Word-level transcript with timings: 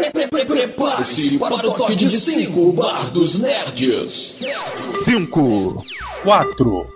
Prepare-se 0.00 1.38
para 1.38 1.54
o 1.54 1.74
toque 1.74 1.94
de 1.94 2.08
5 2.08 2.72
Bar 2.72 3.10
dos 3.10 3.38
Nerds. 3.40 4.40
5, 4.94 5.84
4, 6.22 6.86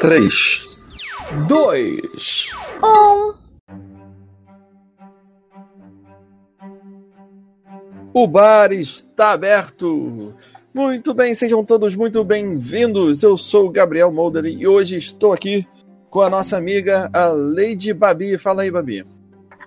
3, 0.00 0.62
2, 1.46 2.48
Um. 2.82 3.34
O 8.12 8.26
bar 8.26 8.72
está 8.72 9.32
aberto. 9.32 10.34
Muito 10.74 11.14
bem, 11.14 11.36
sejam 11.36 11.64
todos 11.64 11.94
muito 11.94 12.24
bem-vindos. 12.24 13.22
Eu 13.22 13.38
sou 13.38 13.66
o 13.68 13.70
Gabriel 13.70 14.12
Molder 14.12 14.46
e 14.46 14.66
hoje 14.66 14.96
estou 14.96 15.32
aqui 15.32 15.66
com 16.10 16.20
a 16.20 16.28
nossa 16.28 16.56
amiga, 16.56 17.08
a 17.12 17.26
Lady 17.26 17.92
Babi. 17.94 18.36
Fala 18.36 18.62
aí, 18.62 18.70
Babi. 18.70 19.06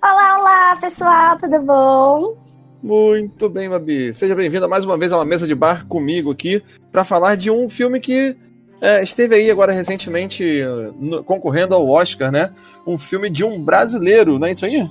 Olá, 0.03 0.39
olá, 0.39 0.77
pessoal, 0.79 1.37
tudo 1.39 1.59
bom? 1.61 2.44
Muito 2.85 3.49
bem, 3.49 3.67
Babi. 3.67 4.13
Seja 4.13 4.35
bem-vinda 4.35 4.67
mais 4.67 4.85
uma 4.85 4.95
vez 4.95 5.11
a 5.11 5.17
uma 5.17 5.25
mesa 5.25 5.47
de 5.47 5.55
bar 5.55 5.87
comigo 5.87 6.29
aqui 6.29 6.61
para 6.91 7.03
falar 7.03 7.35
de 7.35 7.49
um 7.49 7.67
filme 7.67 7.99
que 7.99 8.35
é, 8.79 9.01
esteve 9.01 9.33
aí 9.33 9.49
agora 9.49 9.71
recentemente 9.73 10.61
uh, 10.61 10.93
no- 10.99 11.23
concorrendo 11.23 11.73
ao 11.73 11.89
Oscar, 11.89 12.31
né? 12.31 12.53
Um 12.85 12.95
filme 12.95 13.27
de 13.27 13.43
um 13.43 13.59
brasileiro, 13.59 14.37
não 14.37 14.45
é 14.45 14.51
isso 14.51 14.67
aí? 14.67 14.87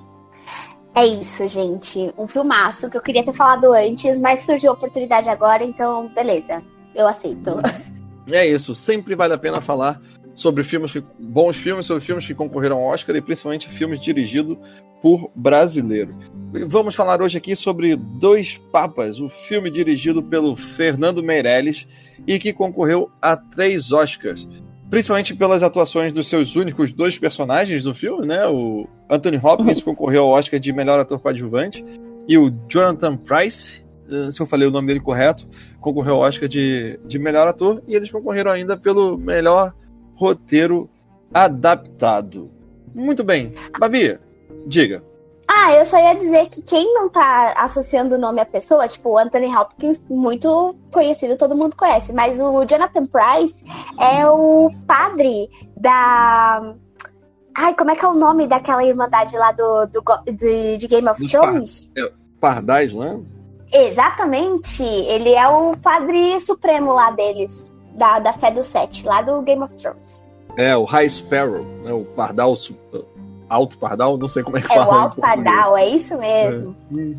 É 0.93 1.07
isso, 1.07 1.47
gente. 1.47 2.13
Um 2.19 2.27
filmaço 2.27 2.91
que 2.91 2.97
eu 2.97 3.01
queria 3.01 3.23
ter 3.23 3.33
falado 3.33 3.73
antes, 3.73 4.21
mas 4.21 4.41
surgiu 4.41 4.73
a 4.73 4.75
oportunidade 4.75 5.31
agora, 5.31 5.63
então 5.63 6.13
beleza. 6.13 6.65
Eu 6.97 7.07
aceito. 7.07 7.61
É 8.29 8.45
isso, 8.45 8.75
sempre 8.75 9.15
vale 9.15 9.35
a 9.35 9.39
pena 9.39 9.61
falar 9.61 10.01
sobre 10.35 10.65
filmes 10.65 10.93
que, 10.93 11.03
bons 11.19 11.57
filmes, 11.57 11.87
sobre 11.87 12.05
filmes 12.05 12.27
que 12.27 12.35
concorreram 12.35 12.79
ao 12.79 12.87
Oscar 12.87 13.15
e 13.17 13.23
principalmente 13.23 13.69
filmes 13.69 14.01
dirigidos 14.01 14.59
por 15.01 15.31
brasileiro. 15.35 16.15
E 16.55 16.65
Vamos 16.65 16.95
falar 16.95 17.23
hoje 17.23 17.39
aqui 17.39 17.55
sobre 17.55 17.95
Dois 17.95 18.59
Papas, 18.73 19.21
o 19.21 19.29
filme 19.29 19.71
dirigido 19.71 20.23
pelo 20.23 20.57
Fernando 20.57 21.23
Meirelles 21.23 21.87
e 22.27 22.39
que 22.39 22.53
concorreu 22.53 23.11
a 23.21 23.37
três 23.37 23.93
Oscars. 23.93 24.49
Principalmente 24.91 25.35
pelas 25.35 25.63
atuações 25.63 26.13
dos 26.13 26.29
seus 26.29 26.57
únicos 26.57 26.93
dois 26.93 27.19
personagens 27.19 27.83
do 27.83 27.95
filme, 27.95 28.27
né? 28.27 28.47
O 28.47 28.89
Anthony 29.11 29.39
Hopkins 29.39 29.83
concorreu 29.83 30.25
ao 30.25 30.31
Oscar 30.31 30.61
de 30.61 30.73
melhor 30.73 31.01
ator 31.01 31.19
coadjuvante 31.21 31.85
e 32.27 32.39
o 32.39 32.51
Jonathan 32.69 33.17
Price, 33.17 33.85
eh, 34.11 34.31
se 34.31 34.41
eu 34.41 34.47
falei 34.47 34.67
o 34.67 34.71
nome 34.71 34.89
dele 34.89 35.01
correto, 35.01 35.47
concorreu 35.81 36.17
ao 36.17 36.21
Oscar 36.23 36.49
de, 36.49 36.99
de 37.05 37.19
melhor 37.19 37.47
ator 37.49 37.83
e 37.87 37.95
eles 37.95 38.11
concorreram 38.11 38.51
ainda 38.51 38.77
pelo 38.77 39.19
melhor 39.19 39.75
roteiro 40.15 40.89
adaptado. 41.33 42.51
Muito 42.95 43.25
bem. 43.25 43.53
Babi, 43.79 44.19
diga. 44.67 45.03
Ah, 45.47 45.73
eu 45.75 45.85
só 45.85 45.99
ia 45.99 46.15
dizer 46.15 46.49
que 46.49 46.63
quem 46.63 46.95
não 46.95 47.09
tá 47.11 47.53
associando 47.59 48.15
o 48.15 48.19
nome 48.19 48.41
à 48.41 48.47
pessoa, 48.47 48.89
tipo 48.89 49.11
o 49.11 49.19
Anthony 49.19 49.55
Hopkins, 49.55 50.03
muito 50.09 50.75
conhecido, 50.91 51.37
todo 51.37 51.55
mundo 51.57 51.77
conhece, 51.77 52.13
mas 52.15 52.41
o 52.41 52.65
Jonathan 52.65 53.05
Price 53.07 53.55
é 54.01 54.27
o 54.27 54.71
padre 54.87 55.51
da. 55.77 56.75
Ai, 57.55 57.75
como 57.75 57.91
é 57.91 57.95
que 57.97 58.05
é 58.05 58.09
o 58.09 58.15
nome 58.15 58.47
daquela 58.47 58.83
irmandade 58.85 59.37
lá 59.37 59.53
do, 59.53 59.87
do 59.87 60.03
go- 60.03 60.23
de, 60.25 60.79
Game 60.89 61.09
of 61.09 61.21
Dos 61.21 61.31
Thrones? 61.31 61.91
Pardais, 62.41 62.93
né? 62.95 63.21
Exatamente. 63.73 64.83
Ele 64.83 65.35
é 65.35 65.47
o 65.47 65.77
padre 65.77 66.41
supremo 66.41 66.93
lá 66.93 67.11
deles, 67.11 67.71
da, 67.95 68.19
da 68.19 68.33
fé 68.33 68.51
do 68.51 68.63
sete, 68.63 69.07
lá 69.07 69.23
do 69.23 69.41
Game 69.43 69.63
of 69.63 69.75
Thrones. 69.77 70.23
É, 70.57 70.77
o 70.77 70.85
High 70.85 71.09
Sparrow, 71.09 71.65
né? 71.83 71.93
o 71.93 72.05
Pardal, 72.05 72.55
Alto 73.49 73.79
Pardal, 73.79 74.17
não 74.17 74.29
sei 74.29 74.43
como 74.43 74.57
é 74.57 74.61
que 74.61 74.73
É 74.73 74.77
fala. 74.77 74.95
o 74.95 74.99
em 74.99 75.03
Alto. 75.03 75.21
Pardal, 75.21 75.77
é 75.77 75.89
isso 75.89 76.17
mesmo. 76.19 76.77
Uhum. 76.91 77.17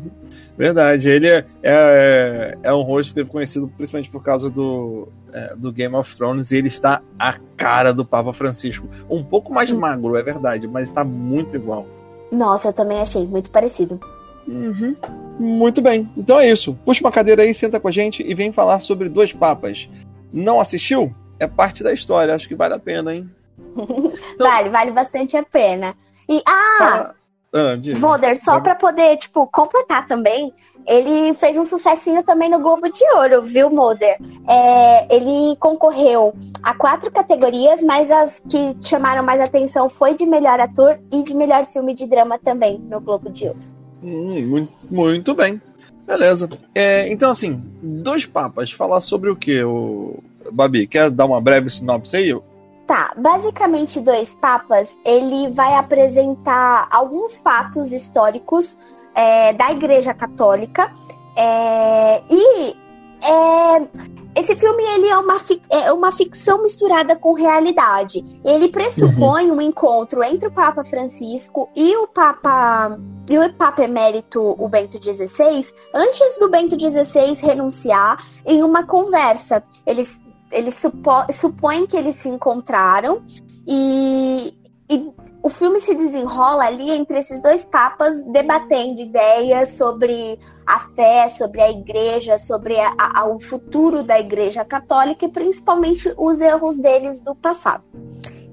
Verdade, 0.56 1.08
ele 1.08 1.28
é, 1.28 1.44
é, 1.62 2.58
é 2.62 2.72
um 2.72 2.80
rosto 2.80 3.10
que 3.10 3.16
teve 3.16 3.30
conhecido 3.30 3.70
principalmente 3.76 4.10
por 4.10 4.22
causa 4.22 4.48
do, 4.48 5.06
é, 5.32 5.54
do 5.54 5.70
Game 5.70 5.94
of 5.94 6.16
Thrones 6.16 6.50
e 6.50 6.56
ele 6.56 6.68
está 6.68 7.02
a 7.18 7.34
cara 7.56 7.92
do 7.92 8.06
Papa 8.06 8.32
Francisco. 8.32 8.88
Um 9.08 9.22
pouco 9.22 9.52
mais 9.52 9.70
magro, 9.70 10.16
é 10.16 10.22
verdade, 10.22 10.66
mas 10.66 10.84
está 10.88 11.04
muito 11.04 11.54
igual. 11.56 11.86
Nossa, 12.32 12.68
eu 12.68 12.72
também 12.72 13.00
achei 13.00 13.26
muito 13.26 13.50
parecido. 13.50 14.00
Uhum. 14.48 14.96
Muito 15.38 15.82
bem, 15.82 16.08
então 16.16 16.40
é 16.40 16.50
isso. 16.50 16.78
Puxa 16.84 17.02
uma 17.04 17.12
cadeira 17.12 17.42
aí, 17.42 17.52
senta 17.52 17.78
com 17.78 17.88
a 17.88 17.92
gente 17.92 18.22
e 18.26 18.34
vem 18.34 18.50
falar 18.50 18.80
sobre 18.80 19.08
Dois 19.10 19.32
Papas. 19.32 19.88
Não 20.36 20.60
assistiu? 20.60 21.14
É 21.40 21.46
parte 21.46 21.82
da 21.82 21.92
história, 21.92 22.34
acho 22.34 22.46
que 22.48 22.54
vale 22.54 22.74
a 22.74 22.78
pena, 22.78 23.14
hein? 23.14 23.28
Então- 23.58 24.12
Vale, 24.38 24.68
vale 24.68 24.90
bastante 24.90 25.36
a 25.36 25.42
pena. 25.42 25.94
E, 26.28 26.42
ah, 26.46 26.76
Fala- 26.78 27.14
Ah. 27.54 27.76
Boulder, 27.98 28.38
só 28.38 28.52
Vai. 28.54 28.62
pra 28.62 28.74
poder, 28.74 29.16
tipo, 29.16 29.46
completar 29.46 30.06
também, 30.06 30.52
ele 30.86 31.32
fez 31.32 31.56
um 31.56 31.64
sucessinho 31.64 32.22
também 32.22 32.50
no 32.50 32.58
Globo 32.58 32.90
de 32.90 33.02
Ouro, 33.14 33.40
viu, 33.42 33.70
Mulder? 33.70 34.18
É, 34.46 35.14
ele 35.14 35.56
concorreu 35.56 36.34
a 36.62 36.74
quatro 36.74 37.10
categorias, 37.10 37.82
mas 37.82 38.10
as 38.10 38.42
que 38.46 38.76
chamaram 38.82 39.22
mais 39.22 39.40
atenção 39.40 39.88
foi 39.88 40.12
de 40.14 40.26
melhor 40.26 40.60
ator 40.60 40.98
e 41.10 41.22
de 41.22 41.32
melhor 41.34 41.64
filme 41.64 41.94
de 41.94 42.06
drama 42.06 42.38
também 42.38 42.78
no 42.78 43.00
Globo 43.00 43.30
de 43.30 43.46
Ouro. 43.48 43.58
Hum, 44.02 44.46
muito, 44.46 44.72
muito 44.90 45.34
bem. 45.34 45.60
Beleza. 46.06 46.48
É, 46.74 47.10
então, 47.10 47.30
assim, 47.30 47.62
Dois 47.82 48.24
Papas, 48.24 48.70
falar 48.70 49.00
sobre 49.00 49.28
o 49.28 49.36
que, 49.36 49.62
o 49.64 50.22
Babi? 50.52 50.86
Quer 50.86 51.10
dar 51.10 51.24
uma 51.26 51.40
breve 51.40 51.68
sinopse 51.68 52.16
aí? 52.16 52.38
Tá, 52.86 53.12
basicamente 53.16 54.00
Dois 54.00 54.34
Papas, 54.34 54.96
ele 55.04 55.50
vai 55.50 55.74
apresentar 55.74 56.88
alguns 56.92 57.36
fatos 57.36 57.92
históricos 57.92 58.78
é, 59.12 59.52
da 59.52 59.72
Igreja 59.72 60.14
Católica 60.14 60.92
é, 61.36 62.22
e 62.30 62.76
é, 63.22 64.40
esse 64.40 64.54
filme 64.56 64.82
ele 64.82 65.06
é 65.08 65.16
uma, 65.16 65.36
é 65.70 65.92
uma 65.92 66.12
ficção 66.12 66.62
misturada 66.62 67.16
com 67.16 67.32
realidade. 67.32 68.22
Ele 68.44 68.68
pressupõe 68.68 69.50
um 69.50 69.60
encontro 69.60 70.22
entre 70.22 70.48
o 70.48 70.52
Papa 70.52 70.84
Francisco 70.84 71.70
e 71.74 71.96
o 71.96 72.06
Papa 72.06 72.98
e 73.28 73.38
o 73.38 73.52
Papa 73.54 73.82
Emérito, 73.82 74.40
o 74.40 74.68
Bento 74.68 75.02
XVI, 75.02 75.66
antes 75.92 76.38
do 76.38 76.48
Bento 76.48 76.78
XVI 76.78 77.34
renunciar 77.42 78.24
em 78.44 78.62
uma 78.62 78.84
conversa. 78.84 79.62
Eles 79.84 80.20
eles 80.52 80.74
supo- 80.76 81.26
supõem 81.32 81.86
que 81.88 81.96
eles 81.96 82.14
se 82.14 82.28
encontraram 82.28 83.20
e, 83.66 84.54
e 84.88 85.10
o 85.42 85.48
filme 85.48 85.80
se 85.80 85.94
desenrola 85.94 86.64
ali 86.64 86.90
entre 86.90 87.18
esses 87.18 87.40
dois 87.40 87.64
papas 87.64 88.20
debatendo 88.32 89.00
ideias 89.00 89.70
sobre 89.76 90.38
a 90.66 90.78
fé, 90.80 91.28
sobre 91.28 91.60
a 91.60 91.70
igreja, 91.70 92.36
sobre 92.38 92.78
a- 92.80 92.94
a- 92.98 93.26
o 93.26 93.38
futuro 93.40 94.02
da 94.02 94.18
igreja 94.18 94.64
católica 94.64 95.24
e 95.24 95.28
principalmente 95.28 96.12
os 96.16 96.40
erros 96.40 96.78
deles 96.78 97.20
do 97.20 97.34
passado. 97.34 97.84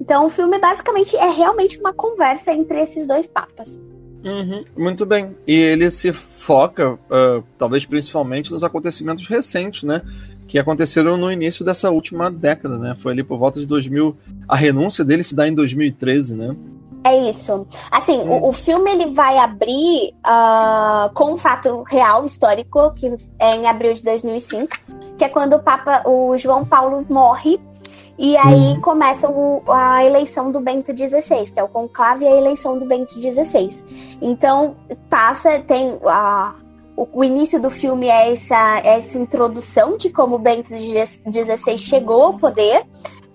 Então 0.00 0.26
o 0.26 0.30
filme 0.30 0.58
basicamente 0.58 1.16
é 1.16 1.28
realmente 1.28 1.78
uma 1.78 1.92
conversa 1.92 2.52
entre 2.52 2.80
esses 2.80 3.06
dois 3.06 3.26
papas. 3.28 3.80
Uhum, 4.24 4.64
muito 4.76 5.04
bem. 5.04 5.36
E 5.46 5.52
ele 5.54 5.90
se 5.90 6.12
foca, 6.12 6.98
ah, 7.10 7.42
talvez 7.58 7.84
principalmente, 7.84 8.50
nos 8.52 8.64
acontecimentos 8.64 9.26
recentes, 9.26 9.82
né? 9.82 10.02
Que 10.46 10.58
aconteceram 10.58 11.16
no 11.16 11.32
início 11.32 11.64
dessa 11.64 11.90
última 11.90 12.30
década, 12.30 12.76
né? 12.78 12.94
Foi 12.96 13.12
ali 13.12 13.22
por 13.24 13.38
volta 13.38 13.58
de 13.60 13.66
2000. 13.66 14.16
A 14.48 14.56
renúncia 14.56 15.04
dele 15.04 15.22
se 15.22 15.34
dá 15.34 15.48
em 15.48 15.54
2013, 15.54 16.36
né? 16.36 16.54
É 17.06 17.28
isso. 17.28 17.66
Assim, 17.90 18.18
o, 18.20 18.48
o 18.48 18.52
filme 18.52 18.90
ele 18.90 19.06
vai 19.06 19.36
abrir 19.38 20.14
ah, 20.24 21.10
com 21.14 21.32
um 21.34 21.36
fato 21.36 21.82
real, 21.82 22.24
histórico, 22.24 22.92
que 22.92 23.14
é 23.38 23.56
em 23.56 23.66
abril 23.66 23.92
de 23.92 24.02
2005, 24.02 24.68
que 25.18 25.24
é 25.24 25.28
quando 25.28 25.54
o 25.56 25.58
Papa, 25.62 26.02
o 26.08 26.36
João 26.38 26.64
Paulo 26.64 27.04
morre. 27.08 27.60
E 28.16 28.36
aí 28.36 28.80
começa 28.80 29.28
o- 29.28 29.62
a 29.68 30.04
eleição 30.04 30.52
do 30.52 30.60
Bento 30.60 30.96
XVI, 30.96 31.50
que 31.52 31.58
é 31.58 31.64
o 31.64 31.68
conclave 31.68 32.24
e 32.24 32.28
a 32.28 32.36
eleição 32.36 32.78
do 32.78 32.86
Bento 32.86 33.12
XVI. 33.20 33.68
Então, 34.22 34.76
passa, 35.10 35.58
tem 35.58 35.98
a. 36.06 36.54
O, 36.96 37.08
o 37.12 37.24
início 37.24 37.60
do 37.60 37.70
filme 37.70 38.06
é 38.06 38.30
essa, 38.32 38.78
essa 38.84 39.18
introdução 39.18 39.96
de 39.96 40.10
como 40.10 40.36
o 40.36 40.38
Bento 40.38 40.68
XVI 40.68 41.78
chegou 41.78 42.22
ao 42.22 42.38
poder. 42.38 42.84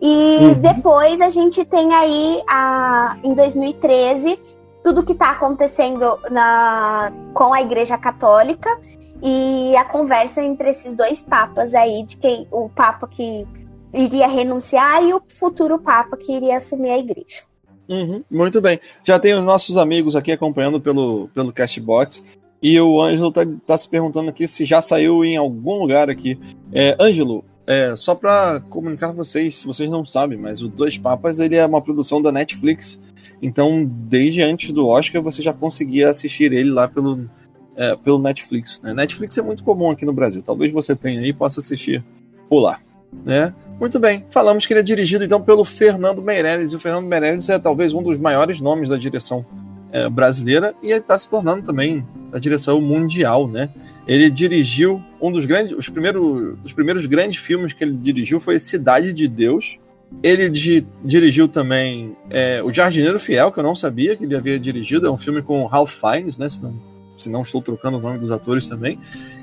E 0.01 0.37
Uhum. 0.39 0.53
depois 0.53 1.19
a 1.19 1.29
gente 1.29 1.65
tem 1.65 1.93
aí, 1.93 2.41
a, 2.47 3.17
em 3.21 3.33
2013, 3.33 4.39
tudo 4.83 5.03
que 5.03 5.11
está 5.11 5.31
acontecendo 5.31 6.17
na, 6.31 7.11
com 7.33 7.53
a 7.53 7.61
Igreja 7.61 7.97
Católica 7.97 8.79
e 9.21 9.75
a 9.75 9.83
conversa 9.83 10.41
entre 10.41 10.69
esses 10.69 10.95
dois 10.95 11.21
papas 11.21 11.75
aí, 11.75 12.03
de 12.03 12.15
quem 12.15 12.47
o 12.49 12.69
papa 12.69 13.07
que 13.07 13.45
iria 13.93 14.27
renunciar 14.27 15.03
e 15.03 15.13
o 15.13 15.21
futuro 15.27 15.77
papa 15.79 16.15
que 16.15 16.31
iria 16.31 16.57
assumir 16.57 16.91
a 16.91 16.97
igreja. 16.97 17.43
Uhum, 17.89 18.23
muito 18.29 18.61
bem. 18.61 18.79
Já 19.03 19.19
tem 19.19 19.33
os 19.33 19.43
nossos 19.43 19.75
amigos 19.75 20.15
aqui 20.15 20.31
acompanhando 20.31 20.79
pelo, 20.79 21.27
pelo 21.33 21.51
Castbox. 21.51 22.23
E 22.61 22.79
o 22.79 23.01
Ângelo 23.01 23.31
tá, 23.31 23.41
tá 23.65 23.77
se 23.77 23.87
perguntando 23.87 24.29
aqui 24.29 24.47
se 24.47 24.65
já 24.65 24.81
saiu 24.81 25.23
em 25.23 25.37
algum 25.37 25.79
lugar 25.79 26.09
aqui. 26.09 26.37
É, 26.73 26.95
Ângelo, 26.99 27.43
é, 27.65 27.95
só 27.95 28.15
para 28.15 28.59
comunicar 28.61 29.11
vocês, 29.11 29.57
se 29.57 29.65
vocês 29.65 29.89
não 29.89 30.05
sabem, 30.05 30.37
mas 30.37 30.61
o 30.61 30.67
Dois 30.67 30.97
Papas 30.97 31.39
ele 31.39 31.55
é 31.55 31.65
uma 31.65 31.81
produção 31.81 32.21
da 32.21 32.31
Netflix. 32.31 32.99
Então, 33.41 33.85
desde 33.85 34.41
antes 34.41 34.73
do 34.73 34.87
Oscar, 34.87 35.21
você 35.21 35.41
já 35.41 35.53
conseguia 35.53 36.09
assistir 36.09 36.51
ele 36.51 36.69
lá 36.69 36.87
pelo, 36.87 37.29
é, 37.77 37.95
pelo 37.95 38.19
Netflix. 38.19 38.81
Né? 38.81 38.93
Netflix 38.93 39.37
é 39.37 39.41
muito 39.41 39.63
comum 39.63 39.89
aqui 39.89 40.05
no 40.05 40.11
Brasil. 40.11 40.41
Talvez 40.41 40.73
você 40.73 40.95
tenha 40.95 41.21
aí 41.21 41.29
e 41.29 41.33
possa 41.33 41.59
assistir 41.59 42.03
por 42.49 42.59
lá. 42.59 42.79
Né? 43.23 43.53
Muito 43.79 43.97
bem, 43.99 44.25
falamos 44.29 44.65
que 44.65 44.73
ele 44.73 44.81
é 44.81 44.83
dirigido 44.83 45.23
então 45.23 45.41
pelo 45.41 45.63
Fernando 45.63 46.21
Meirelles, 46.21 46.73
e 46.73 46.75
o 46.75 46.79
Fernando 46.79 47.07
Meirelles 47.07 47.47
é 47.49 47.57
talvez 47.57 47.93
um 47.93 48.03
dos 48.03 48.17
maiores 48.17 48.59
nomes 48.59 48.89
da 48.89 48.97
direção 48.97 49.45
é, 49.91 50.09
brasileira 50.09 50.73
e 50.81 50.91
está 50.91 51.17
se 51.17 51.29
tornando 51.29 51.63
também 51.63 52.05
da 52.31 52.39
direção 52.39 52.79
mundial, 52.81 53.47
né? 53.47 53.69
Ele 54.07 54.29
dirigiu 54.29 55.01
um 55.21 55.31
dos 55.31 55.45
grandes, 55.45 55.77
os 55.77 55.89
primeiros, 55.89 56.57
os 56.63 56.73
primeiros 56.73 57.05
grandes 57.05 57.39
filmes 57.39 57.73
que 57.73 57.83
ele 57.83 57.93
dirigiu 57.93 58.39
foi 58.39 58.57
Cidade 58.59 59.13
de 59.13 59.27
Deus. 59.27 59.77
Ele 60.23 60.49
di, 60.49 60.85
dirigiu 61.05 61.47
também 61.47 62.17
é, 62.31 62.63
O 62.63 62.73
Jardineiro 62.73 63.19
Fiel, 63.19 63.51
que 63.51 63.59
eu 63.59 63.63
não 63.63 63.75
sabia 63.75 64.15
que 64.15 64.23
ele 64.23 64.35
havia 64.35 64.59
dirigido, 64.59 65.05
é 65.05 65.11
um 65.11 65.17
filme 65.17 65.41
com 65.41 65.65
Ralph 65.65 65.93
Fiennes, 65.99 66.39
né? 66.39 66.49
Se 66.49 66.63
não, 66.63 66.73
se 67.17 67.29
não 67.29 67.41
estou 67.41 67.61
trocando 67.61 67.97
o 67.97 68.01
nome 68.01 68.17
dos 68.17 68.31
atores 68.31 68.67
também. 68.67 68.99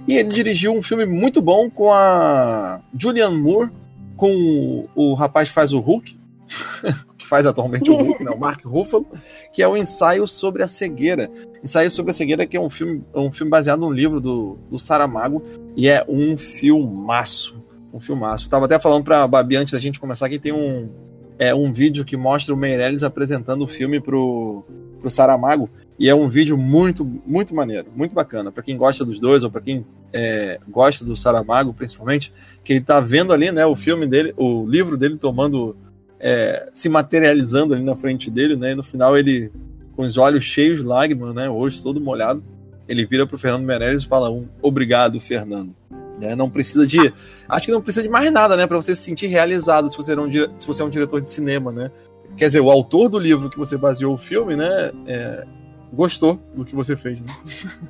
E 0.08 0.16
ele 0.16 0.28
dirigiu 0.28 0.72
um 0.72 0.82
filme 0.82 1.06
muito 1.06 1.40
bom 1.40 1.70
com 1.70 1.92
a 1.92 2.80
Julianne 2.96 3.38
Moore, 3.38 3.70
com 4.16 4.34
o, 4.34 4.88
o 4.94 5.14
rapaz 5.14 5.48
que 5.48 5.54
faz 5.54 5.72
o 5.72 5.78
Hulk, 5.78 6.16
que 7.16 7.26
faz 7.26 7.46
atualmente 7.46 7.90
o 7.90 7.96
Hulk, 7.96 8.24
né, 8.24 8.30
o 8.30 8.38
Mark 8.38 8.64
Ruffalo, 8.64 9.06
que 9.52 9.62
é 9.62 9.68
o 9.68 9.76
ensaio 9.76 10.26
sobre 10.26 10.62
a 10.62 10.68
cegueira. 10.68 11.30
Ensaio 11.62 11.90
sobre 11.90 12.10
a 12.10 12.12
cegueira, 12.12 12.46
que 12.46 12.56
é 12.56 12.60
um 12.60 12.70
filme, 12.70 13.02
um 13.14 13.32
filme 13.32 13.50
baseado 13.50 13.80
num 13.80 13.92
livro 13.92 14.20
do, 14.20 14.58
do 14.70 14.78
Saramago, 14.78 15.42
e 15.76 15.88
é 15.88 16.04
um 16.08 16.36
filmaço. 16.36 17.62
Um 17.92 18.00
filmaço. 18.00 18.48
Tava 18.50 18.66
até 18.66 18.78
falando 18.78 19.04
pra 19.04 19.26
Babi 19.26 19.56
antes 19.56 19.72
da 19.72 19.80
gente 19.80 19.98
começar 19.98 20.28
que 20.28 20.38
tem 20.38 20.52
um, 20.52 20.90
é, 21.38 21.54
um 21.54 21.72
vídeo 21.72 22.04
que 22.04 22.16
mostra 22.16 22.54
o 22.54 22.56
Meirelles 22.56 23.02
apresentando 23.02 23.62
o 23.62 23.66
filme 23.66 24.00
pro, 24.00 24.64
pro 25.00 25.10
Saramago. 25.10 25.70
E 25.98 26.08
é 26.08 26.14
um 26.14 26.28
vídeo 26.28 26.58
muito, 26.58 27.04
muito 27.26 27.54
maneiro, 27.54 27.86
muito 27.94 28.14
bacana. 28.14 28.52
para 28.52 28.62
quem 28.62 28.76
gosta 28.76 29.04
dos 29.04 29.18
dois, 29.18 29.44
ou 29.44 29.50
para 29.50 29.62
quem 29.62 29.86
é, 30.12 30.60
gosta 30.68 31.04
do 31.04 31.16
Saramago, 31.16 31.72
principalmente, 31.72 32.32
que 32.62 32.74
ele 32.74 32.80
tá 32.82 33.00
vendo 33.00 33.32
ali, 33.32 33.50
né, 33.50 33.64
o 33.64 33.74
filme 33.74 34.06
dele, 34.06 34.34
o 34.36 34.66
livro 34.66 34.96
dele 34.96 35.16
tomando, 35.16 35.74
é, 36.20 36.68
se 36.72 36.88
materializando 36.88 37.74
ali 37.74 37.82
na 37.82 37.96
frente 37.96 38.30
dele, 38.30 38.56
né, 38.56 38.72
e 38.72 38.74
no 38.74 38.82
final 38.82 39.16
ele, 39.16 39.52
com 39.94 40.02
os 40.02 40.16
olhos 40.16 40.44
cheios 40.44 40.80
de 40.80 40.86
lágrimas, 40.86 41.34
né, 41.34 41.46
rosto 41.46 41.82
todo 41.82 42.00
molhado, 42.00 42.42
ele 42.88 43.04
vira 43.04 43.26
pro 43.26 43.38
Fernando 43.38 43.64
Meirelles 43.64 44.04
e 44.04 44.08
fala 44.08 44.30
um 44.30 44.46
obrigado, 44.62 45.20
Fernando. 45.20 45.72
É, 46.20 46.34
não 46.34 46.48
precisa 46.48 46.86
de. 46.86 47.12
Acho 47.48 47.66
que 47.66 47.72
não 47.72 47.82
precisa 47.82 48.02
de 48.02 48.08
mais 48.08 48.32
nada, 48.32 48.56
né? 48.56 48.66
para 48.66 48.76
você 48.76 48.94
se 48.94 49.02
sentir 49.02 49.26
realizado 49.26 49.90
se 49.90 49.96
você, 49.96 50.12
é 50.12 50.20
um, 50.20 50.32
se 50.32 50.66
você 50.66 50.82
é 50.82 50.84
um 50.84 50.90
diretor 50.90 51.20
de 51.20 51.30
cinema, 51.30 51.70
né? 51.70 51.90
Quer 52.36 52.48
dizer, 52.48 52.60
o 52.60 52.70
autor 52.70 53.08
do 53.08 53.18
livro 53.18 53.50
que 53.50 53.58
você 53.58 53.76
baseou 53.76 54.14
o 54.14 54.18
filme, 54.18 54.56
né? 54.56 54.92
É, 55.06 55.46
gostou 55.92 56.38
do 56.54 56.64
que 56.64 56.74
você 56.74 56.96
fez, 56.96 57.20
né? 57.20 57.28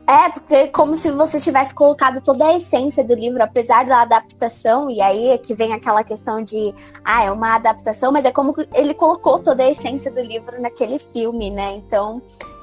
É, 0.07 0.29
porque 0.29 0.55
é 0.55 0.67
como 0.69 0.95
se 0.95 1.11
você 1.11 1.41
tivesse 1.41 1.75
colocado 1.75 2.21
toda 2.21 2.47
a 2.47 2.57
essência 2.57 3.03
do 3.03 3.15
livro, 3.15 3.43
apesar 3.43 3.85
da 3.85 4.03
adaptação, 4.03 4.91
e 4.91 5.01
aí 5.01 5.29
é 5.29 5.39
que 5.39 5.55
vem 5.55 5.73
aquela 5.73 6.05
questão 6.05 6.43
de, 6.43 6.75
ah, 7.05 7.25
é 7.25 7.31
uma 7.31 7.55
adaptação, 7.55 8.13
mas 8.13 8.25
é 8.25 8.31
como 8.31 8.55
ele 8.75 8.95
colocou 8.95 9.39
toda 9.39 9.63
a 9.63 9.71
essência 9.71 10.11
do 10.11 10.21
livro 10.21 10.61
naquele 10.61 10.99
filme, 10.99 11.51
né? 11.51 11.73
Então, 11.77 12.23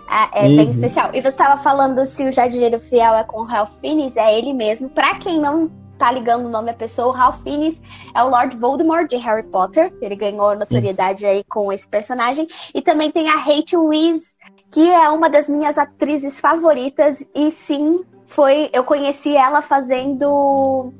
é, 0.09 0.45
é 0.45 0.47
uhum. 0.47 0.57
bem 0.57 0.69
especial. 0.69 1.09
E 1.13 1.21
você 1.21 1.29
estava 1.29 1.61
falando 1.61 2.05
se 2.05 2.23
o 2.23 2.31
Jardineiro 2.31 2.79
Fiel 2.79 3.15
é 3.15 3.23
com 3.23 3.41
o 3.41 3.43
Ralph 3.43 3.71
Fiennes, 3.79 4.15
é 4.15 4.37
ele 4.37 4.53
mesmo. 4.53 4.89
Pra 4.89 5.15
quem 5.15 5.39
não 5.39 5.69
tá 5.97 6.11
ligando 6.11 6.45
o 6.45 6.49
nome 6.49 6.71
à 6.71 6.73
pessoa, 6.73 7.07
o 7.07 7.11
Ralph 7.11 7.41
Fiennes 7.43 7.79
é 8.13 8.21
o 8.23 8.29
Lord 8.29 8.57
Voldemort 8.57 9.09
de 9.09 9.15
Harry 9.17 9.43
Potter. 9.43 9.93
Ele 10.01 10.15
ganhou 10.15 10.55
notoriedade 10.55 11.25
aí 11.25 11.43
com 11.45 11.71
esse 11.71 11.87
personagem. 11.87 12.47
E 12.73 12.81
também 12.81 13.09
tem 13.09 13.29
a 13.29 13.37
Rachel 13.37 13.85
Weisz 13.85 14.32
que 14.73 14.89
é 14.89 15.07
uma 15.09 15.29
das 15.29 15.47
minhas 15.47 15.77
atrizes 15.77 16.39
favoritas 16.39 17.23
e 17.35 17.51
sim, 17.51 18.03
foi 18.25 18.71
eu 18.73 18.83
conheci 18.83 19.35
ela 19.37 19.61
fazendo 19.61 20.91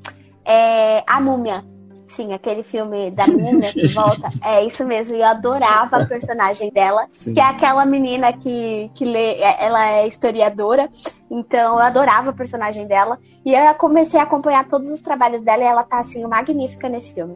é, 0.45 1.03
a 1.07 1.19
Múmia. 1.19 1.65
Sim, 2.05 2.31
aquele 2.31 2.61
filme 2.61 3.09
da 3.09 3.25
Múmia 3.25 3.73
que 3.73 3.87
volta. 3.91 4.29
É 4.43 4.63
isso 4.63 4.85
mesmo. 4.85 5.15
E 5.15 5.21
eu 5.21 5.25
adorava 5.25 5.97
a 5.97 6.05
personagem 6.05 6.71
dela, 6.71 7.07
sim. 7.11 7.33
que 7.33 7.39
é 7.39 7.43
aquela 7.43 7.83
menina 7.83 8.31
que, 8.31 8.91
que 8.93 9.03
lê, 9.03 9.41
é, 9.41 9.65
ela 9.65 9.83
é 9.89 10.07
historiadora. 10.07 10.87
Então 11.31 11.73
eu 11.73 11.79
adorava 11.79 12.29
a 12.29 12.33
personagem 12.33 12.85
dela. 12.85 13.17
E 13.43 13.55
eu 13.55 13.73
comecei 13.73 14.19
a 14.19 14.23
acompanhar 14.23 14.67
todos 14.67 14.91
os 14.91 15.01
trabalhos 15.01 15.41
dela 15.41 15.63
e 15.63 15.65
ela 15.65 15.83
tá 15.83 15.97
assim 15.97 16.23
magnífica 16.27 16.87
nesse 16.87 17.11
filme. 17.11 17.35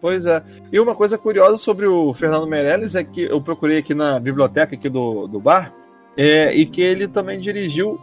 Pois 0.00 0.26
é. 0.26 0.42
E 0.72 0.80
uma 0.80 0.94
coisa 0.94 1.18
curiosa 1.18 1.56
sobre 1.56 1.86
o 1.86 2.14
Fernando 2.14 2.46
Meirelles 2.46 2.94
é 2.94 3.04
que 3.04 3.22
eu 3.22 3.40
procurei 3.40 3.78
aqui 3.78 3.94
na 3.94 4.18
biblioteca 4.18 4.74
aqui 4.74 4.88
do, 4.88 5.26
do 5.26 5.40
bar, 5.40 5.74
é, 6.16 6.54
e 6.54 6.66
que 6.66 6.80
ele 6.80 7.06
também 7.06 7.38
dirigiu 7.38 8.00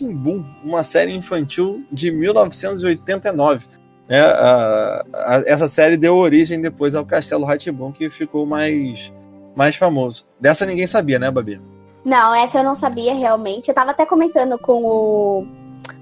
Boom, 0.00 0.44
uma 0.62 0.82
série 0.82 1.12
infantil 1.12 1.84
de 1.90 2.10
1989. 2.10 3.66
É, 4.08 4.20
a, 4.20 5.04
a, 5.14 5.42
essa 5.46 5.68
série 5.68 5.96
deu 5.96 6.16
origem 6.16 6.60
depois 6.60 6.94
ao 6.94 7.04
Castelo 7.04 7.46
Boom, 7.72 7.92
que 7.92 8.10
ficou 8.10 8.44
mais, 8.44 9.12
mais 9.56 9.76
famoso. 9.76 10.26
Dessa 10.38 10.66
ninguém 10.66 10.86
sabia, 10.86 11.18
né, 11.18 11.30
Babi? 11.30 11.60
Não, 12.04 12.34
essa 12.34 12.58
eu 12.58 12.64
não 12.64 12.74
sabia 12.74 13.14
realmente. 13.14 13.68
Eu 13.68 13.74
tava 13.74 13.92
até 13.92 14.04
comentando 14.04 14.58
com 14.58 14.84
o 14.84 15.46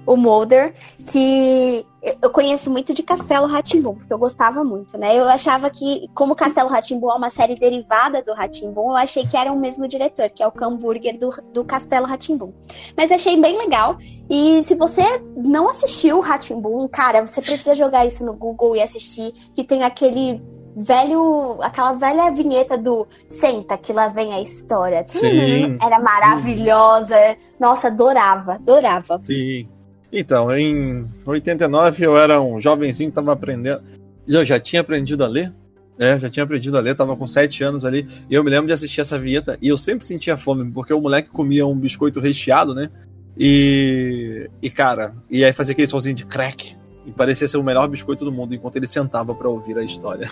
o 0.05 0.15
Mulder, 0.15 0.73
que 1.05 1.85
eu 2.21 2.29
conheço 2.29 2.69
muito 2.69 2.93
de 2.93 3.01
Castelo 3.01 3.47
Ratimbum, 3.47 3.95
porque 3.95 4.13
eu 4.13 4.17
gostava 4.17 4.63
muito, 4.63 4.97
né? 4.97 5.17
Eu 5.17 5.27
achava 5.29 5.69
que, 5.69 6.09
como 6.13 6.35
Castelo 6.35 6.69
Ratimbum 6.69 7.09
é 7.09 7.15
uma 7.15 7.29
série 7.29 7.55
derivada 7.55 8.21
do 8.21 8.33
Ratimbum, 8.33 8.89
eu 8.89 8.95
achei 8.97 9.25
que 9.25 9.37
era 9.37 9.51
o 9.51 9.59
mesmo 9.59 9.87
diretor, 9.87 10.29
que 10.29 10.43
é 10.43 10.47
o 10.47 10.51
Camburger 10.51 11.17
do, 11.17 11.29
do 11.53 11.63
Castelo 11.63 12.05
Ratimbum. 12.05 12.51
Mas 12.97 13.09
achei 13.11 13.39
bem 13.39 13.57
legal. 13.57 13.97
E 14.29 14.61
se 14.63 14.75
você 14.75 15.01
não 15.35 15.69
assistiu 15.69 16.17
o 16.17 16.21
Ratimbum, 16.21 16.87
cara, 16.89 17.25
você 17.25 17.41
precisa 17.41 17.73
jogar 17.73 18.05
isso 18.05 18.25
no 18.25 18.33
Google 18.33 18.75
e 18.75 18.81
assistir, 18.81 19.31
que 19.55 19.63
tem 19.63 19.83
aquele 19.83 20.41
velho, 20.75 21.57
aquela 21.61 21.93
velha 21.93 22.31
vinheta 22.31 22.77
do 22.77 23.07
senta 23.27 23.77
que 23.77 23.93
lá 23.93 24.07
vem 24.09 24.33
a 24.33 24.41
história. 24.41 25.03
Sim. 25.07 25.77
Era 25.81 25.99
maravilhosa. 25.99 27.37
Nossa, 27.59 27.87
adorava, 27.87 28.55
adorava. 28.55 29.17
Sim. 29.19 29.69
Então, 30.13 30.55
em 30.55 31.03
89 31.25 32.05
eu 32.05 32.15
era 32.15 32.39
um 32.39 32.61
jovenzinho 32.61 33.09
que 33.09 33.19
estava 33.19 33.33
aprendendo. 33.33 33.81
Eu 34.27 34.45
já 34.45 34.59
tinha 34.59 34.81
aprendido 34.81 35.23
a 35.23 35.27
ler. 35.27 35.51
É, 35.97 36.19
já 36.19 36.29
tinha 36.29 36.43
aprendido 36.43 36.77
a 36.77 36.79
ler, 36.79 36.95
tava 36.95 37.15
com 37.17 37.27
7 37.27 37.63
anos 37.63 37.83
ali. 37.83 38.07
E 38.29 38.35
eu 38.35 38.43
me 38.43 38.51
lembro 38.51 38.67
de 38.67 38.73
assistir 38.73 39.01
essa 39.01 39.17
vinheta. 39.17 39.57
E 39.59 39.67
eu 39.67 39.77
sempre 39.77 40.05
sentia 40.05 40.37
fome, 40.37 40.69
porque 40.71 40.93
o 40.93 41.01
moleque 41.01 41.29
comia 41.29 41.65
um 41.65 41.75
biscoito 41.75 42.19
recheado, 42.19 42.75
né? 42.75 42.89
E. 43.35 44.47
E 44.61 44.69
cara, 44.69 45.15
e 45.29 45.43
aí 45.43 45.51
fazia 45.51 45.73
aquele 45.73 45.87
sozinho 45.87 46.15
de 46.15 46.25
crack. 46.25 46.75
E 47.07 47.11
parecia 47.11 47.47
ser 47.47 47.57
o 47.57 47.63
melhor 47.63 47.87
biscoito 47.87 48.23
do 48.23 48.31
mundo 48.31 48.53
enquanto 48.53 48.75
ele 48.75 48.87
sentava 48.87 49.33
para 49.33 49.49
ouvir 49.49 49.77
a 49.77 49.83
história. 49.83 50.29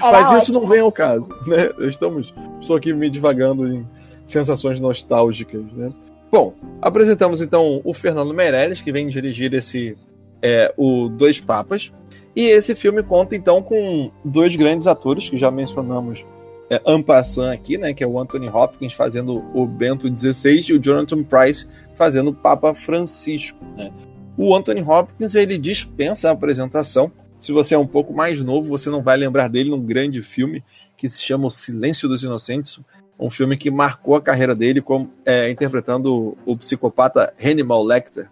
Mas 0.00 0.22
ótimo. 0.22 0.38
isso 0.38 0.52
não 0.52 0.66
vem 0.66 0.80
ao 0.80 0.92
caso, 0.92 1.30
né? 1.46 1.70
Estamos 1.88 2.34
só 2.60 2.76
aqui 2.76 2.92
me 2.92 3.08
divagando 3.08 3.66
em 3.66 3.86
sensações 4.26 4.78
nostálgicas, 4.78 5.64
né? 5.72 5.90
Bom, 6.32 6.54
apresentamos 6.80 7.42
então 7.42 7.82
o 7.84 7.92
Fernando 7.92 8.32
Meirelles, 8.32 8.80
que 8.80 8.90
vem 8.90 9.06
dirigir 9.06 9.52
esse 9.52 9.98
é, 10.40 10.72
o 10.78 11.10
Dois 11.10 11.38
Papas. 11.38 11.92
E 12.34 12.46
esse 12.46 12.74
filme 12.74 13.02
conta 13.02 13.36
então 13.36 13.62
com 13.62 14.10
dois 14.24 14.56
grandes 14.56 14.86
atores 14.86 15.28
que 15.28 15.36
já 15.36 15.50
mencionamos 15.50 16.24
é, 16.70 16.80
Ampassan 16.86 17.52
aqui, 17.52 17.76
né, 17.76 17.92
que 17.92 18.02
é 18.02 18.06
o 18.06 18.18
Anthony 18.18 18.48
Hopkins 18.48 18.94
fazendo 18.94 19.44
o 19.54 19.66
Bento 19.66 20.08
XVI 20.08 20.64
e 20.70 20.72
o 20.72 20.82
Jonathan 20.82 21.22
Price 21.22 21.68
fazendo 21.96 22.30
o 22.30 22.34
Papa 22.34 22.74
Francisco. 22.74 23.62
Né. 23.76 23.92
O 24.34 24.56
Anthony 24.56 24.80
Hopkins 24.80 25.34
ele 25.34 25.58
dispensa 25.58 26.30
a 26.30 26.32
apresentação. 26.32 27.12
Se 27.36 27.52
você 27.52 27.74
é 27.74 27.78
um 27.78 27.86
pouco 27.86 28.14
mais 28.14 28.42
novo, 28.42 28.70
você 28.70 28.88
não 28.88 29.02
vai 29.02 29.18
lembrar 29.18 29.48
dele 29.48 29.68
num 29.68 29.84
grande 29.84 30.22
filme 30.22 30.64
que 30.96 31.10
se 31.10 31.20
chama 31.20 31.48
O 31.48 31.50
Silêncio 31.50 32.08
dos 32.08 32.22
Inocentes, 32.22 32.80
um 33.18 33.30
filme 33.30 33.56
que 33.56 33.70
marcou 33.70 34.16
a 34.16 34.20
carreira 34.20 34.54
dele 34.54 34.80
como 34.80 35.10
é, 35.24 35.50
interpretando 35.50 36.36
o, 36.44 36.56
psicopata 36.56 37.32
Hannibal 37.42 37.84
Lecter, 37.84 38.28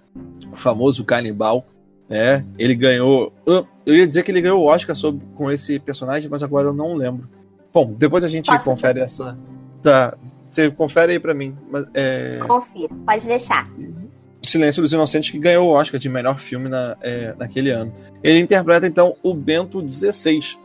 o 0.53 0.57
famoso 0.57 1.05
canibal. 1.05 1.67
Né? 2.09 2.45
Ele 2.59 2.75
ganhou. 2.75 3.33
Eu, 3.47 3.67
eu 3.87 3.95
ia 3.95 4.07
dizer 4.07 4.25
que 4.25 4.31
ele 4.33 4.41
ganhou 4.41 4.61
o 4.61 4.67
Oscar 4.67 4.97
sobre, 4.97 5.23
com 5.37 5.51
esse 5.51 5.79
personagem, 5.79 6.29
mas 6.29 6.43
agora 6.43 6.69
eu 6.69 6.73
não 6.73 6.95
lembro. 6.95 7.29
Bom, 7.73 7.95
depois 7.97 8.25
a 8.25 8.29
gente 8.29 8.47
Posso 8.47 8.65
confere 8.65 8.95
ver? 8.95 9.05
essa. 9.05 9.39
Tá. 9.83 10.17
Você 10.49 10.69
confere 10.71 11.13
aí 11.13 11.21
para 11.21 11.33
mim. 11.33 11.57
Mas, 11.71 11.85
é... 11.95 12.41
Confiro, 12.47 12.95
pode 13.07 13.25
deixar. 13.27 13.69
Silêncio 14.43 14.83
dos 14.83 14.93
Inocentes, 14.93 15.31
que 15.31 15.39
ganhou 15.39 15.69
o 15.69 15.73
Oscar 15.73 16.01
de 16.01 16.09
melhor 16.09 16.39
filme 16.39 16.69
na, 16.69 16.97
é, 17.03 17.35
naquele 17.39 17.71
ano. 17.71 17.95
Ele 18.23 18.41
interpreta 18.41 18.87
então 18.87 19.15
o 19.23 19.33
Bento 19.33 19.81
XVI, 19.89 20.59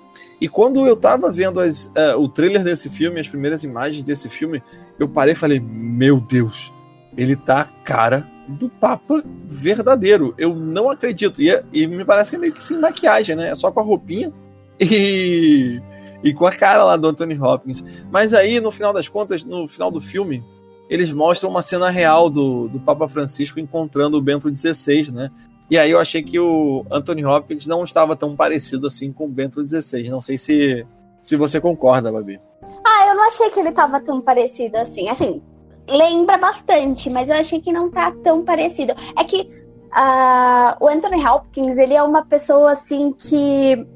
e 0.45 0.47
quando 0.47 0.85
eu 0.85 0.95
tava 0.95 1.31
vendo 1.31 1.59
as, 1.59 1.85
uh, 1.85 2.19
o 2.19 2.29
trailer 2.29 2.63
desse 2.63 2.87
filme, 2.87 3.19
as 3.19 3.27
primeiras 3.27 3.63
imagens 3.63 4.03
desse 4.03 4.29
filme, 4.29 4.61
eu 4.99 5.09
parei 5.09 5.33
e 5.33 5.35
falei: 5.35 5.59
Meu 5.59 6.19
Deus, 6.19 6.71
ele 7.17 7.35
tá 7.35 7.61
a 7.61 7.65
cara 7.83 8.29
do 8.47 8.69
Papa 8.69 9.23
verdadeiro. 9.49 10.35
Eu 10.37 10.53
não 10.53 10.91
acredito. 10.91 11.41
E, 11.41 11.49
e 11.73 11.87
me 11.87 12.05
parece 12.05 12.29
que 12.29 12.35
é 12.35 12.39
meio 12.39 12.53
que 12.53 12.63
sem 12.63 12.77
maquiagem, 12.77 13.35
né? 13.35 13.49
É 13.49 13.55
só 13.55 13.71
com 13.71 13.79
a 13.79 13.83
roupinha 13.83 14.31
e, 14.79 15.81
e 16.23 16.31
com 16.31 16.45
a 16.45 16.51
cara 16.51 16.83
lá 16.83 16.95
do 16.95 17.07
Anthony 17.07 17.41
Hopkins. 17.41 17.83
Mas 18.11 18.31
aí, 18.31 18.59
no 18.59 18.69
final 18.69 18.93
das 18.93 19.09
contas, 19.09 19.43
no 19.43 19.67
final 19.67 19.89
do 19.89 19.99
filme, 19.99 20.43
eles 20.87 21.11
mostram 21.11 21.49
uma 21.49 21.63
cena 21.63 21.89
real 21.89 22.29
do, 22.29 22.67
do 22.67 22.79
Papa 22.79 23.07
Francisco 23.07 23.59
encontrando 23.59 24.15
o 24.15 24.21
Bento 24.21 24.55
XVI, 24.55 25.11
né? 25.11 25.31
E 25.69 25.77
aí 25.77 25.89
eu 25.91 25.99
achei 25.99 26.21
que 26.21 26.39
o 26.39 26.85
Anthony 26.91 27.25
Hopkins 27.25 27.65
não 27.65 27.83
estava 27.83 28.15
tão 28.15 28.35
parecido 28.35 28.87
assim 28.87 29.11
com 29.11 29.25
o 29.25 29.29
Bento 29.29 29.67
XVI. 29.67 30.09
Não 30.09 30.21
sei 30.21 30.37
se, 30.37 30.85
se 31.23 31.35
você 31.35 31.59
concorda, 31.59 32.11
Babi. 32.11 32.39
Ah, 32.85 33.07
eu 33.09 33.15
não 33.15 33.27
achei 33.27 33.49
que 33.49 33.59
ele 33.59 33.69
estava 33.69 33.99
tão 33.99 34.21
parecido 34.21 34.77
assim. 34.77 35.09
Assim, 35.09 35.41
lembra 35.89 36.37
bastante, 36.37 37.09
mas 37.09 37.29
eu 37.29 37.35
achei 37.35 37.59
que 37.59 37.71
não 37.71 37.89
tá 37.89 38.11
tão 38.23 38.43
parecido. 38.43 38.93
É 39.17 39.23
que 39.23 39.41
uh, 39.41 40.77
o 40.79 40.87
Anthony 40.87 41.25
Hopkins, 41.25 41.77
ele 41.77 41.95
é 41.95 42.03
uma 42.03 42.23
pessoa 42.25 42.71
assim 42.71 43.11
que 43.11 43.87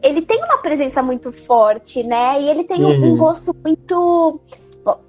ele 0.00 0.22
tem 0.22 0.42
uma 0.44 0.58
presença 0.58 1.02
muito 1.02 1.32
forte, 1.32 2.04
né? 2.04 2.40
E 2.40 2.48
ele 2.48 2.62
tem 2.62 2.84
uhum. 2.84 2.92
um, 2.92 3.12
um 3.12 3.16
rosto 3.16 3.54
muito 3.64 4.40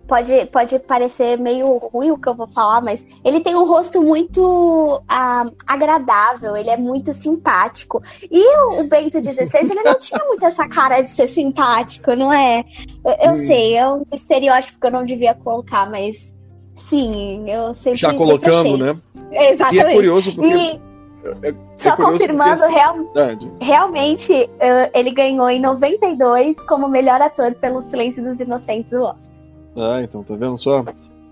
pode, 0.09 0.45
pode 0.47 0.79
parecer 0.79 1.37
meio 1.37 1.77
ruim 1.77 2.09
o 2.09 2.17
que 2.17 2.27
eu 2.27 2.33
vou 2.33 2.47
falar, 2.47 2.81
mas 2.81 3.05
ele 3.23 3.39
tem 3.39 3.55
um 3.55 3.65
rosto 3.65 4.01
muito 4.01 5.01
ah, 5.07 5.45
agradável, 5.67 6.57
ele 6.57 6.71
é 6.71 6.75
muito 6.75 7.13
simpático. 7.13 8.01
E 8.29 8.57
o, 8.57 8.81
o 8.81 8.83
Bento 8.85 9.23
XVI, 9.23 9.71
ele 9.71 9.83
não 9.83 9.97
tinha 9.99 10.21
muito 10.25 10.43
essa 10.43 10.67
cara 10.67 11.01
de 11.01 11.09
ser 11.09 11.27
simpático, 11.27 12.15
não 12.15 12.33
é? 12.33 12.65
Eu, 13.05 13.27
eu 13.27 13.31
hum. 13.33 13.47
sei, 13.47 13.77
é 13.77 13.87
um 13.87 14.03
estereótipo 14.11 14.79
que 14.79 14.87
eu 14.87 14.91
não 14.91 15.05
devia 15.05 15.35
colocar, 15.35 15.87
mas 15.89 16.35
sim, 16.73 17.47
eu 17.49 17.73
sempre. 17.75 17.99
Já 17.99 18.13
colocamos, 18.13 18.79
né? 18.79 18.97
Exatamente. 19.31 19.85
E 19.85 19.89
é 19.89 19.93
curioso 19.93 20.35
porque. 20.35 20.55
E... 20.55 20.89
É, 21.43 21.49
é 21.49 21.55
Só 21.77 21.97
confirmando, 21.97 22.61
porque... 22.61 22.73
real... 22.73 22.95
realmente 23.59 24.31
uh, 24.33 24.89
ele 24.93 25.11
ganhou 25.11 25.49
em 25.49 25.59
92 25.59 26.59
como 26.61 26.87
melhor 26.87 27.21
ator 27.21 27.53
pelo 27.55 27.81
Silêncio 27.81 28.23
dos 28.23 28.39
Inocentes 28.39 28.91
do 28.91 29.03
Oscar. 29.03 29.38
Ah, 29.75 30.01
então, 30.01 30.23
tá 30.23 30.35
vendo 30.35 30.57
só? 30.57 30.85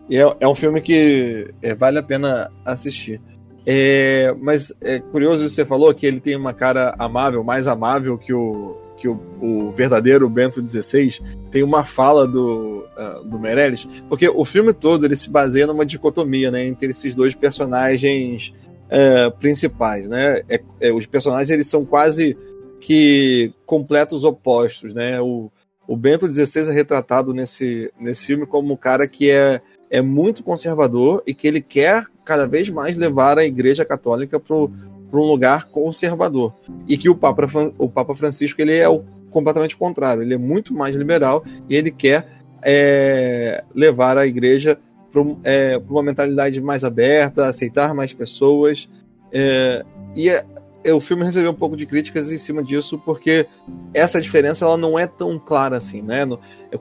É, 0.10 0.38
é 0.39 0.48
um 0.48 0.56
filme 0.56 0.82
que 0.82 1.53
é, 1.62 1.75
vale 1.75 2.00
a 2.00 2.03
pena 2.03 2.51
assistir. 2.65 3.20
É, 3.65 4.34
mas 4.39 4.74
é 4.82 5.00
curioso 5.00 5.48
você 5.48 5.65
falou 5.65 5.94
que 5.94 6.06
ele 6.06 6.22
tem 6.22 6.38
uma 6.38 6.53
cara 6.53 6.96
amável, 6.98 7.44
mais 7.44 7.67
amável 7.67 8.17
que 8.17 8.34
o, 8.34 8.77
que 8.98 9.08
o, 9.08 9.20
o 9.41 9.72
verdadeiro 9.72 10.29
Bento 10.29 10.65
XVI. 10.65 11.20
Tem 11.51 11.63
uma 11.63 11.86
fala 11.86 12.27
do, 12.27 12.86
uh, 12.98 13.24
do 13.25 13.39
Meirelles, 13.39 13.88
porque 14.10 14.27
o 14.27 14.44
filme 14.44 14.74
todo 14.74 15.06
ele 15.06 15.15
se 15.15 15.29
baseia 15.29 15.67
numa 15.67 15.86
dicotomia 15.86 16.51
né, 16.51 16.65
entre 16.65 16.91
esses 16.91 17.13
dois 17.13 17.36
personagens 17.36 18.53
uh, 18.86 19.32
principais. 19.38 20.10
Né? 20.10 20.41
É, 20.50 20.62
é, 20.82 20.91
os 20.91 21.06
personagens 21.06 21.50
eles 21.50 21.67
são 21.67 21.86
quase 21.86 22.38
que 22.79 23.53
completos 23.65 24.24
opostos. 24.24 24.94
Né? 24.94 25.22
O, 25.22 25.51
o 25.88 25.96
Bento 25.96 26.32
XVI 26.32 26.70
é 26.70 26.74
retratado 26.74 27.34
nesse, 27.34 27.91
nesse 28.00 28.25
filme 28.25 28.46
como 28.46 28.74
um 28.74 28.77
cara 28.77 29.08
que 29.08 29.32
é, 29.32 29.62
é 29.89 30.01
muito 30.01 30.44
conservador 30.44 31.24
e 31.25 31.34
que 31.34 31.48
ele 31.48 31.62
quer 31.62 32.06
cada 32.25 32.46
vez 32.46 32.70
mais 32.70 32.98
levar 32.98 33.38
a 33.38 33.46
Igreja 33.46 33.86
Católica 33.86 34.38
para 34.39 34.56
um 34.56 35.25
lugar 35.25 35.70
conservador. 35.70 36.53
E 36.88 36.98
que 36.98 37.10
o 37.10 37.15
Papa, 37.15 37.48
o 37.77 37.89
Papa 37.89 38.13
Francisco 38.13 38.62
ele 38.62 38.75
é 38.75 38.89
o 38.89 39.03
completamente 39.32 39.77
contrário, 39.77 40.24
ele 40.24 40.34
é 40.34 40.38
muito 40.38 40.74
mais 40.74 40.96
liberal 40.96 41.44
e 41.70 41.75
ele 41.75 41.91
quer 41.91 42.27
é, 42.62 43.63
levar 43.74 44.17
a 44.17 44.27
Igreja 44.27 44.77
para 45.12 45.22
é, 45.44 45.82
uma 45.89 46.03
mentalidade 46.03 46.60
mais 46.60 46.84
aberta, 46.84 47.48
aceitar 47.48 47.94
mais 47.94 48.13
pessoas. 48.13 48.89
É, 49.32 49.86
e 50.15 50.29
é, 50.29 50.44
o 50.86 51.00
filme 51.00 51.24
recebeu 51.24 51.51
um 51.51 51.55
pouco 51.55 51.75
de 51.75 51.86
críticas 51.86 52.31
em 52.31 52.38
cima 52.38 52.63
disso, 52.63 52.98
porque 53.00 53.48
essa 53.93 54.22
diferença 54.22 54.65
ela 54.65 54.77
não 54.77 54.98
é 54.98 55.05
tão 55.05 55.38
clara 55.38 55.77
assim, 55.77 56.01
né? 56.01 56.24
É 56.72 56.77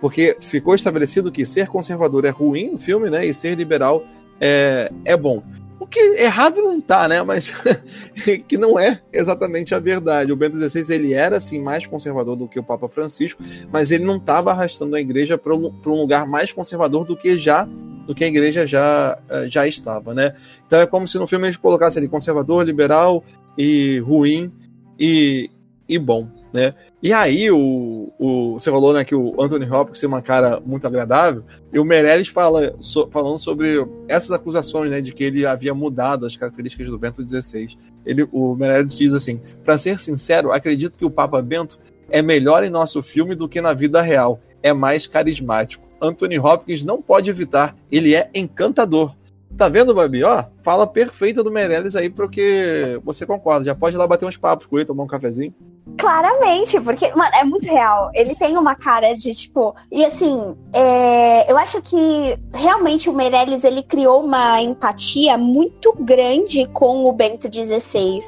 porque 0.00 0.36
ficou 0.40 0.74
estabelecido 0.74 1.30
que 1.30 1.44
ser 1.44 1.68
conservador 1.68 2.24
é 2.24 2.30
ruim 2.30 2.72
no 2.72 2.78
filme, 2.78 3.10
né? 3.10 3.26
E 3.26 3.34
ser 3.34 3.54
liberal 3.54 4.02
é, 4.40 4.90
é 5.04 5.16
bom. 5.16 5.42
Que 5.90 5.98
errado 6.18 6.62
não 6.62 6.80
tá, 6.80 7.08
né? 7.08 7.20
Mas 7.22 7.52
que 8.46 8.56
não 8.56 8.78
é 8.78 9.00
exatamente 9.12 9.74
a 9.74 9.78
verdade. 9.78 10.32
O 10.32 10.36
Bento 10.36 10.56
XVI 10.56 10.94
ele 10.94 11.12
era 11.12 11.36
assim 11.36 11.60
mais 11.60 11.86
conservador 11.86 12.36
do 12.36 12.48
que 12.48 12.58
o 12.58 12.62
Papa 12.62 12.88
Francisco, 12.88 13.42
mas 13.72 13.90
ele 13.90 14.04
não 14.04 14.16
estava 14.16 14.52
arrastando 14.52 14.94
a 14.94 15.00
igreja 15.00 15.36
para 15.36 15.54
um, 15.54 15.74
um 15.84 16.00
lugar 16.00 16.26
mais 16.26 16.52
conservador 16.52 17.04
do 17.04 17.16
que 17.16 17.36
já 17.36 17.66
do 18.06 18.14
que 18.14 18.24
a 18.24 18.26
igreja 18.26 18.66
já, 18.66 19.18
eh, 19.28 19.46
já 19.48 19.68
estava, 19.68 20.12
né? 20.12 20.34
Então 20.66 20.80
é 20.80 20.86
como 20.86 21.06
se 21.06 21.16
no 21.16 21.28
filme 21.28 21.46
eles 21.46 21.56
colocassem 21.56 22.00
ali 22.00 22.08
conservador, 22.08 22.64
liberal 22.64 23.22
e 23.56 23.98
ruim 24.00 24.50
e, 24.98 25.48
e 25.88 25.96
bom, 25.96 26.26
né? 26.52 26.74
E 27.02 27.12
aí 27.12 27.50
o, 27.50 28.12
o 28.18 28.52
você 28.54 28.70
falou 28.70 28.92
né, 28.92 29.04
que 29.04 29.14
o 29.14 29.40
Anthony 29.40 29.70
Hopkins 29.70 30.00
tem 30.00 30.08
uma 30.08 30.20
cara 30.20 30.60
muito 30.64 30.86
agradável 30.86 31.42
e 31.72 31.78
o 31.78 31.84
Meirelles 31.84 32.28
fala 32.28 32.74
so, 32.78 33.08
falando 33.10 33.38
sobre 33.38 33.86
essas 34.08 34.30
acusações, 34.32 34.90
né, 34.90 35.00
de 35.00 35.12
que 35.12 35.24
ele 35.24 35.46
havia 35.46 35.72
mudado 35.72 36.26
as 36.26 36.36
características 36.36 36.90
do 36.90 36.98
Bento 36.98 37.26
XVI. 37.26 37.76
Ele, 38.04 38.28
o 38.32 38.54
Meirelles 38.54 38.96
diz 38.96 39.12
assim: 39.14 39.40
para 39.64 39.78
ser 39.78 39.98
sincero, 40.00 40.52
acredito 40.52 40.98
que 40.98 41.04
o 41.04 41.10
Papa 41.10 41.40
Bento 41.40 41.78
é 42.10 42.20
melhor 42.20 42.64
em 42.64 42.70
nosso 42.70 43.02
filme 43.02 43.34
do 43.34 43.48
que 43.48 43.60
na 43.60 43.72
vida 43.72 44.02
real. 44.02 44.40
É 44.62 44.72
mais 44.72 45.06
carismático. 45.06 45.88
Anthony 46.02 46.38
Hopkins 46.38 46.84
não 46.84 47.00
pode 47.00 47.30
evitar. 47.30 47.76
Ele 47.90 48.14
é 48.14 48.30
encantador. 48.34 49.14
Tá 49.56 49.68
vendo, 49.68 49.94
Babi? 49.94 50.24
Ó, 50.24 50.44
fala 50.62 50.86
perfeita 50.86 51.42
do 51.42 51.50
Meirelles 51.50 51.96
aí 51.96 52.08
porque 52.08 53.00
você 53.04 53.26
concorda. 53.26 53.64
Já 53.64 53.74
pode 53.74 53.96
ir 53.96 53.98
lá 53.98 54.06
bater 54.06 54.26
uns 54.26 54.36
papos 54.36 54.66
com 54.66 54.76
ele, 54.76 54.86
tomar 54.86 55.02
um 55.02 55.08
cafezinho. 55.08 55.54
Claramente, 55.98 56.80
porque, 56.80 57.12
mano, 57.14 57.30
é 57.34 57.44
muito 57.44 57.66
real. 57.66 58.10
Ele 58.14 58.34
tem 58.34 58.56
uma 58.56 58.74
cara 58.74 59.12
de, 59.14 59.34
tipo. 59.34 59.74
E 59.90 60.04
assim, 60.04 60.56
é, 60.72 61.50
eu 61.50 61.58
acho 61.58 61.82
que 61.82 62.38
realmente 62.54 63.10
o 63.10 63.12
Meirelles 63.12 63.64
ele 63.64 63.82
criou 63.82 64.24
uma 64.24 64.62
empatia 64.62 65.36
muito 65.36 65.92
grande 65.98 66.66
com 66.66 67.04
o 67.04 67.12
Bento 67.12 67.48
XVI. 67.52 68.20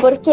Porque 0.00 0.32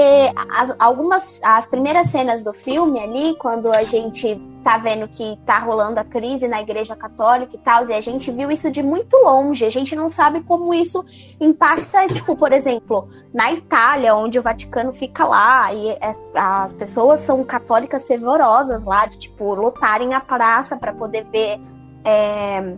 as, 0.52 0.74
algumas. 0.80 1.42
As 1.44 1.68
primeiras 1.68 2.08
cenas 2.08 2.44
do 2.44 2.54
filme 2.54 3.00
ali, 3.00 3.36
quando 3.38 3.72
a 3.72 3.84
gente 3.84 4.42
tá 4.64 4.78
vendo 4.78 5.08
que 5.08 5.38
tá 5.46 5.60
rolando 5.60 6.00
a 6.00 6.04
crise 6.04 6.48
na 6.48 6.62
Igreja 6.62 6.96
Católica 6.96 7.56
e 7.56 7.60
tal, 7.60 7.86
e 7.88 7.94
a 7.94 8.02
gente 8.02 8.32
viu 8.32 8.52
isso 8.52 8.70
de 8.70 8.84
muito 8.84 9.16
longe. 9.18 9.66
A 9.66 9.70
gente 9.70 9.96
não 9.96 10.10
sabe 10.10 10.42
como 10.42 10.74
isso 10.74 11.06
impacta, 11.40 12.08
tipo, 12.08 12.36
por 12.36 12.52
exemplo, 12.52 13.08
na 13.34 13.52
Itália, 13.52 14.16
onde 14.16 14.38
o 14.38 14.42
Vaticano 14.42 14.92
fica 14.92 15.26
lá, 15.26 15.74
e 15.74 15.98
as, 16.02 16.24
as 16.36 16.74
pessoas 16.74 17.20
são 17.20 17.44
católicas 17.44 18.06
fervorosas 18.06 18.84
lá, 18.84 19.06
de, 19.06 19.18
tipo, 19.18 19.54
lotarem 19.56 20.14
a 20.14 20.20
praça 20.20 20.76
para 20.76 20.94
poder 20.94 21.26
ver 21.26 21.60
é, 22.04 22.76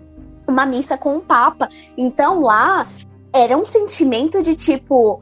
uma 0.47 0.65
missa 0.65 0.97
com 0.97 1.17
o 1.17 1.21
Papa. 1.21 1.69
Então 1.97 2.41
lá 2.41 2.87
era 3.33 3.55
um 3.55 3.65
sentimento 3.65 4.41
de 4.41 4.55
tipo 4.55 5.21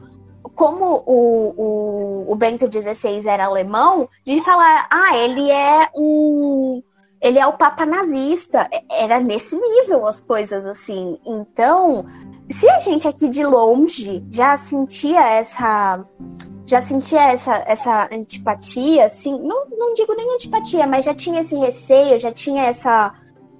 como 0.58 1.04
o, 1.06 1.54
o, 1.56 2.32
o 2.32 2.34
Bento 2.34 2.66
XVI 2.66 3.24
era 3.28 3.44
alemão, 3.44 4.08
de 4.26 4.40
falar, 4.40 4.88
ah, 4.90 5.16
ele 5.16 5.48
é 5.48 5.88
um. 5.96 6.82
Ele 7.20 7.38
é 7.38 7.46
o 7.46 7.52
Papa 7.52 7.86
nazista. 7.86 8.68
Era 8.90 9.20
nesse 9.20 9.56
nível 9.56 10.04
as 10.04 10.20
coisas 10.20 10.66
assim. 10.66 11.16
Então, 11.24 12.04
se 12.50 12.68
a 12.68 12.80
gente 12.80 13.06
aqui 13.06 13.28
de 13.28 13.44
longe 13.44 14.24
já 14.32 14.56
sentia 14.56 15.20
essa. 15.30 16.04
Já 16.66 16.80
sentia 16.82 17.22
essa, 17.30 17.64
essa 17.64 18.08
antipatia, 18.12 19.06
assim, 19.06 19.38
não, 19.40 19.64
não 19.70 19.94
digo 19.94 20.12
nem 20.14 20.34
antipatia, 20.34 20.86
mas 20.86 21.04
já 21.04 21.14
tinha 21.14 21.40
esse 21.40 21.56
receio, 21.56 22.18
já 22.18 22.30
tinha 22.30 22.64
essa, 22.64 23.14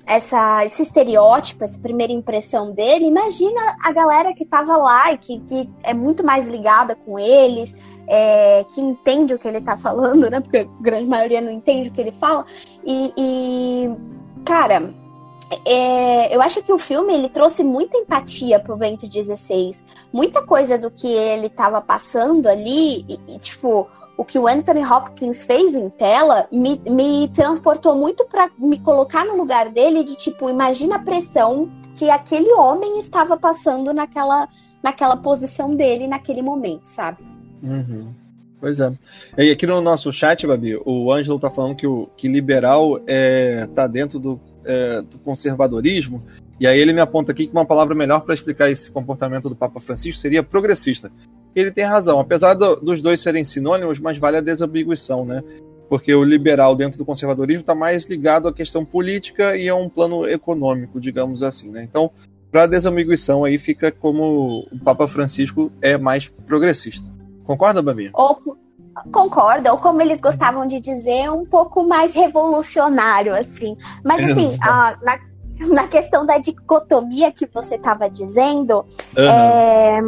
essa, 0.09 0.65
esse 0.65 0.81
estereótipo, 0.81 1.63
essa 1.63 1.79
primeira 1.79 2.13
impressão 2.13 2.73
dele, 2.73 3.05
imagina 3.05 3.77
a 3.83 3.93
galera 3.93 4.33
que 4.33 4.45
tava 4.45 4.75
lá 4.79 5.13
e 5.13 5.19
que, 5.19 5.39
que 5.41 5.71
é 5.83 5.93
muito 5.93 6.25
mais 6.25 6.49
ligada 6.49 6.95
com 6.95 7.19
eles, 7.19 7.77
é, 8.07 8.65
que 8.73 8.81
entende 8.81 9.35
o 9.35 9.39
que 9.39 9.47
ele 9.47 9.61
tá 9.61 9.77
falando, 9.77 10.31
né? 10.31 10.41
Porque 10.41 10.57
a 10.57 10.83
grande 10.83 11.07
maioria 11.07 11.43
não 11.43 11.53
entende 11.53 11.91
o 11.91 11.93
que 11.93 12.01
ele 12.01 12.13
fala. 12.13 12.47
E, 12.87 13.13
e 13.19 13.97
cara, 14.47 14.95
é, 15.67 16.35
eu 16.35 16.41
acho 16.41 16.63
que 16.63 16.73
o 16.73 16.79
filme 16.79 17.13
ele 17.13 17.29
trouxe 17.29 17.63
muita 17.63 17.99
empatia 17.99 18.59
pro 18.59 18.79
Bento 18.79 19.07
16. 19.07 19.85
Muita 20.11 20.41
coisa 20.43 20.79
do 20.79 20.91
que 20.91 21.07
ele 21.07 21.51
tava 21.51 21.83
passando 21.83 22.47
ali, 22.47 23.05
e, 23.07 23.21
e 23.29 23.39
tipo, 23.39 23.87
o 24.19 24.25
que 24.25 24.37
o 24.37 24.49
Anthony 24.49 24.85
Hopkins 24.85 25.45
fez 25.45 25.77
em 25.77 25.89
tela 25.89 26.49
me, 26.51 26.79
me 26.91 27.29
transportou 27.29 27.95
muito 27.95 28.25
para 28.25 28.51
me 28.59 28.77
colocar 28.81 29.25
no 29.25 29.37
lugar 29.37 29.71
dele 29.71 30.03
de 30.03 30.17
tipo, 30.17 30.51
imagina 30.51 30.97
a 30.97 30.99
pressão 30.99 31.71
que 31.95 32.11
aquele 32.11 32.53
homem 32.53 32.99
estava 32.99 33.37
passando 33.37 33.95
naquela, 33.95 34.49
naquela 34.83 35.17
posição 35.17 35.73
dele 35.73 36.09
naquele 36.09 36.43
momento, 36.43 36.85
sabe? 36.85 37.23
Uhum. 37.63 38.13
Pois 38.61 38.81
é. 38.81 38.93
E 39.39 39.53
aqui 39.53 39.69
no 39.69 39.81
nosso 39.81 40.13
chat, 40.13 40.45
Babi, 40.45 40.77
o 40.85 41.13
Ângelo 41.13 41.39
tá 41.39 41.49
falando 41.49 41.77
que 41.77 41.87
o 41.87 42.09
que 42.17 42.27
liberal 42.27 43.01
é, 43.07 43.69
tá 43.73 43.87
dentro 43.87 44.19
do, 44.19 44.41
é, 44.65 45.01
do 45.01 45.17
conservadorismo. 45.21 46.25
E 46.59 46.67
aí 46.67 46.77
ele 46.77 46.93
me 46.93 47.01
aponta 47.01 47.31
aqui 47.31 47.47
que 47.47 47.53
uma 47.53 47.65
palavra 47.65 47.95
melhor 47.95 48.23
para 48.23 48.35
explicar 48.35 48.69
esse 48.69 48.91
comportamento 48.91 49.49
do 49.49 49.55
Papa 49.55 49.79
Francisco 49.79 50.21
seria 50.21 50.43
progressista 50.43 51.13
ele 51.55 51.71
tem 51.71 51.85
razão. 51.85 52.21
Apesar 52.21 52.55
do, 52.55 52.77
dos 52.77 53.03
dois 53.03 53.21
serem 53.21 53.45
sinônimos, 53.45 53.99
mas 53.99 54.19
vale 54.19 54.37
a 54.37 54.41
desambiguição, 54.41 55.25
né? 55.25 55.43
porque 55.89 56.15
o 56.15 56.23
liberal 56.23 56.77
dentro 56.77 56.99
do 56.99 57.05
conservadorismo 57.05 57.63
está 57.63 57.75
mais 57.75 58.05
ligado 58.05 58.47
à 58.47 58.53
questão 58.53 58.85
política 58.85 59.57
e 59.57 59.69
a 59.69 59.75
um 59.75 59.89
plano 59.89 60.29
econômico, 60.29 61.01
digamos 61.01 61.43
assim. 61.43 61.71
Né? 61.71 61.83
Então, 61.83 62.11
para 62.51 62.67
desamiguição 62.67 63.45
aí 63.45 63.59
fica 63.59 63.91
como 63.91 64.67
o 64.71 64.79
Papa 64.85 65.09
Francisco 65.09 65.73
é 65.81 65.97
mais 65.97 66.29
progressista. 66.29 67.07
Concorda, 67.45 67.81
Babi? 67.81 68.11
Ou, 68.13 68.39
concorda, 69.11 69.73
ou 69.73 69.79
como 69.79 70.03
eles 70.03 70.21
gostavam 70.21 70.67
de 70.67 70.79
dizer, 70.79 71.31
um 71.31 71.47
pouco 71.47 71.83
mais 71.83 72.13
revolucionário, 72.13 73.35
assim. 73.35 73.77
Mas 74.05 74.31
assim, 74.31 74.59
a, 74.61 74.99
na, 75.03 75.19
na 75.69 75.89
questão 75.89 76.27
da 76.27 76.37
dicotomia 76.37 77.33
que 77.33 77.47
você 77.47 77.77
estava 77.77 78.11
dizendo, 78.11 78.85
uhum. 79.17 79.25
é, 79.25 80.01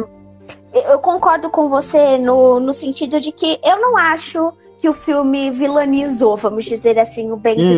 eu 0.73 0.99
concordo 0.99 1.49
com 1.49 1.69
você 1.69 2.17
no, 2.17 2.59
no 2.59 2.73
sentido 2.73 3.19
de 3.19 3.31
que 3.31 3.59
eu 3.63 3.79
não 3.79 3.97
acho 3.97 4.53
que 4.79 4.89
o 4.89 4.93
filme 4.93 5.51
vilanizou, 5.51 6.35
vamos 6.35 6.65
dizer 6.65 6.97
assim, 6.97 7.31
o 7.31 7.37
Bento. 7.37 7.61
Hum. 7.61 7.77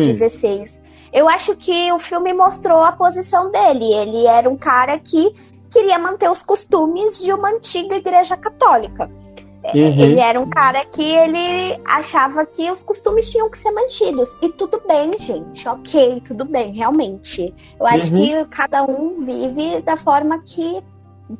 Eu 1.12 1.28
acho 1.28 1.54
que 1.54 1.92
o 1.92 1.98
filme 1.98 2.32
mostrou 2.32 2.82
a 2.82 2.90
posição 2.92 3.50
dele. 3.50 3.92
Ele 3.92 4.26
era 4.26 4.48
um 4.48 4.56
cara 4.56 4.98
que 4.98 5.32
queria 5.70 5.98
manter 5.98 6.30
os 6.30 6.42
costumes 6.42 7.22
de 7.22 7.32
uma 7.32 7.50
antiga 7.50 7.96
igreja 7.96 8.36
católica. 8.36 9.10
Uhum. 9.72 9.80
Ele 9.80 10.20
era 10.20 10.38
um 10.38 10.48
cara 10.48 10.84
que 10.84 11.02
ele 11.02 11.80
achava 11.84 12.44
que 12.44 12.70
os 12.70 12.82
costumes 12.82 13.30
tinham 13.30 13.48
que 13.48 13.56
ser 13.56 13.70
mantidos. 13.70 14.34
E 14.42 14.48
tudo 14.50 14.82
bem, 14.86 15.12
gente. 15.18 15.66
Ok, 15.68 16.22
tudo 16.26 16.44
bem, 16.44 16.72
realmente. 16.72 17.54
Eu 17.78 17.86
acho 17.86 18.12
uhum. 18.12 18.22
que 18.22 18.44
cada 18.46 18.82
um 18.82 19.24
vive 19.24 19.80
da 19.80 19.96
forma 19.96 20.42
que 20.44 20.82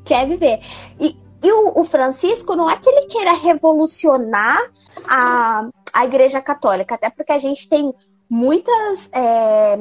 quer 0.04 0.26
viver. 0.26 0.60
E, 0.98 1.16
e 1.44 1.52
o, 1.52 1.80
o, 1.80 1.84
Francisco 1.84 2.56
não 2.56 2.70
é 2.70 2.76
que 2.76 2.88
ele 2.88 3.06
queira 3.06 3.34
revolucionar 3.34 4.58
a, 5.06 5.68
a 5.92 6.04
Igreja 6.04 6.40
Católica, 6.40 6.94
até 6.94 7.10
porque 7.10 7.32
a 7.32 7.38
gente 7.38 7.68
tem 7.68 7.92
muitas. 8.30 9.10
É, 9.12 9.78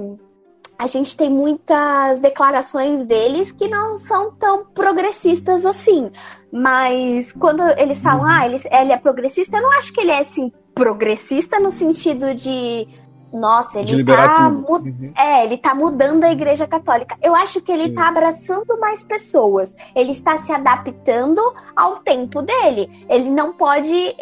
a 0.77 0.87
gente 0.87 1.15
tem 1.15 1.29
muitas 1.29 2.19
declarações 2.19 3.05
deles 3.05 3.51
que 3.51 3.69
não 3.69 3.95
são 3.95 4.31
tão 4.31 4.65
progressistas 4.65 5.65
assim. 5.65 6.11
Mas 6.51 7.31
quando 7.31 7.63
eles 7.79 8.01
falam, 8.01 8.25
ah, 8.25 8.45
ele, 8.45 8.61
ele 8.69 8.91
é 8.91 8.97
progressista, 8.97 9.57
eu 9.57 9.61
não 9.61 9.71
acho 9.71 9.93
que 9.93 10.01
ele 10.01 10.11
é 10.11 10.19
assim, 10.19 10.51
progressista 10.75 11.59
no 11.59 11.71
sentido 11.71 12.33
de 12.33 12.87
nossa, 13.33 13.79
ele 13.79 14.03
tá, 14.05 14.47
uhum. 14.47 15.11
é, 15.17 15.43
ele 15.43 15.57
tá 15.57 15.73
mudando 15.73 16.23
a 16.23 16.31
igreja 16.31 16.67
católica. 16.67 17.17
Eu 17.19 17.33
acho 17.33 17.59
que 17.61 17.71
ele 17.71 17.87
Sim. 17.87 17.95
tá 17.95 18.07
abraçando 18.07 18.79
mais 18.79 19.03
pessoas. 19.03 19.75
Ele 19.95 20.11
está 20.11 20.37
se 20.37 20.51
adaptando 20.51 21.41
ao 21.75 21.97
tempo 21.97 22.43
dele. 22.43 22.87
Ele 23.09 23.29
não 23.29 23.51
pode. 23.51 24.15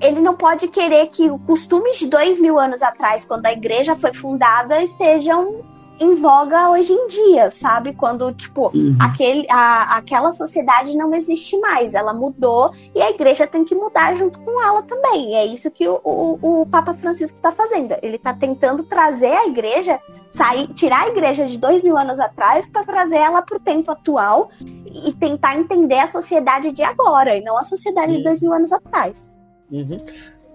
Ele 0.00 0.20
não 0.20 0.34
pode 0.34 0.66
querer 0.66 1.06
que 1.08 1.30
os 1.30 1.40
costumes 1.42 1.98
de 1.98 2.08
dois 2.08 2.40
mil 2.40 2.58
anos 2.58 2.82
atrás, 2.82 3.24
quando 3.24 3.46
a 3.46 3.52
igreja 3.52 3.94
foi 3.94 4.12
fundada, 4.12 4.82
estejam 4.82 5.62
em 6.00 6.14
voga 6.14 6.70
hoje 6.70 6.94
em 6.94 7.06
dia, 7.06 7.50
sabe? 7.50 7.92
Quando, 7.92 8.32
tipo, 8.32 8.70
uhum. 8.74 8.96
aquele, 8.98 9.46
a, 9.50 9.98
aquela 9.98 10.32
sociedade 10.32 10.96
não 10.96 11.14
existe 11.14 11.58
mais, 11.58 11.92
ela 11.92 12.14
mudou 12.14 12.72
e 12.94 13.02
a 13.02 13.10
igreja 13.10 13.46
tem 13.46 13.66
que 13.66 13.74
mudar 13.74 14.16
junto 14.16 14.38
com 14.38 14.62
ela 14.62 14.82
também. 14.82 15.32
E 15.32 15.34
é 15.34 15.44
isso 15.44 15.70
que 15.70 15.86
o, 15.86 16.00
o, 16.02 16.62
o 16.62 16.66
Papa 16.66 16.94
Francisco 16.94 17.36
está 17.36 17.52
fazendo. 17.52 17.94
Ele 18.02 18.16
está 18.16 18.32
tentando 18.32 18.82
trazer 18.82 19.32
a 19.32 19.46
igreja, 19.46 20.00
sair, 20.32 20.68
tirar 20.68 21.02
a 21.02 21.08
igreja 21.08 21.44
de 21.44 21.58
dois 21.58 21.84
mil 21.84 21.98
anos 21.98 22.18
atrás 22.18 22.68
para 22.68 22.82
trazer 22.82 23.18
ela 23.18 23.42
para 23.42 23.58
o 23.58 23.60
tempo 23.60 23.92
atual 23.92 24.48
e 24.60 25.12
tentar 25.12 25.58
entender 25.58 25.98
a 25.98 26.06
sociedade 26.06 26.72
de 26.72 26.82
agora 26.82 27.36
e 27.36 27.44
não 27.44 27.58
a 27.58 27.62
sociedade 27.62 28.12
uhum. 28.12 28.18
de 28.18 28.24
dois 28.24 28.40
mil 28.40 28.54
anos 28.54 28.72
atrás. 28.72 29.30
Uhum. 29.70 29.98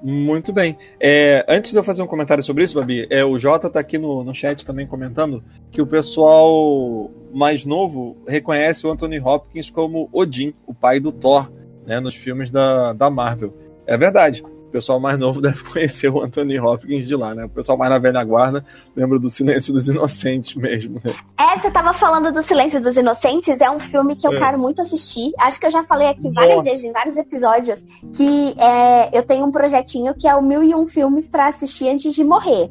Muito 0.02 0.54
bem. 0.54 0.78
É, 1.00 1.46
antes 1.48 1.72
de 1.72 1.78
eu 1.78 1.84
fazer 1.84 2.02
um 2.02 2.08
comentário 2.08 2.44
sobre 2.44 2.64
isso, 2.64 2.80
Babi, 2.80 3.08
é, 3.10 3.26
o 3.26 3.40
Jota 3.40 3.68
está 3.68 3.80
aqui 3.80 3.98
no, 3.98 4.24
no 4.24 4.34
chat 4.34 4.66
também 4.66 4.86
comentando 4.86 5.44
que 5.72 5.82
o 5.82 5.88
pessoal 5.88 7.10
mais 7.34 7.66
novo 7.66 8.18
reconhece 8.28 8.86
o 8.86 8.92
Anthony 8.92 9.20
Hopkins 9.20 9.70
como 9.70 10.10
Odin, 10.12 10.54
o 10.68 10.74
pai 10.74 11.00
do 11.00 11.12
Thor, 11.12 11.52
né, 11.86 12.00
nos 12.00 12.16
filmes 12.16 12.52
da, 12.52 12.94
da 12.94 13.10
Marvel. 13.10 13.54
É 13.88 13.98
verdade 13.98 14.44
pessoal 14.76 15.00
mais 15.00 15.18
novo 15.18 15.40
deve 15.42 15.64
conhecer 15.64 16.10
o 16.10 16.22
Anthony 16.22 16.60
Hopkins 16.60 17.08
de 17.08 17.16
lá, 17.16 17.34
né? 17.34 17.46
O 17.46 17.50
pessoal 17.50 17.78
mais 17.78 17.90
na 17.90 17.98
velha 17.98 18.24
guarda 18.24 18.66
lembra 18.96 19.18
do 19.18 19.30
Silêncio 19.30 19.74
dos 19.74 19.88
Inocentes 19.88 20.56
mesmo, 20.56 21.00
né? 21.04 21.14
É, 21.38 21.58
você 21.58 21.72
tava 21.72 21.94
falando 21.94 22.32
do 22.32 22.44
Silêncio 22.44 22.82
dos 22.82 22.98
Inocentes, 22.98 23.62
é 23.62 23.70
um 23.70 23.80
filme 23.80 24.16
que 24.16 24.28
eu 24.28 24.34
é. 24.34 24.38
quero 24.38 24.60
muito 24.60 24.82
assistir. 24.82 25.32
Acho 25.40 25.60
que 25.60 25.66
eu 25.66 25.72
já 25.72 25.84
falei 25.84 26.10
aqui 26.10 26.30
várias 26.32 26.58
Nossa. 26.58 26.70
vezes, 26.70 26.84
em 26.84 26.92
vários 26.92 27.16
episódios, 27.16 27.86
que 28.14 28.56
é, 28.60 29.18
eu 29.18 29.24
tenho 29.24 29.46
um 29.46 29.52
projetinho 29.52 30.14
que 30.14 30.28
é 30.28 30.36
o 30.36 30.42
Mil 30.42 30.62
e 30.64 30.76
Um 30.76 30.86
Filmes 30.86 31.30
para 31.30 31.48
assistir 31.48 31.88
antes 31.88 32.14
de 32.14 32.24
morrer. 32.24 32.70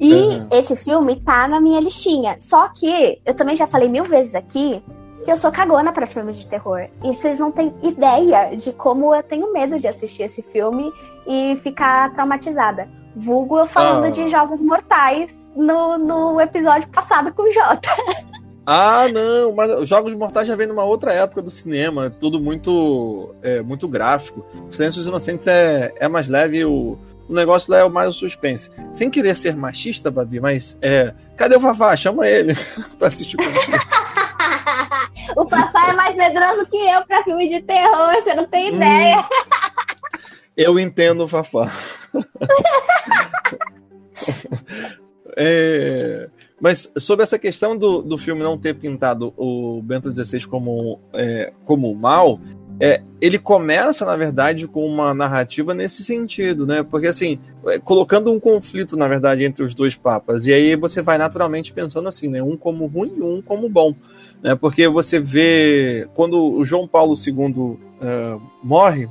E 0.00 0.12
uhum. 0.14 0.48
esse 0.50 0.74
filme 0.74 1.16
tá 1.20 1.46
na 1.46 1.60
minha 1.60 1.80
listinha. 1.80 2.36
Só 2.40 2.68
que, 2.68 3.20
eu 3.24 3.34
também 3.34 3.54
já 3.54 3.66
falei 3.66 3.88
mil 3.88 4.04
vezes 4.04 4.34
aqui, 4.34 4.82
que 5.24 5.30
eu 5.30 5.36
sou 5.36 5.50
cagona 5.52 5.92
para 5.92 6.06
filmes 6.06 6.36
de 6.36 6.46
terror. 6.46 6.88
E 7.02 7.14
vocês 7.14 7.38
não 7.38 7.50
têm 7.50 7.74
ideia 7.82 8.56
de 8.56 8.72
como 8.72 9.14
eu 9.14 9.22
tenho 9.22 9.52
medo 9.52 9.78
de 9.78 9.86
assistir 9.86 10.24
esse 10.24 10.42
filme 10.42 10.92
e 11.26 11.56
ficar 11.62 12.12
traumatizada. 12.12 12.88
Vulgo 13.14 13.58
eu 13.58 13.66
falando 13.66 14.06
ah. 14.06 14.10
de 14.10 14.28
Jogos 14.28 14.62
Mortais 14.62 15.50
no, 15.54 15.98
no 15.98 16.40
episódio 16.40 16.88
passado 16.88 17.32
com 17.32 17.42
o 17.42 17.52
Jota. 17.52 17.88
Ah, 18.64 19.08
não, 19.08 19.52
mas 19.52 19.88
Jogos 19.88 20.14
Mortais 20.14 20.46
já 20.46 20.54
vem 20.54 20.68
numa 20.68 20.84
outra 20.84 21.12
época 21.12 21.42
do 21.42 21.50
cinema, 21.50 22.08
tudo 22.08 22.40
muito 22.40 23.34
é, 23.42 23.60
muito 23.60 23.88
gráfico. 23.88 24.46
Silêncio 24.70 25.00
dos 25.00 25.08
Inocentes 25.08 25.46
é, 25.48 25.92
é 25.96 26.08
mais 26.08 26.28
leve, 26.28 26.64
o, 26.64 26.96
o 27.28 27.34
negócio 27.34 27.72
lá 27.72 27.80
é 27.80 27.88
mais 27.88 28.10
o 28.10 28.12
suspense. 28.12 28.70
Sem 28.92 29.10
querer 29.10 29.36
ser 29.36 29.56
machista, 29.56 30.10
Babi, 30.10 30.38
mas 30.38 30.78
é, 30.80 31.12
cadê 31.36 31.56
o 31.56 31.60
Fafá? 31.60 31.96
Chama 31.96 32.28
ele 32.28 32.54
pra 32.98 33.08
assistir 33.08 33.36
com 33.36 33.42
O 35.36 35.46
Fafá 35.46 35.90
é 35.90 35.92
mais 35.92 36.16
medroso 36.16 36.66
que 36.66 36.76
eu 36.76 37.04
pra 37.06 37.22
filme 37.24 37.48
de 37.48 37.62
terror, 37.62 38.14
você 38.14 38.34
não 38.34 38.46
tem 38.46 38.72
hum. 38.72 38.76
ideia. 38.76 39.24
Eu 40.56 40.78
entendo 40.78 41.24
o 41.24 41.28
Fafá. 41.28 41.72
é, 45.36 46.28
mas 46.60 46.92
sobre 46.98 47.22
essa 47.22 47.38
questão 47.38 47.76
do, 47.76 48.02
do 48.02 48.18
filme 48.18 48.42
não 48.42 48.58
ter 48.58 48.74
pintado 48.74 49.32
o 49.36 49.82
Bento 49.82 50.14
XVI 50.14 50.46
como, 50.46 51.00
é, 51.12 51.52
como 51.64 51.94
mal, 51.94 52.38
é, 52.80 53.02
ele 53.20 53.38
começa, 53.38 54.04
na 54.04 54.16
verdade, 54.16 54.66
com 54.66 54.84
uma 54.84 55.14
narrativa 55.14 55.72
nesse 55.72 56.02
sentido, 56.02 56.66
né? 56.66 56.82
Porque, 56.82 57.06
assim, 57.06 57.38
é, 57.66 57.78
colocando 57.78 58.32
um 58.32 58.40
conflito, 58.40 58.96
na 58.96 59.06
verdade, 59.08 59.44
entre 59.44 59.62
os 59.62 59.74
dois 59.74 59.96
papas, 59.96 60.46
e 60.46 60.52
aí 60.52 60.76
você 60.76 61.00
vai 61.02 61.18
naturalmente 61.18 61.72
pensando 61.72 62.08
assim, 62.08 62.28
né? 62.28 62.42
Um 62.42 62.56
como 62.56 62.86
ruim 62.86 63.14
e 63.16 63.22
um 63.22 63.40
como 63.40 63.68
bom. 63.68 63.94
Né? 64.42 64.54
Porque 64.54 64.88
você 64.88 65.20
vê, 65.20 66.08
quando 66.14 66.42
o 66.42 66.64
João 66.64 66.88
Paulo 66.88 67.14
II 67.14 67.60
uh, 67.60 67.78
é, 68.00 68.38
morre, 68.62 69.08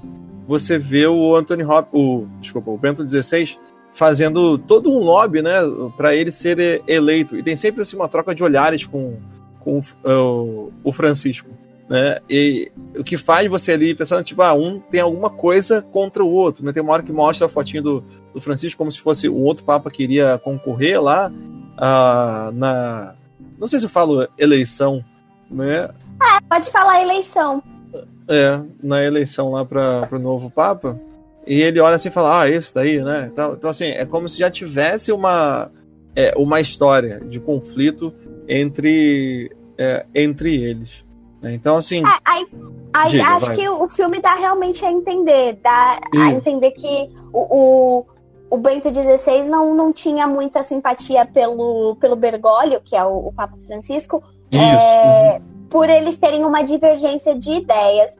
você 0.47 0.77
vê 0.77 1.07
o 1.07 1.35
Anthony 1.35 1.63
Hop, 1.63 1.87
o 1.93 2.27
desculpa, 2.41 2.71
o 2.71 2.77
Bento 2.77 3.07
XVI 3.09 3.57
fazendo 3.93 4.57
todo 4.57 4.91
um 4.91 4.99
lobby, 4.99 5.41
né, 5.41 5.57
para 5.97 6.15
ele 6.15 6.31
ser 6.31 6.81
eleito. 6.87 7.37
E 7.37 7.43
tem 7.43 7.55
sempre 7.55 7.81
assim, 7.81 7.95
uma 7.95 8.07
troca 8.07 8.33
de 8.33 8.43
olhares 8.43 8.85
com, 8.85 9.17
com 9.59 9.79
uh, 9.79 10.71
o 10.83 10.91
Francisco, 10.93 11.49
né? 11.89 12.19
E 12.29 12.71
o 12.97 13.03
que 13.03 13.17
faz 13.17 13.49
você 13.49 13.73
ali 13.73 13.93
pensando 13.93 14.23
tipo, 14.23 14.41
ah, 14.41 14.53
um 14.53 14.79
tem 14.79 15.01
alguma 15.01 15.29
coisa 15.29 15.81
contra 15.81 16.23
o 16.23 16.31
outro, 16.31 16.63
né? 16.63 16.71
Tem 16.71 16.81
uma 16.81 16.93
hora 16.93 17.03
que 17.03 17.11
mostra 17.11 17.47
a 17.47 17.49
fotinho 17.49 17.83
do, 17.83 18.03
do 18.33 18.39
Francisco 18.39 18.77
como 18.77 18.91
se 18.91 19.01
fosse 19.01 19.27
o 19.27 19.35
outro 19.35 19.65
papa 19.65 19.91
que 19.91 20.03
iria 20.03 20.37
concorrer 20.37 21.01
lá 21.01 21.29
uh, 21.29 22.51
na 22.53 23.15
não 23.59 23.67
sei 23.67 23.77
se 23.77 23.85
eu 23.85 23.89
falo 23.89 24.27
eleição, 24.39 25.05
né? 25.51 25.89
Ah, 26.19 26.39
pode 26.49 26.71
falar 26.71 27.01
eleição. 27.01 27.61
É, 28.27 28.61
na 28.81 29.03
eleição 29.03 29.51
lá 29.51 29.65
para 29.65 30.07
o 30.11 30.19
novo 30.19 30.49
Papa. 30.49 30.99
E 31.45 31.61
ele 31.61 31.79
olha 31.79 31.95
assim 31.95 32.09
e 32.09 32.11
fala, 32.11 32.41
ah, 32.41 32.49
esse 32.49 32.73
daí, 32.73 33.01
né? 33.03 33.29
Então, 33.31 33.53
então 33.53 33.69
assim, 33.69 33.85
é 33.85 34.05
como 34.05 34.29
se 34.29 34.37
já 34.37 34.49
tivesse 34.49 35.11
uma, 35.11 35.71
é, 36.15 36.33
uma 36.37 36.61
história 36.61 37.19
de 37.19 37.39
conflito 37.39 38.13
entre, 38.47 39.51
é, 39.77 40.05
entre 40.13 40.55
eles. 40.55 41.03
Né? 41.41 41.53
Então, 41.53 41.77
assim. 41.77 42.03
É, 42.05 42.19
aí, 42.23 42.47
aí 42.93 43.09
diga, 43.09 43.25
acho 43.25 43.47
vai. 43.47 43.55
que 43.55 43.67
o 43.67 43.87
filme 43.87 44.21
dá 44.21 44.35
realmente 44.35 44.85
a 44.85 44.91
entender, 44.91 45.59
dá 45.61 45.99
a 46.15 46.31
entender 46.31 46.71
que 46.71 47.09
o, 47.33 47.39
o, 47.39 48.05
o 48.51 48.57
Bento 48.57 48.89
XVI 48.93 49.43
não, 49.43 49.73
não 49.73 49.91
tinha 49.91 50.27
muita 50.27 50.61
simpatia 50.61 51.25
pelo, 51.25 51.95
pelo 51.95 52.15
Bergoglio, 52.15 52.81
que 52.83 52.95
é 52.95 53.03
o, 53.03 53.27
o 53.27 53.33
Papa 53.33 53.57
Francisco. 53.65 54.23
Isso. 54.51 54.61
É, 54.61 55.39
uhum 55.39 55.51
por 55.71 55.89
eles 55.89 56.17
terem 56.17 56.43
uma 56.43 56.61
divergência 56.61 57.33
de 57.33 57.53
ideias. 57.53 58.15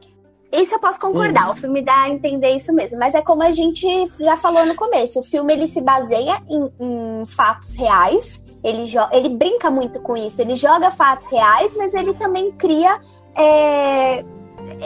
Isso 0.50 0.74
eu 0.74 0.80
posso 0.80 0.98
concordar, 0.98 1.46
uhum. 1.46 1.52
o 1.52 1.56
filme 1.56 1.82
dá 1.82 2.02
a 2.02 2.08
entender 2.10 2.50
isso 2.50 2.74
mesmo. 2.74 2.98
Mas 2.98 3.14
é 3.14 3.22
como 3.22 3.42
a 3.42 3.50
gente 3.50 3.86
já 4.18 4.36
falou 4.36 4.66
no 4.66 4.74
começo: 4.74 5.20
o 5.20 5.22
filme 5.22 5.52
ele 5.52 5.66
se 5.66 5.80
baseia 5.80 6.42
em, 6.48 6.70
em 6.80 7.26
fatos 7.26 7.74
reais, 7.74 8.42
ele, 8.64 8.90
ele 9.12 9.28
brinca 9.28 9.70
muito 9.70 10.00
com 10.00 10.16
isso, 10.16 10.40
ele 10.40 10.54
joga 10.54 10.90
fatos 10.90 11.26
reais, 11.26 11.76
mas 11.76 11.94
ele 11.94 12.14
também 12.14 12.50
cria. 12.52 12.98
É... 13.36 14.24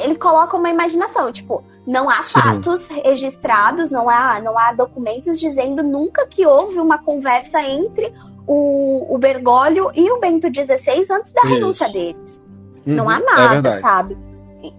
Ele 0.02 0.14
coloca 0.14 0.56
uma 0.56 0.70
imaginação, 0.70 1.30
tipo, 1.30 1.62
Não 1.86 2.08
há 2.08 2.22
Sim. 2.22 2.40
fatos 2.40 2.88
registrados, 2.88 3.90
não 3.90 4.08
há, 4.08 4.40
não 4.40 4.58
há 4.58 4.72
documentos 4.72 5.38
dizendo 5.38 5.82
nunca 5.82 6.26
que 6.26 6.46
houve 6.46 6.80
uma 6.80 6.98
conversa 6.98 7.60
entre 7.60 8.12
o, 8.46 9.14
o 9.14 9.18
Bergoglio 9.18 9.90
e 9.94 10.10
o 10.10 10.20
Bento 10.20 10.48
XVI 10.48 11.04
antes 11.10 11.32
da 11.32 11.42
Isso. 11.42 11.54
renúncia 11.54 11.88
deles. 11.88 12.44
Não 12.84 13.04
Uhum, 13.04 13.10
há 13.10 13.16
é 13.16 13.24
nada, 13.24 13.52
verdade. 13.54 13.80
sabe? 13.80 14.16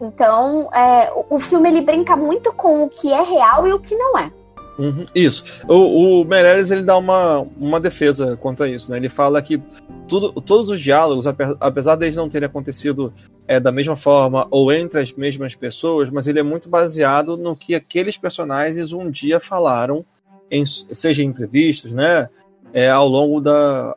Então, 0.02 0.70
é, 0.74 1.12
o, 1.30 1.38
filme 1.40 1.70
ele 1.70 1.82
brinca 1.82 2.16
muito 2.16 2.52
com 2.54 2.84
o 2.84 2.90
que 2.90 3.12
é 3.12 3.22
real 3.22 3.68
e 3.68 3.74
o 3.74 3.80
que 3.80 3.96
não 3.96 4.18
é. 4.18 4.32
Uhum, 4.80 5.06
Isso. 5.16 5.44
O, 5.68 6.22
o 6.22 6.26
Meirelles 6.26 6.72
ele 6.72 6.84
dá 6.84 6.98
uma, 6.98 7.40
uma 7.58 7.80
defesa 7.80 8.38
quanto 8.38 8.64
a 8.64 8.68
isso, 8.70 8.92
né? 8.92 8.98
Ele 8.98 9.10
fala 9.10 9.42
que 9.42 9.62
tudo, 10.08 10.32
todos 10.42 10.70
os 10.70 10.80
diálogos, 10.80 11.26
ape- 11.28 11.58
apesar 11.60 11.96
deles 11.96 12.16
não 12.16 12.30
terem 12.30 12.46
acontecido 12.46 13.12
é, 13.48 13.60
da 13.60 13.72
mesma 13.72 13.96
forma 13.96 14.48
ou 14.52 14.72
entre 14.72 15.00
as 15.00 15.12
mesmas 15.14 15.56
pessoas, 15.56 16.10
mas 16.10 16.28
ele 16.28 16.40
é 16.40 16.44
muito 16.44 16.70
baseado 16.70 17.36
no 17.36 17.56
que 17.56 17.74
aqueles 17.74 18.18
personagens 18.18 18.94
um 18.94 19.10
dia 19.10 19.40
falaram, 19.40 20.06
em, 20.52 20.64
seja 20.66 21.24
em 21.24 21.28
entrevistas, 21.28 21.94
né? 21.94 22.30
É, 22.74 22.90
ao 22.90 23.08
longo 23.08 23.40
da, 23.40 23.96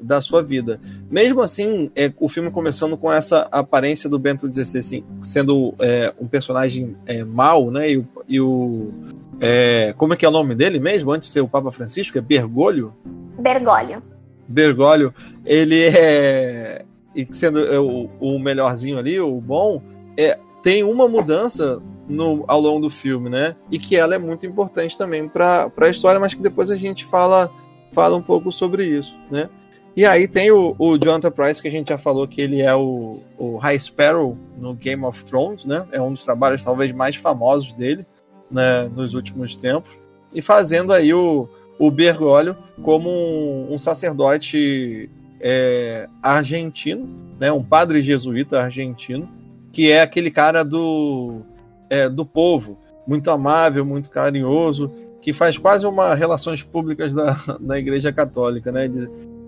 da 0.00 0.20
sua 0.20 0.42
vida. 0.42 0.80
Mesmo 1.10 1.40
assim, 1.40 1.90
é, 1.94 2.12
o 2.20 2.28
filme 2.28 2.50
começando 2.50 2.96
com 2.96 3.12
essa 3.12 3.48
aparência 3.50 4.08
do 4.08 4.18
Bento 4.18 4.52
XVI 4.52 4.78
assim, 4.78 5.04
sendo 5.20 5.74
é, 5.78 6.12
um 6.20 6.26
personagem 6.26 6.96
é, 7.06 7.24
mau, 7.24 7.70
né? 7.70 7.90
E 7.90 7.98
o, 7.98 8.08
e 8.28 8.40
o 8.40 8.92
é, 9.40 9.92
como 9.96 10.14
é 10.14 10.16
que 10.16 10.24
é 10.24 10.28
o 10.28 10.32
nome 10.32 10.54
dele 10.54 10.78
mesmo? 10.78 11.10
Antes 11.10 11.28
de 11.28 11.32
ser 11.32 11.40
o 11.40 11.48
Papa 11.48 11.72
Francisco, 11.72 12.16
é 12.16 12.20
Bergoglio? 12.20 12.94
Bergoglio. 13.38 14.02
Bergoglio, 14.46 15.14
ele 15.44 15.82
é. 15.82 16.84
E 17.14 17.26
sendo 17.32 17.64
é, 17.66 17.78
o, 17.78 18.08
o 18.20 18.38
melhorzinho 18.38 18.98
ali, 18.98 19.20
o 19.20 19.40
bom, 19.40 19.82
é, 20.16 20.38
tem 20.62 20.84
uma 20.84 21.08
mudança 21.08 21.82
no, 22.08 22.44
ao 22.46 22.60
longo 22.60 22.82
do 22.82 22.90
filme, 22.90 23.28
né? 23.28 23.56
E 23.70 23.78
que 23.78 23.96
ela 23.96 24.14
é 24.14 24.18
muito 24.18 24.46
importante 24.46 24.96
também 24.96 25.28
para 25.28 25.70
a 25.76 25.88
história, 25.88 26.20
mas 26.20 26.34
que 26.34 26.40
depois 26.42 26.70
a 26.70 26.76
gente 26.76 27.04
fala, 27.04 27.50
fala 27.92 28.16
um 28.16 28.22
pouco 28.22 28.50
sobre 28.50 28.86
isso, 28.86 29.16
né? 29.30 29.48
E 29.94 30.06
aí 30.06 30.26
tem 30.26 30.50
o, 30.50 30.74
o 30.78 30.96
Jonathan 30.96 31.30
Price, 31.30 31.60
que 31.60 31.68
a 31.68 31.70
gente 31.70 31.90
já 31.90 31.98
falou 31.98 32.26
que 32.26 32.40
ele 32.40 32.62
é 32.62 32.74
o, 32.74 33.20
o 33.38 33.56
High 33.58 33.78
Sparrow 33.78 34.38
no 34.58 34.74
Game 34.74 35.04
of 35.04 35.22
Thrones, 35.24 35.66
né? 35.66 35.86
É 35.92 36.00
um 36.00 36.12
dos 36.12 36.24
trabalhos 36.24 36.64
talvez 36.64 36.92
mais 36.92 37.16
famosos 37.16 37.74
dele 37.74 38.06
né, 38.50 38.88
nos 38.94 39.12
últimos 39.12 39.54
tempos. 39.54 39.90
E 40.34 40.40
fazendo 40.40 40.94
aí 40.94 41.12
o, 41.12 41.46
o 41.78 41.90
Bergoglio 41.90 42.56
como 42.82 43.10
um, 43.10 43.74
um 43.74 43.78
sacerdote 43.78 45.10
é, 45.40 46.08
argentino, 46.22 47.08
né, 47.38 47.52
um 47.52 47.62
padre 47.62 48.02
jesuíta 48.02 48.62
argentino, 48.62 49.28
que 49.72 49.90
é 49.90 50.00
aquele 50.00 50.30
cara 50.30 50.62
do, 50.62 51.42
é, 51.90 52.08
do 52.08 52.24
povo, 52.24 52.78
muito 53.06 53.30
amável, 53.30 53.84
muito 53.84 54.08
carinhoso, 54.08 54.90
que 55.22 55.32
faz 55.32 55.56
quase 55.56 55.86
uma 55.86 56.14
relações 56.14 56.62
públicas 56.62 57.14
da, 57.14 57.32
da 57.58 57.78
Igreja 57.78 58.12
Católica, 58.12 58.70
né? 58.70 58.90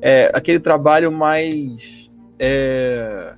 É, 0.01 0.31
aquele 0.33 0.61
trabalho 0.61 1.11
mais 1.11 2.11
é, 2.39 3.35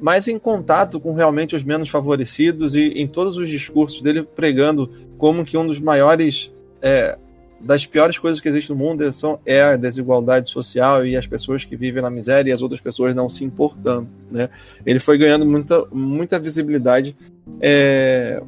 mais 0.00 0.26
em 0.28 0.38
contato 0.38 0.98
com 0.98 1.12
realmente 1.12 1.54
os 1.54 1.62
menos 1.62 1.88
favorecidos 1.88 2.74
e 2.74 2.80
em 2.80 3.06
todos 3.06 3.36
os 3.36 3.48
discursos 3.48 4.00
dele 4.02 4.22
pregando 4.22 4.90
como 5.18 5.44
que 5.44 5.56
um 5.56 5.66
dos 5.66 5.78
maiores 5.78 6.52
é, 6.80 7.18
das 7.60 7.84
piores 7.84 8.18
coisas 8.18 8.40
que 8.40 8.48
existe 8.48 8.70
no 8.70 8.76
mundo 8.76 9.02
é, 9.04 9.10
são, 9.10 9.40
é 9.44 9.62
a 9.62 9.76
desigualdade 9.76 10.48
social 10.48 11.04
e 11.04 11.16
as 11.16 11.26
pessoas 11.26 11.64
que 11.64 11.76
vivem 11.76 12.02
na 12.02 12.10
miséria 12.10 12.50
e 12.50 12.52
as 12.52 12.62
outras 12.62 12.80
pessoas 12.80 13.14
não 13.14 13.28
se 13.28 13.44
importando, 13.44 14.08
né? 14.30 14.48
Ele 14.86 15.00
foi 15.00 15.18
ganhando 15.18 15.44
muita, 15.44 15.84
muita 15.90 16.38
visibilidade 16.38 17.16
é, 17.60 18.40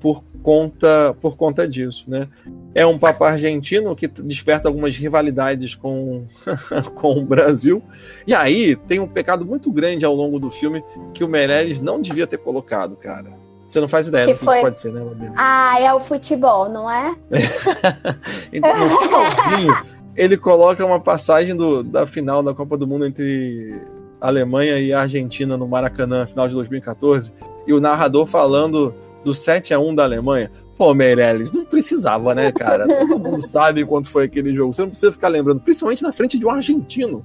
por 0.00 0.22
conta 0.42 1.14
por 1.20 1.36
conta 1.36 1.68
disso, 1.68 2.04
né? 2.08 2.28
É 2.74 2.84
um 2.84 2.98
papa 2.98 3.28
argentino 3.28 3.94
que 3.94 4.08
desperta 4.08 4.68
algumas 4.68 4.96
rivalidades 4.96 5.74
com 5.74 6.24
com 6.96 7.18
o 7.18 7.24
Brasil 7.24 7.82
e 8.26 8.34
aí 8.34 8.74
tem 8.74 8.98
um 8.98 9.06
pecado 9.06 9.44
muito 9.44 9.70
grande 9.70 10.04
ao 10.04 10.14
longo 10.14 10.38
do 10.38 10.50
filme 10.50 10.82
que 11.14 11.22
o 11.22 11.28
Meirelles 11.28 11.80
não 11.80 12.00
devia 12.00 12.26
ter 12.26 12.38
colocado, 12.38 12.96
cara. 12.96 13.40
Você 13.64 13.80
não 13.80 13.88
faz 13.88 14.08
ideia 14.08 14.26
Que 14.26 14.32
do 14.32 14.38
que 14.38 14.44
foi? 14.44 14.60
pode 14.60 14.80
ser, 14.80 14.92
né? 14.92 15.32
Ah, 15.36 15.80
é 15.80 15.94
o 15.94 16.00
futebol, 16.00 16.68
não 16.68 16.90
é? 16.90 17.14
Então, 18.52 18.76
no 18.76 18.98
finalzinho, 18.98 19.74
ele 20.14 20.36
coloca 20.36 20.84
uma 20.84 21.00
passagem 21.00 21.56
do, 21.56 21.82
da 21.82 22.06
final 22.06 22.42
da 22.42 22.52
Copa 22.52 22.76
do 22.76 22.86
Mundo 22.86 23.06
entre 23.06 23.80
Alemanha 24.20 24.78
e 24.78 24.92
Argentina 24.92 25.56
no 25.56 25.66
Maracanã, 25.66 26.26
final 26.26 26.48
de 26.48 26.54
2014, 26.54 27.32
e 27.66 27.72
o 27.72 27.80
narrador 27.80 28.26
falando 28.26 28.94
do 29.24 29.34
7 29.34 29.74
a 29.74 29.78
1 29.78 29.94
da 29.94 30.04
Alemanha. 30.04 30.50
Pô, 30.76 30.94
Meirelles, 30.94 31.52
não 31.52 31.64
precisava, 31.64 32.34
né, 32.34 32.50
cara? 32.50 32.86
Todo 33.06 33.18
mundo 33.18 33.46
sabe 33.46 33.84
quanto 33.84 34.10
foi 34.10 34.24
aquele 34.24 34.54
jogo. 34.54 34.72
Você 34.72 34.82
não 34.82 34.88
precisa 34.88 35.12
ficar 35.12 35.28
lembrando, 35.28 35.60
principalmente 35.60 36.02
na 36.02 36.12
frente 36.12 36.38
de 36.38 36.46
um 36.46 36.50
argentino. 36.50 37.24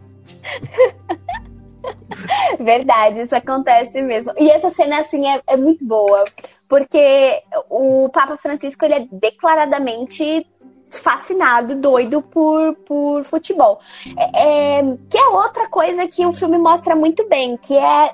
Verdade, 2.59 3.21
isso 3.21 3.35
acontece 3.35 4.01
mesmo. 4.01 4.33
E 4.37 4.49
essa 4.49 4.69
cena, 4.69 4.99
assim, 4.99 5.27
é, 5.27 5.41
é 5.47 5.55
muito 5.55 5.85
boa. 5.85 6.23
Porque 6.67 7.41
o 7.69 8.09
Papa 8.09 8.37
Francisco, 8.37 8.83
ele 8.83 8.93
é 8.93 9.07
declaradamente 9.11 10.45
fascinado, 10.89 11.75
doido 11.75 12.21
por, 12.21 12.75
por 12.85 13.23
futebol. 13.23 13.79
É, 14.17 14.79
é, 14.79 14.97
que 15.09 15.17
é 15.17 15.27
outra 15.27 15.67
coisa 15.67 16.07
que 16.07 16.25
o 16.25 16.33
filme 16.33 16.57
mostra 16.57 16.95
muito 16.95 17.27
bem, 17.27 17.57
que 17.57 17.77
é... 17.77 18.11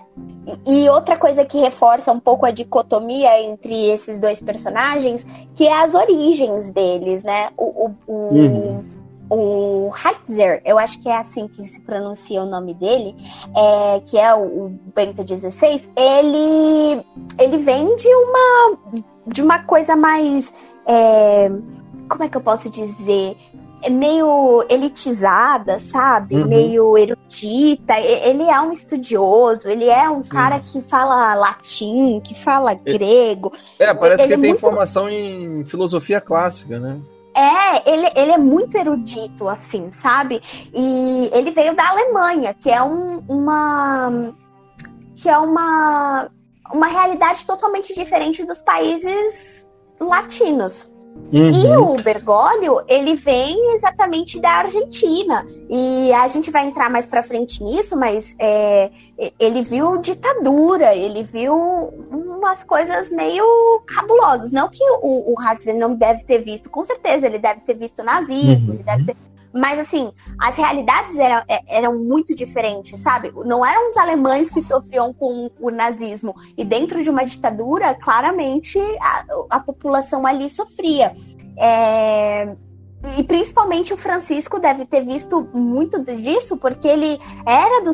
E 0.68 0.90
outra 0.90 1.18
coisa 1.18 1.46
que 1.46 1.58
reforça 1.58 2.12
um 2.12 2.20
pouco 2.20 2.46
a 2.46 2.52
dicotomia 2.52 3.42
entre 3.42 3.90
esses 3.90 4.20
dois 4.20 4.42
personagens, 4.42 5.26
que 5.56 5.66
é 5.66 5.82
as 5.82 5.94
origens 5.94 6.72
deles, 6.72 7.24
né? 7.24 7.50
O, 7.58 7.88
o, 7.88 7.96
o, 8.08 8.14
Uhum. 8.34 8.86
o 9.30 9.92
Heitzer, 9.96 10.62
eu 10.66 10.78
acho 10.78 11.02
que 11.02 11.10
é 11.10 11.16
assim 11.16 11.48
que 11.48 11.64
se 11.64 11.82
pronuncia 11.82 12.44
o 12.44 12.46
nome 12.46 12.74
dele, 12.74 13.16
é, 13.56 14.02
que 14.06 14.18
é 14.18 14.34
o, 14.36 14.66
o 14.66 14.70
Bento 14.94 15.26
XVI, 15.26 15.90
ele, 15.96 17.04
ele 17.40 17.58
vem 17.58 17.96
de 17.96 18.08
uma, 18.08 18.78
de 19.26 19.42
uma 19.42 19.64
coisa 19.64 19.96
mais. 19.96 20.54
é, 20.86 21.50
como 22.14 22.24
é 22.24 22.30
que 22.30 22.38
eu 22.38 22.42
posso 22.42 22.70
dizer? 22.70 23.36
É 23.82 23.90
meio 23.90 24.64
elitizada, 24.70 25.78
sabe? 25.78 26.36
Uhum. 26.36 26.48
Meio 26.48 26.98
erudita. 26.98 28.00
Ele 28.00 28.44
é 28.44 28.62
um 28.62 28.72
estudioso, 28.72 29.68
ele 29.70 29.86
é 29.90 30.10
um 30.10 30.24
Sim. 30.24 30.30
cara 30.30 30.58
que 30.60 30.80
fala 30.82 31.36
latim, 31.36 32.22
que 32.24 32.34
fala 32.34 32.74
grego. 32.74 33.52
É, 33.78 33.94
parece 33.94 34.24
Ele 34.24 34.28
que 34.28 34.34
é 34.34 34.38
tem 34.38 34.50
muito- 34.52 34.62
formação 34.62 35.10
em 35.10 35.66
filosofia 35.66 36.22
clássica, 36.22 36.80
né? 36.80 36.98
É, 37.36 37.92
ele, 37.92 38.08
ele 38.16 38.32
é 38.32 38.38
muito 38.38 38.78
erudito, 38.78 39.50
assim, 39.50 39.92
sabe? 39.92 40.40
E 40.74 41.30
ele 41.34 41.52
veio 41.52 41.76
da 41.76 41.90
Alemanha, 41.90 42.54
que 42.54 42.70
é 42.70 42.82
um- 42.82 43.22
uma. 43.28 44.34
que 45.16 45.28
é 45.28 45.38
uma. 45.38 46.30
uma 46.74 46.88
realidade 46.88 47.44
totalmente 47.46 47.94
diferente 47.94 48.46
dos 48.46 48.62
países 48.62 49.68
latinos. 50.00 50.90
E 51.32 51.40
Uhum. 51.68 51.94
o 51.96 52.02
Bergoglio, 52.04 52.82
ele 52.88 53.16
vem 53.16 53.74
exatamente 53.76 54.40
da 54.40 54.50
Argentina. 54.52 55.46
E 55.70 56.14
a 56.14 56.28
gente 56.28 56.52
vai 56.52 56.66
entrar 56.66 56.90
mais 56.92 57.08
pra 57.08 57.24
frente 57.24 57.62
nisso, 57.64 57.98
mas 57.98 58.36
é, 58.40 58.92
ele 59.40 59.62
viu 59.64 59.98
ditadura, 59.98 60.94
ele 60.96 61.24
viu 61.24 61.56
umas 62.12 62.64
coisas 62.64 63.10
meio 63.10 63.46
cabulosas. 63.88 64.52
Não 64.52 64.70
que 64.70 64.84
o, 65.02 65.34
o 65.34 65.40
Hartz 65.40 65.66
não 65.74 65.96
deve 65.96 66.24
ter 66.24 66.40
visto, 66.40 66.70
com 66.70 66.86
certeza 66.86 67.26
ele 67.26 67.40
deve 67.40 67.62
ter 67.62 67.74
visto 67.76 68.04
nazismo, 68.04 68.68
Uhum. 68.70 68.74
ele 68.76 68.84
deve 68.84 69.06
ter. 69.06 69.16
Mas 69.54 69.80
assim, 69.80 70.12
as 70.40 70.56
realidades 70.56 71.18
eram, 71.18 71.44
é- 71.48 71.78
eram 71.78 71.98
muito 72.00 72.34
diferentes, 72.34 73.00
sabe? 73.00 73.32
Não 73.46 73.66
eram 73.66 73.88
os 73.90 73.98
alemães 73.98 74.50
que 74.50 74.62
sofriam 74.62 75.14
com 75.14 75.52
o 75.60 75.70
nazismo. 75.70 76.36
E 76.58 76.64
dentro 76.64 77.04
de 77.04 77.10
uma 77.10 77.24
ditadura, 77.24 77.94
claramente 77.94 78.80
a, 79.00 79.26
a 79.52 79.60
população 79.60 80.26
ali 80.26 80.50
sofria. 80.50 81.16
É, 81.58 82.56
E 83.18 83.24
principalmente 83.24 83.94
o 83.94 83.98
Francisco 83.98 84.60
deve 84.60 84.86
ter 84.86 85.04
visto 85.04 85.48
muito 85.54 86.02
disso, 86.02 86.56
porque 86.56 86.88
ele 86.88 87.20
era 87.46 87.84
do 87.84 87.92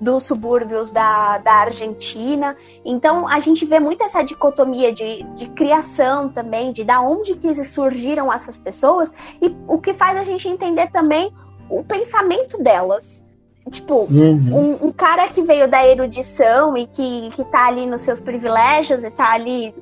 dos 0.00 0.22
subúrbios 0.22 0.90
da, 0.90 1.38
da 1.38 1.52
Argentina. 1.54 2.56
Então 2.84 3.26
a 3.26 3.40
gente 3.40 3.64
vê 3.66 3.80
muito 3.80 4.02
essa 4.04 4.22
dicotomia 4.22 4.92
de, 4.92 5.24
de 5.34 5.48
criação 5.48 6.28
também, 6.28 6.72
de 6.72 6.84
da 6.84 7.00
onde 7.00 7.34
que 7.34 7.52
surgiram 7.64 8.32
essas 8.32 8.56
pessoas, 8.58 9.12
e 9.40 9.54
o 9.66 9.78
que 9.78 9.92
faz 9.92 10.16
a 10.16 10.24
gente 10.24 10.48
entender 10.48 10.90
também 10.90 11.32
o 11.68 11.82
pensamento 11.82 12.62
delas. 12.62 13.22
Tipo, 13.70 14.06
Uhum. 14.10 14.78
um, 14.82 14.86
um 14.86 14.92
cara 14.92 15.28
que 15.28 15.42
veio 15.42 15.68
da 15.68 15.86
erudição 15.86 16.76
e 16.76 16.86
que, 16.86 17.30
que 17.30 17.44
tá 17.44 17.66
ali 17.66 17.86
nos 17.86 18.00
seus 18.00 18.20
privilégios 18.20 19.04
e 19.04 19.10
tá 19.10 19.32
ali, 19.32 19.72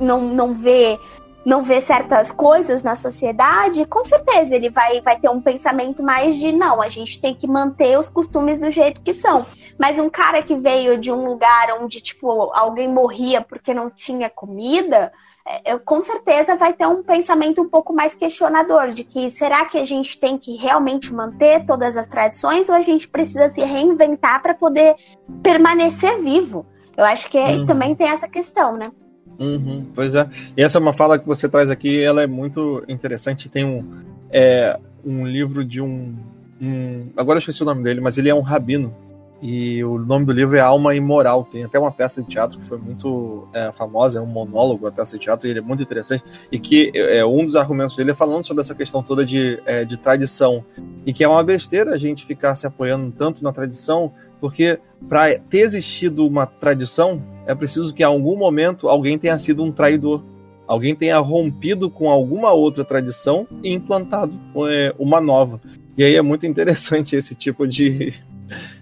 não, 0.00 0.20
não 0.20 0.52
vê 0.54 0.98
não 1.44 1.62
vê 1.62 1.80
certas 1.80 2.32
coisas 2.32 2.82
na 2.82 2.94
sociedade, 2.94 3.84
com 3.84 4.04
certeza 4.04 4.56
ele 4.56 4.70
vai, 4.70 5.00
vai 5.00 5.18
ter 5.18 5.28
um 5.28 5.40
pensamento 5.40 6.02
mais 6.02 6.36
de 6.36 6.52
não, 6.52 6.80
a 6.80 6.88
gente 6.88 7.20
tem 7.20 7.34
que 7.34 7.46
manter 7.46 7.98
os 7.98 8.08
costumes 8.08 8.58
do 8.58 8.70
jeito 8.70 9.02
que 9.02 9.12
são. 9.12 9.44
Mas 9.78 9.98
um 9.98 10.08
cara 10.08 10.42
que 10.42 10.56
veio 10.56 10.98
de 10.98 11.12
um 11.12 11.24
lugar 11.26 11.78
onde, 11.80 12.00
tipo, 12.00 12.50
alguém 12.54 12.88
morria 12.88 13.42
porque 13.42 13.74
não 13.74 13.90
tinha 13.90 14.30
comida, 14.30 15.12
é, 15.46 15.76
com 15.78 16.02
certeza 16.02 16.56
vai 16.56 16.72
ter 16.72 16.86
um 16.86 17.02
pensamento 17.02 17.60
um 17.60 17.68
pouco 17.68 17.92
mais 17.92 18.14
questionador 18.14 18.88
de 18.88 19.04
que 19.04 19.28
será 19.28 19.66
que 19.66 19.76
a 19.76 19.84
gente 19.84 20.18
tem 20.18 20.38
que 20.38 20.56
realmente 20.56 21.12
manter 21.12 21.66
todas 21.66 21.98
as 21.98 22.06
tradições 22.06 22.70
ou 22.70 22.74
a 22.74 22.80
gente 22.80 23.06
precisa 23.06 23.48
se 23.50 23.62
reinventar 23.62 24.40
para 24.40 24.54
poder 24.54 24.96
permanecer 25.42 26.18
vivo? 26.22 26.64
Eu 26.96 27.04
acho 27.04 27.28
que 27.28 27.36
uhum. 27.36 27.66
também 27.66 27.94
tem 27.94 28.08
essa 28.08 28.26
questão, 28.26 28.76
né? 28.76 28.90
Uhum, 29.38 29.86
pois 29.94 30.14
é. 30.14 30.28
E 30.56 30.62
essa 30.62 30.78
é 30.78 30.80
uma 30.80 30.92
fala 30.92 31.18
que 31.18 31.26
você 31.26 31.48
traz 31.48 31.70
aqui, 31.70 32.02
ela 32.02 32.22
é 32.22 32.26
muito 32.26 32.84
interessante. 32.88 33.48
Tem 33.48 33.64
um, 33.64 33.84
é, 34.30 34.78
um 35.04 35.26
livro 35.26 35.64
de 35.64 35.80
um, 35.80 36.14
um. 36.60 37.08
Agora 37.16 37.36
eu 37.36 37.40
esqueci 37.40 37.62
o 37.62 37.66
nome 37.66 37.82
dele, 37.82 38.00
mas 38.00 38.18
ele 38.18 38.28
é 38.28 38.34
um 38.34 38.42
rabino. 38.42 38.94
E 39.42 39.84
o 39.84 39.98
nome 39.98 40.24
do 40.24 40.32
livro 40.32 40.56
é 40.56 40.60
Alma 40.60 40.94
Imoral. 40.94 41.44
Tem 41.44 41.64
até 41.64 41.78
uma 41.78 41.92
peça 41.92 42.22
de 42.22 42.28
teatro 42.28 42.58
que 42.58 42.64
foi 42.64 42.78
muito 42.78 43.46
é, 43.52 43.70
famosa, 43.72 44.18
é 44.18 44.22
um 44.22 44.26
monólogo, 44.26 44.86
a 44.86 44.92
peça 44.92 45.18
de 45.18 45.24
teatro, 45.24 45.46
e 45.46 45.50
ele 45.50 45.58
é 45.58 45.62
muito 45.62 45.82
interessante. 45.82 46.24
E 46.50 46.58
que 46.58 46.90
é, 46.94 47.26
um 47.26 47.44
dos 47.44 47.54
argumentos 47.54 47.94
dele 47.94 48.12
é 48.12 48.14
falando 48.14 48.42
sobre 48.42 48.62
essa 48.62 48.74
questão 48.74 49.02
toda 49.02 49.26
de, 49.26 49.60
é, 49.66 49.84
de 49.84 49.98
tradição. 49.98 50.64
E 51.04 51.12
que 51.12 51.22
é 51.22 51.28
uma 51.28 51.42
besteira 51.42 51.92
a 51.92 51.98
gente 51.98 52.24
ficar 52.24 52.54
se 52.54 52.66
apoiando 52.66 53.10
tanto 53.10 53.44
na 53.44 53.52
tradição, 53.52 54.12
porque 54.40 54.78
para 55.08 55.38
ter 55.38 55.60
existido 55.60 56.26
uma 56.26 56.46
tradição, 56.46 57.22
é 57.46 57.54
preciso 57.54 57.92
que 57.92 58.02
em 58.02 58.06
algum 58.06 58.36
momento 58.36 58.88
alguém 58.88 59.18
tenha 59.18 59.38
sido 59.38 59.62
um 59.62 59.70
traidor. 59.70 60.22
Alguém 60.66 60.94
tenha 60.94 61.18
rompido 61.18 61.90
com 61.90 62.10
alguma 62.10 62.52
outra 62.52 62.84
tradição 62.84 63.46
e 63.62 63.72
implantado 63.72 64.40
é, 64.70 64.94
uma 64.98 65.20
nova. 65.20 65.60
E 65.96 66.02
aí 66.02 66.16
é 66.16 66.22
muito 66.22 66.46
interessante 66.46 67.14
esse 67.16 67.34
tipo 67.34 67.66
de, 67.66 68.14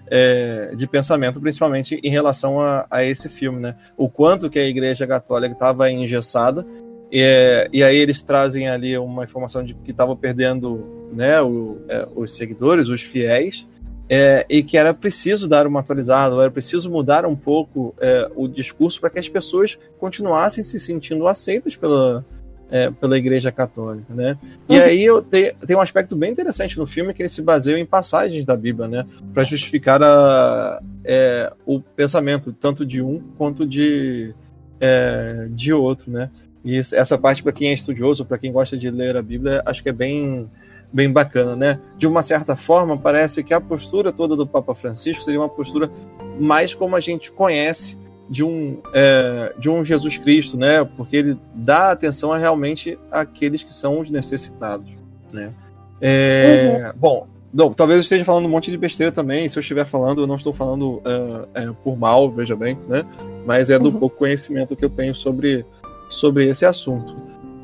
é, 0.07 0.75
de 0.77 0.87
pensamento, 0.87 1.41
principalmente 1.41 2.01
em 2.03 2.11
relação 2.11 2.61
a, 2.61 2.87
a, 2.89 3.05
esse 3.05 3.29
filme, 3.29 3.61
né? 3.61 3.75
O 3.97 4.09
quanto 4.09 4.49
que 4.49 4.59
a 4.59 4.67
Igreja 4.67 5.07
Católica 5.07 5.55
estava 5.55 5.91
engessada, 5.91 6.65
e, 7.11 7.69
e 7.73 7.83
aí 7.83 7.97
eles 7.97 8.23
trazem 8.23 8.69
ali 8.69 8.97
uma 8.97 9.25
informação 9.25 9.65
de 9.65 9.75
que 9.75 9.91
estava 9.91 10.15
perdendo 10.17 11.11
né, 11.13 11.43
o, 11.43 11.79
é, 11.89 12.09
os 12.15 12.35
seguidores, 12.35 12.89
os 12.89 13.03
fiéis, 13.03 13.67
é, 14.15 14.45
e 14.47 14.63
que 14.63 14.77
era 14.77 14.93
preciso 14.93 15.49
dar 15.49 15.67
uma 15.67 15.81
atualizada, 15.81 16.37
era 16.37 16.51
preciso 16.51 16.91
mudar 16.91 17.25
um 17.25 17.35
pouco 17.35 17.95
é, 17.99 18.29
o 18.37 18.47
discurso 18.47 19.01
para 19.01 19.09
que 19.09 19.19
as 19.19 19.27
pessoas 19.27 19.79
continuassem 19.99 20.63
se 20.63 20.79
sentindo 20.79 21.27
aceitas 21.27 21.77
pela, 21.77 22.23
é, 22.71 22.91
pela 22.91 23.17
Igreja 23.17 23.51
Católica, 23.51 24.13
né? 24.13 24.37
E 24.69 24.77
uhum. 24.77 24.85
aí 24.85 25.03
eu 25.03 25.23
te, 25.23 25.55
tem 25.67 25.75
um 25.75 25.81
aspecto 25.81 26.15
bem 26.15 26.31
interessante 26.31 26.79
no 26.79 26.87
filme 26.87 27.15
que 27.15 27.23
ele 27.23 27.31
se 27.31 27.41
baseia 27.41 27.79
em 27.79 27.87
passagens 27.87 28.45
da 28.45 28.55
Bíblia, 28.55 28.87
né? 28.87 29.07
Para 29.33 29.45
justificar 29.45 30.03
a, 30.03 30.83
é, 31.03 31.51
o 31.65 31.81
pensamento 31.81 32.53
tanto 32.53 32.85
de 32.85 33.01
um 33.01 33.19
quanto 33.39 33.65
de 33.65 34.35
é, 34.79 35.49
de 35.53 35.73
outro, 35.73 36.13
né? 36.13 36.29
E 36.63 36.77
essa 36.77 37.17
parte 37.17 37.43
para 37.43 37.51
quem 37.51 37.71
é 37.71 37.73
estudioso, 37.73 38.27
para 38.27 38.37
quem 38.37 38.53
gosta 38.53 38.77
de 38.77 38.91
ler 38.91 39.17
a 39.17 39.23
Bíblia, 39.23 39.63
acho 39.65 39.83
que 39.83 39.89
é 39.89 39.93
bem 39.93 40.51
bem 40.93 41.11
bacana, 41.11 41.57
né? 41.57 41.81
De 41.97 42.07
uma 42.07 42.23
certa 42.23 42.57
forma, 42.57 42.97
parece 42.97 43.43
que 43.43 43.55
a 43.55 43.61
postura 43.61 44.13
toda 44.13 44.37
do 44.37 44.47
Papa 44.47 44.75
Francisco 44.75 45.25
seria 45.25 45.41
uma 45.41 45.49
postura 45.49 45.91
mais 46.39 46.75
como 46.75 46.95
a 46.95 47.01
gente 47.01 47.33
conhece 47.33 47.97
de 48.29 48.45
um, 48.45 48.79
é, 48.95 49.55
de 49.59 49.69
um 49.69 49.85
Jesus 49.85 50.19
Cristo, 50.19 50.57
né? 50.57 50.85
Porque 50.97 51.17
ele 51.17 51.39
dá 51.55 51.91
atenção 51.91 52.33
a 52.33 52.39
realmente 52.39 52.99
àqueles 53.11 53.63
que 53.63 53.75
são 53.75 54.01
os 54.01 54.11
necessitados, 54.11 54.89
né? 55.33 55.53
É, 56.01 56.93
uhum. 56.93 56.99
Bom, 56.99 57.27
não, 57.53 57.73
talvez 57.73 57.99
eu 57.99 58.03
esteja 58.03 58.25
falando 58.25 58.47
um 58.47 58.49
monte 58.49 58.71
de 58.71 58.79
besteira 58.79 59.13
também. 59.13 59.49
Se 59.49 59.59
eu 59.59 59.61
estiver 59.61 59.85
falando, 59.85 60.23
eu 60.23 60.27
não 60.27 60.37
estou 60.37 60.55
falando 60.55 61.03
uh, 61.03 61.75
por 61.85 61.97
mal, 61.97 62.31
veja 62.31 62.57
bem, 62.57 62.79
né? 62.89 63.05
Mas 63.47 63.71
é 63.71 63.79
do 63.79 63.91
uhum. 63.91 63.99
pouco 63.99 64.17
conhecimento 64.17 64.75
que 64.75 64.85
eu 64.85 64.91
tenho 64.91 65.15
sobre, 65.15 65.65
sobre 66.09 66.49
esse 66.49 66.65
assunto. 66.65 67.15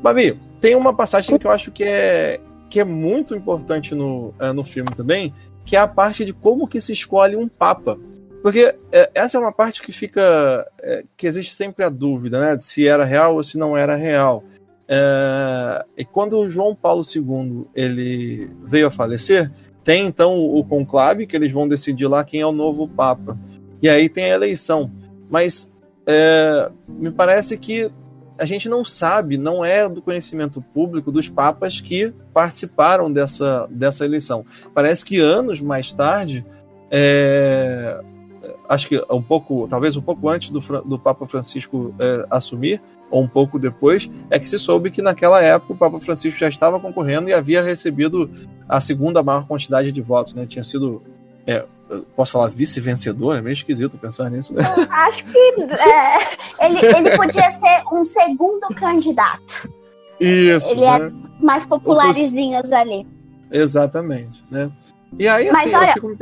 Babi, 0.01 0.39
tem 0.61 0.75
uma 0.75 0.93
passagem 0.93 1.37
que 1.37 1.47
eu 1.47 1.51
acho 1.51 1.71
que 1.71 1.83
é, 1.83 2.39
que 2.69 2.79
é 2.79 2.83
muito 2.83 3.35
importante 3.35 3.95
no, 3.95 4.33
é, 4.39 4.51
no 4.53 4.63
filme 4.63 4.91
também, 4.95 5.33
que 5.65 5.75
é 5.75 5.79
a 5.79 5.87
parte 5.87 6.23
de 6.23 6.33
como 6.33 6.67
que 6.67 6.79
se 6.79 6.93
escolhe 6.93 7.35
um 7.35 7.47
papa. 7.47 7.97
Porque 8.41 8.73
é, 8.91 9.09
essa 9.13 9.37
é 9.37 9.39
uma 9.39 9.51
parte 9.51 9.81
que 9.81 9.91
fica. 9.91 10.65
É, 10.81 11.03
que 11.17 11.27
existe 11.27 11.53
sempre 11.53 11.83
a 11.83 11.89
dúvida, 11.89 12.39
né? 12.39 12.55
De 12.55 12.63
se 12.63 12.87
era 12.87 13.03
real 13.03 13.35
ou 13.35 13.43
se 13.43 13.57
não 13.57 13.75
era 13.75 13.95
real. 13.95 14.43
É, 14.87 15.85
e 15.97 16.05
quando 16.05 16.47
João 16.47 16.73
Paulo 16.73 17.03
II 17.03 17.65
ele 17.75 18.49
veio 18.63 18.87
a 18.87 18.91
falecer, 18.91 19.51
tem 19.83 20.05
então 20.05 20.37
o 20.39 20.63
conclave, 20.63 21.27
que 21.27 21.35
eles 21.35 21.51
vão 21.51 21.67
decidir 21.67 22.07
lá 22.07 22.23
quem 22.23 22.41
é 22.41 22.45
o 22.45 22.51
novo 22.51 22.87
Papa. 22.87 23.37
E 23.81 23.89
aí 23.89 24.07
tem 24.07 24.31
a 24.31 24.35
eleição. 24.35 24.91
Mas 25.29 25.71
é, 26.05 26.71
me 26.87 27.11
parece 27.11 27.57
que 27.57 27.91
a 28.39 28.45
gente 28.45 28.69
não 28.69 28.85
sabe, 28.85 29.37
não 29.37 29.63
é 29.63 29.87
do 29.87 30.01
conhecimento 30.01 30.61
público 30.73 31.11
dos 31.11 31.27
papas 31.27 31.81
que 31.81 32.13
participaram 32.33 33.11
dessa, 33.11 33.67
dessa 33.69 34.05
eleição. 34.05 34.45
Parece 34.73 35.03
que 35.03 35.19
anos 35.19 35.59
mais 35.59 35.91
tarde, 35.91 36.45
é, 36.89 38.01
acho 38.67 38.87
que 38.87 39.03
um 39.11 39.21
pouco, 39.21 39.67
talvez 39.67 39.97
um 39.97 40.01
pouco 40.01 40.29
antes 40.29 40.49
do, 40.49 40.59
do 40.83 40.97
Papa 40.97 41.27
Francisco 41.27 41.93
é, 41.99 42.25
assumir, 42.29 42.81
ou 43.11 43.23
um 43.23 43.27
pouco 43.27 43.59
depois, 43.59 44.09
é 44.29 44.39
que 44.39 44.47
se 44.47 44.57
soube 44.57 44.91
que 44.91 45.01
naquela 45.01 45.41
época 45.41 45.73
o 45.73 45.77
Papa 45.77 45.99
Francisco 45.99 46.39
já 46.39 46.47
estava 46.47 46.79
concorrendo 46.79 47.27
e 47.27 47.33
havia 47.33 47.61
recebido 47.61 48.29
a 48.67 48.79
segunda 48.79 49.21
maior 49.21 49.47
quantidade 49.47 49.91
de 49.91 50.01
votos, 50.01 50.33
né? 50.35 50.45
Tinha 50.45 50.63
sido 50.63 51.01
é, 51.45 51.65
posso 52.15 52.33
falar 52.33 52.47
vice-vencedor? 52.49 53.37
É 53.37 53.41
meio 53.41 53.53
esquisito 53.53 53.97
pensar 53.97 54.29
nisso. 54.29 54.53
Né? 54.53 54.63
Acho 54.89 55.23
que 55.25 55.37
é, 55.37 56.65
ele, 56.65 56.85
ele 56.85 57.17
podia 57.17 57.51
ser 57.51 57.83
um 57.91 58.03
segundo 58.03 58.67
candidato. 58.75 59.71
Isso. 60.19 60.71
Ele 60.71 60.83
é 60.83 60.99
né? 60.99 61.07
é 61.07 61.43
mais 61.43 61.65
popularizinhos 61.65 62.71
ali. 62.71 63.07
Exatamente, 63.51 64.43
né? 64.51 64.71
E 65.17 65.27
aí, 65.27 65.49
assim, 65.49 65.71
Mas, 65.71 65.73
olha, 65.73 65.89
eu 65.89 65.93
fico 65.93 66.07
me 66.09 66.15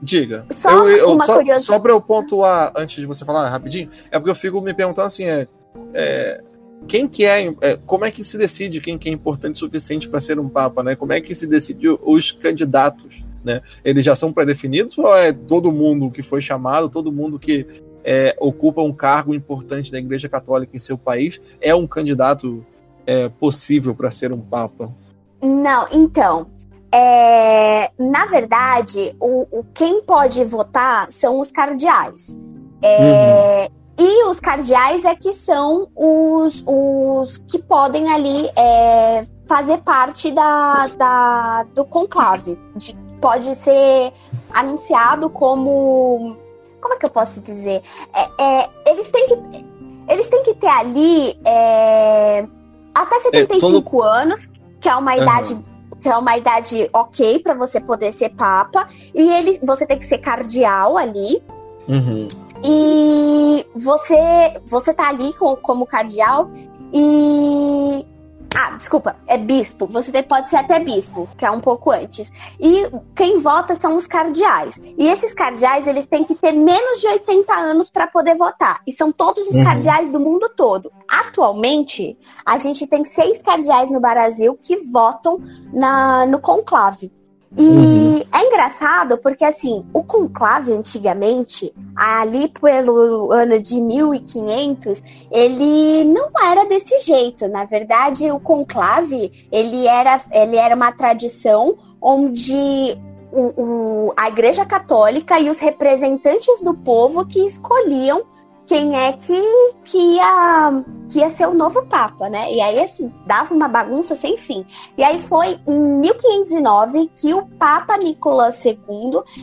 Diga. 0.00 0.46
Só 0.50 0.86
eu, 0.86 0.96
eu, 0.96 1.12
uma 1.12 1.24
só, 1.24 1.36
curiosidade. 1.36 1.64
Só 1.64 1.78
para 1.80 1.92
eu 1.92 2.00
pontuar, 2.00 2.72
antes 2.76 2.96
de 2.96 3.06
você 3.06 3.24
falar 3.24 3.48
rapidinho, 3.48 3.90
é 4.10 4.18
porque 4.18 4.30
eu 4.30 4.34
fico 4.34 4.60
me 4.60 4.72
perguntando 4.72 5.06
assim, 5.06 5.24
é, 5.24 5.48
é 5.92 6.40
quem 6.86 7.08
que 7.08 7.24
é, 7.24 7.52
é, 7.60 7.76
como 7.84 8.04
é 8.04 8.10
que 8.10 8.22
se 8.22 8.38
decide 8.38 8.80
quem 8.80 8.96
que 8.96 9.08
é 9.08 9.12
importante 9.12 9.56
o 9.56 9.58
suficiente 9.58 10.08
para 10.08 10.20
ser 10.20 10.38
um 10.38 10.48
papa, 10.48 10.82
né? 10.82 10.94
Como 10.94 11.12
é 11.12 11.20
que 11.20 11.34
se 11.34 11.46
decide 11.46 11.88
os 11.88 12.30
candidatos 12.30 13.24
né? 13.44 13.60
Eles 13.84 14.04
já 14.04 14.14
são 14.14 14.32
pré-definidos 14.32 14.96
ou 14.98 15.14
é 15.14 15.32
todo 15.32 15.72
mundo 15.72 16.10
que 16.10 16.22
foi 16.22 16.40
chamado, 16.40 16.88
todo 16.88 17.12
mundo 17.12 17.38
que 17.38 17.66
é, 18.04 18.34
ocupa 18.40 18.80
um 18.82 18.92
cargo 18.92 19.34
importante 19.34 19.92
da 19.92 19.98
Igreja 19.98 20.28
Católica 20.28 20.74
em 20.76 20.78
seu 20.78 20.96
país 20.96 21.40
é 21.60 21.74
um 21.74 21.86
candidato 21.86 22.64
é, 23.06 23.28
possível 23.28 23.94
para 23.94 24.10
ser 24.10 24.32
um 24.32 24.40
papa? 24.40 24.94
Não, 25.42 25.86
então. 25.92 26.46
É, 26.90 27.90
na 27.98 28.24
verdade, 28.24 29.14
o, 29.20 29.46
o, 29.50 29.64
quem 29.74 30.02
pode 30.02 30.42
votar 30.44 31.12
são 31.12 31.38
os 31.38 31.52
cardeais. 31.52 32.34
É, 32.80 33.68
uhum. 33.70 33.78
E 34.06 34.24
os 34.24 34.38
cardeais 34.40 35.04
é 35.04 35.14
que 35.14 35.34
são 35.34 35.88
os, 35.94 36.62
os 36.66 37.36
que 37.38 37.58
podem 37.58 38.10
ali 38.10 38.48
é, 38.56 39.26
fazer 39.46 39.78
parte 39.78 40.30
da, 40.30 40.86
da, 40.86 41.62
do 41.74 41.84
conclave, 41.84 42.56
de 42.76 42.96
pode 43.20 43.54
ser 43.56 44.12
anunciado 44.52 45.28
como. 45.30 46.36
Como 46.80 46.94
é 46.94 46.96
que 46.96 47.06
eu 47.06 47.10
posso 47.10 47.42
dizer? 47.42 47.82
É, 48.14 48.42
é, 48.42 48.70
eles 48.86 49.08
têm 49.08 49.26
que. 49.26 49.66
Eles 50.08 50.26
têm 50.26 50.42
que 50.42 50.54
ter 50.54 50.68
ali 50.68 51.38
é, 51.44 52.46
até 52.94 53.18
75 53.18 53.66
é, 53.66 53.82
todo... 53.82 54.02
anos, 54.02 54.48
que 54.80 54.88
é 54.88 54.94
uma 54.94 55.16
idade. 55.16 55.54
Uhum. 55.54 55.64
Que 56.00 56.08
é 56.08 56.16
uma 56.16 56.36
idade 56.36 56.88
ok 56.92 57.40
para 57.40 57.54
você 57.54 57.80
poder 57.80 58.12
ser 58.12 58.30
papa. 58.30 58.86
E 59.14 59.20
ele, 59.20 59.58
você 59.62 59.84
tem 59.84 59.98
que 59.98 60.06
ser 60.06 60.18
cardeal 60.18 60.96
ali. 60.96 61.42
Uhum. 61.88 62.28
E 62.64 63.66
você, 63.74 64.60
você 64.66 64.94
tá 64.94 65.08
ali 65.08 65.32
com, 65.32 65.56
como 65.56 65.86
cardeal. 65.86 66.48
E 66.92 68.06
ah, 68.54 68.76
desculpa, 68.76 69.16
é 69.26 69.36
bispo. 69.36 69.86
Você 69.86 70.22
pode 70.22 70.48
ser 70.48 70.56
até 70.56 70.78
bispo, 70.78 71.28
que 71.36 71.44
é 71.44 71.50
um 71.50 71.60
pouco 71.60 71.90
antes. 71.90 72.30
E 72.58 72.90
quem 73.14 73.38
vota 73.38 73.74
são 73.74 73.96
os 73.96 74.06
cardeais. 74.06 74.80
E 74.96 75.06
esses 75.06 75.34
cardeais, 75.34 75.86
eles 75.86 76.06
têm 76.06 76.24
que 76.24 76.34
ter 76.34 76.52
menos 76.52 77.00
de 77.00 77.06
80 77.06 77.54
anos 77.54 77.90
para 77.90 78.06
poder 78.06 78.36
votar. 78.36 78.80
E 78.86 78.92
são 78.92 79.12
todos 79.12 79.46
os 79.48 79.54
uhum. 79.54 79.64
cardeais 79.64 80.08
do 80.08 80.18
mundo 80.18 80.50
todo. 80.56 80.90
Atualmente, 81.08 82.18
a 82.44 82.58
gente 82.58 82.86
tem 82.86 83.04
seis 83.04 83.40
cardeais 83.42 83.90
no 83.90 84.00
Brasil 84.00 84.58
que 84.60 84.78
votam 84.84 85.40
na, 85.72 86.26
no 86.26 86.40
conclave. 86.40 87.12
E 87.56 87.62
uhum. 87.62 88.22
é 88.32 88.46
engraçado 88.46 89.16
porque, 89.18 89.44
assim, 89.44 89.84
o 89.92 90.04
conclave 90.04 90.72
antigamente, 90.72 91.72
ali 91.96 92.48
pelo 92.48 93.32
ano 93.32 93.58
de 93.58 93.80
1500, 93.80 95.02
ele 95.30 96.04
não 96.04 96.28
era 96.42 96.64
desse 96.66 97.00
jeito. 97.00 97.48
Na 97.48 97.64
verdade, 97.64 98.30
o 98.30 98.38
conclave, 98.38 99.48
ele 99.50 99.86
era, 99.86 100.20
ele 100.30 100.56
era 100.56 100.74
uma 100.74 100.92
tradição 100.92 101.78
onde 102.00 102.98
o, 103.32 103.62
o, 103.62 104.14
a 104.16 104.28
Igreja 104.28 104.64
Católica 104.64 105.38
e 105.40 105.48
os 105.48 105.58
representantes 105.58 106.60
do 106.60 106.74
povo 106.74 107.26
que 107.26 107.40
escolhiam 107.40 108.24
quem 108.68 108.94
é 108.94 109.12
que, 109.14 109.42
que, 109.82 109.98
ia, 109.98 110.84
que 111.10 111.18
ia 111.20 111.30
ser 111.30 111.48
o 111.48 111.54
novo 111.54 111.86
Papa, 111.86 112.28
né? 112.28 112.52
E 112.52 112.60
aí, 112.60 112.78
assim, 112.78 113.10
dava 113.26 113.54
uma 113.54 113.66
bagunça 113.66 114.14
sem 114.14 114.36
fim. 114.36 114.64
E 114.96 115.02
aí 115.02 115.18
foi 115.18 115.58
em 115.66 115.78
1509 115.78 117.10
que 117.16 117.32
o 117.32 117.46
Papa 117.58 117.96
Nicolas 117.96 118.62
II 118.62 118.76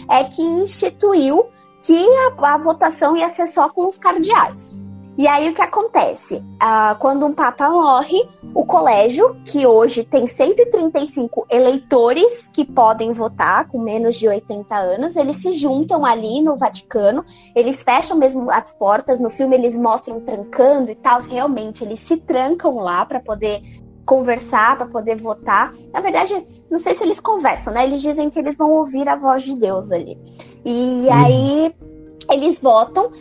é 0.07 0.23
que 0.25 0.43
instituiu 0.43 1.47
que 1.81 2.07
a, 2.37 2.53
a 2.53 2.57
votação 2.59 3.17
ia 3.17 3.27
ser 3.27 3.47
só 3.47 3.67
com 3.67 3.87
os 3.87 3.97
cardeais. 3.97 4.77
E 5.17 5.27
aí 5.27 5.49
o 5.49 5.53
que 5.53 5.61
acontece? 5.61 6.43
Ah, 6.59 6.95
quando 6.99 7.25
um 7.25 7.33
papa 7.33 7.69
morre, 7.69 8.27
o 8.53 8.65
colégio, 8.65 9.37
que 9.45 9.65
hoje 9.65 10.03
tem 10.03 10.27
135 10.27 11.47
eleitores 11.49 12.49
que 12.51 12.65
podem 12.65 13.13
votar 13.13 13.67
com 13.67 13.79
menos 13.79 14.17
de 14.17 14.27
80 14.27 14.75
anos, 14.75 15.15
eles 15.15 15.37
se 15.37 15.53
juntam 15.53 16.05
ali 16.05 16.41
no 16.41 16.57
Vaticano, 16.57 17.23
eles 17.55 17.81
fecham 17.81 18.17
mesmo 18.17 18.51
as 18.51 18.73
portas, 18.73 19.21
no 19.21 19.29
filme 19.29 19.55
eles 19.55 19.77
mostram 19.77 20.19
trancando 20.19 20.91
e 20.91 20.95
tal, 20.95 21.21
realmente 21.21 21.83
eles 21.83 21.99
se 21.99 22.17
trancam 22.17 22.79
lá 22.79 23.05
para 23.05 23.21
poder 23.21 23.61
conversar, 24.05 24.77
para 24.77 24.85
poder 24.85 25.15
votar. 25.15 25.73
Na 25.93 26.01
verdade, 26.01 26.45
não 26.69 26.77
sei 26.77 26.93
se 26.93 27.03
eles 27.03 27.19
conversam, 27.19 27.73
né? 27.73 27.85
Eles 27.85 28.01
dizem 28.01 28.29
que 28.29 28.37
eles 28.37 28.57
vão 28.57 28.71
ouvir 28.71 29.07
a 29.07 29.15
voz 29.15 29.43
de 29.43 29.55
Deus 29.55 29.91
ali. 29.91 30.17
E 30.63 31.07
aí 31.09 31.73
eles 32.29 32.59
votam 32.59 33.11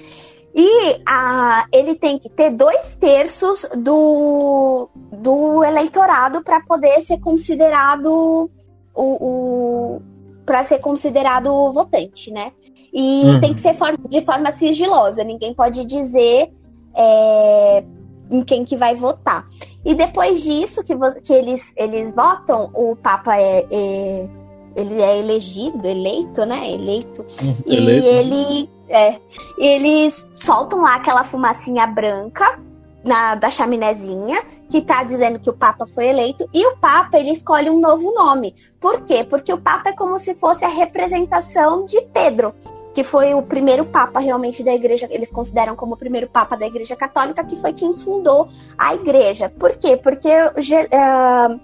e 0.54 1.00
a, 1.04 1.66
ele 1.72 1.96
tem 1.96 2.16
que 2.16 2.28
ter 2.28 2.50
dois 2.50 2.94
terços 2.94 3.66
do, 3.76 4.88
do 5.12 5.64
eleitorado 5.64 6.42
para 6.42 6.60
poder 6.60 7.00
ser 7.00 7.18
considerado 7.18 8.48
o, 8.94 9.02
o 9.02 10.02
para 10.46 10.62
ser 10.62 10.78
considerado 10.78 11.72
votante, 11.72 12.30
né? 12.30 12.52
E 12.92 13.24
uhum. 13.24 13.40
tem 13.40 13.54
que 13.54 13.60
ser 13.60 13.74
de 14.08 14.20
forma 14.20 14.50
sigilosa. 14.52 15.24
Ninguém 15.24 15.54
pode 15.54 15.84
dizer 15.86 16.52
é, 16.94 17.82
em 18.30 18.42
quem 18.42 18.64
que 18.64 18.76
vai 18.76 18.94
votar. 18.94 19.48
E 19.84 19.94
depois 19.94 20.42
disso 20.42 20.84
que, 20.84 20.94
que 21.22 21.32
eles, 21.32 21.72
eles 21.76 22.14
votam, 22.14 22.70
o 22.74 22.94
Papa 22.94 23.36
é, 23.36 23.66
é 23.70 24.28
ele 24.76 25.00
é 25.00 25.18
elegido, 25.18 25.86
eleito, 25.86 26.44
né? 26.44 26.70
Eleito. 26.70 27.24
Uhum, 27.42 27.56
e 27.66 27.76
eleito. 27.76 28.06
ele 28.06 28.70
é, 28.88 29.18
eles 29.58 30.28
soltam 30.40 30.82
lá 30.82 30.96
aquela 30.96 31.24
fumacinha 31.24 31.86
branca 31.86 32.58
na, 33.04 33.34
da 33.34 33.50
chaminézinha, 33.50 34.42
que 34.70 34.80
tá 34.80 35.02
dizendo 35.02 35.38
que 35.38 35.50
o 35.50 35.52
Papa 35.52 35.86
foi 35.86 36.06
eleito, 36.06 36.48
e 36.52 36.66
o 36.66 36.76
Papa 36.76 37.18
ele 37.18 37.30
escolhe 37.30 37.70
um 37.70 37.78
novo 37.78 38.12
nome. 38.12 38.54
Por 38.80 39.02
quê? 39.02 39.22
Porque 39.22 39.52
o 39.52 39.60
Papa 39.60 39.90
é 39.90 39.92
como 39.92 40.18
se 40.18 40.34
fosse 40.34 40.64
a 40.64 40.68
representação 40.68 41.84
de 41.84 42.00
Pedro, 42.12 42.54
que 42.94 43.04
foi 43.04 43.34
o 43.34 43.42
primeiro 43.42 43.84
Papa 43.84 44.20
realmente 44.20 44.62
da 44.62 44.72
Igreja, 44.72 45.08
eles 45.10 45.30
consideram 45.30 45.74
como 45.74 45.94
o 45.94 45.96
primeiro 45.96 46.28
Papa 46.28 46.56
da 46.56 46.66
Igreja 46.66 46.94
Católica, 46.94 47.44
que 47.44 47.56
foi 47.56 47.72
quem 47.72 47.92
fundou 47.94 48.48
a 48.78 48.94
Igreja. 48.94 49.50
Por 49.50 49.76
quê? 49.76 49.96
Porque 49.96 50.30
uh, 50.30 51.60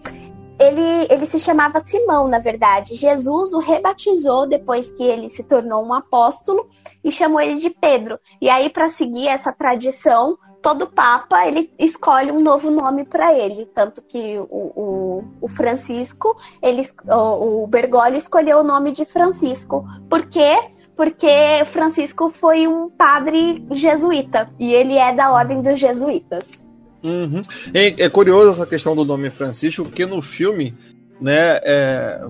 ele, 0.61 1.07
ele 1.11 1.25
se 1.25 1.39
chamava 1.39 1.81
Simão, 1.81 2.29
na 2.29 2.39
verdade. 2.39 2.95
Jesus 2.95 3.55
o 3.55 3.59
rebatizou 3.59 4.47
depois 4.47 4.91
que 4.91 5.03
ele 5.03 5.31
se 5.31 5.43
tornou 5.43 5.83
um 5.83 5.95
apóstolo 5.95 6.69
e 7.03 7.11
chamou 7.11 7.41
ele 7.41 7.57
de 7.57 7.71
Pedro. 7.71 8.21
E 8.41 8.51
aí, 8.51 8.69
para 8.69 8.91
seguir 8.91 9.27
essa 9.27 9.53
tradição, 9.53 10.37
todo 10.61 10.87
papa 10.87 11.47
ele 11.47 11.73
escolhe 11.79 12.31
um 12.31 12.41
novo 12.41 12.71
nome 12.71 13.05
para 13.05 13.33
ele. 13.33 13.65
Tanto 13.75 14.03
que 14.03 14.39
o, 14.39 14.45
o, 14.51 15.25
o 15.41 15.49
Francisco, 15.49 16.37
ele, 16.63 16.83
o, 17.09 17.63
o 17.63 17.67
Bergoglio 17.67 18.17
escolheu 18.17 18.59
o 18.59 18.65
nome 18.65 18.93
de 18.93 19.07
Francisco. 19.07 19.85
Por 20.11 20.27
quê? 20.27 20.59
Porque 20.95 21.65
Francisco 21.73 22.31
foi 22.39 22.69
um 22.69 22.91
padre 22.91 23.67
jesuíta 23.71 24.51
e 24.59 24.75
ele 24.75 24.99
é 24.99 25.15
da 25.15 25.33
ordem 25.33 25.63
dos 25.63 25.81
jesuítas. 25.81 26.61
Uhum. 27.03 27.41
É, 27.73 28.09
curioso 28.09 28.51
essa 28.51 28.67
questão 28.67 28.95
do 28.95 29.05
nome 29.05 29.31
Francisco, 29.31 29.85
porque 29.85 30.05
no 30.05 30.21
filme, 30.21 30.75
né, 31.21 31.59
é, 31.63 32.21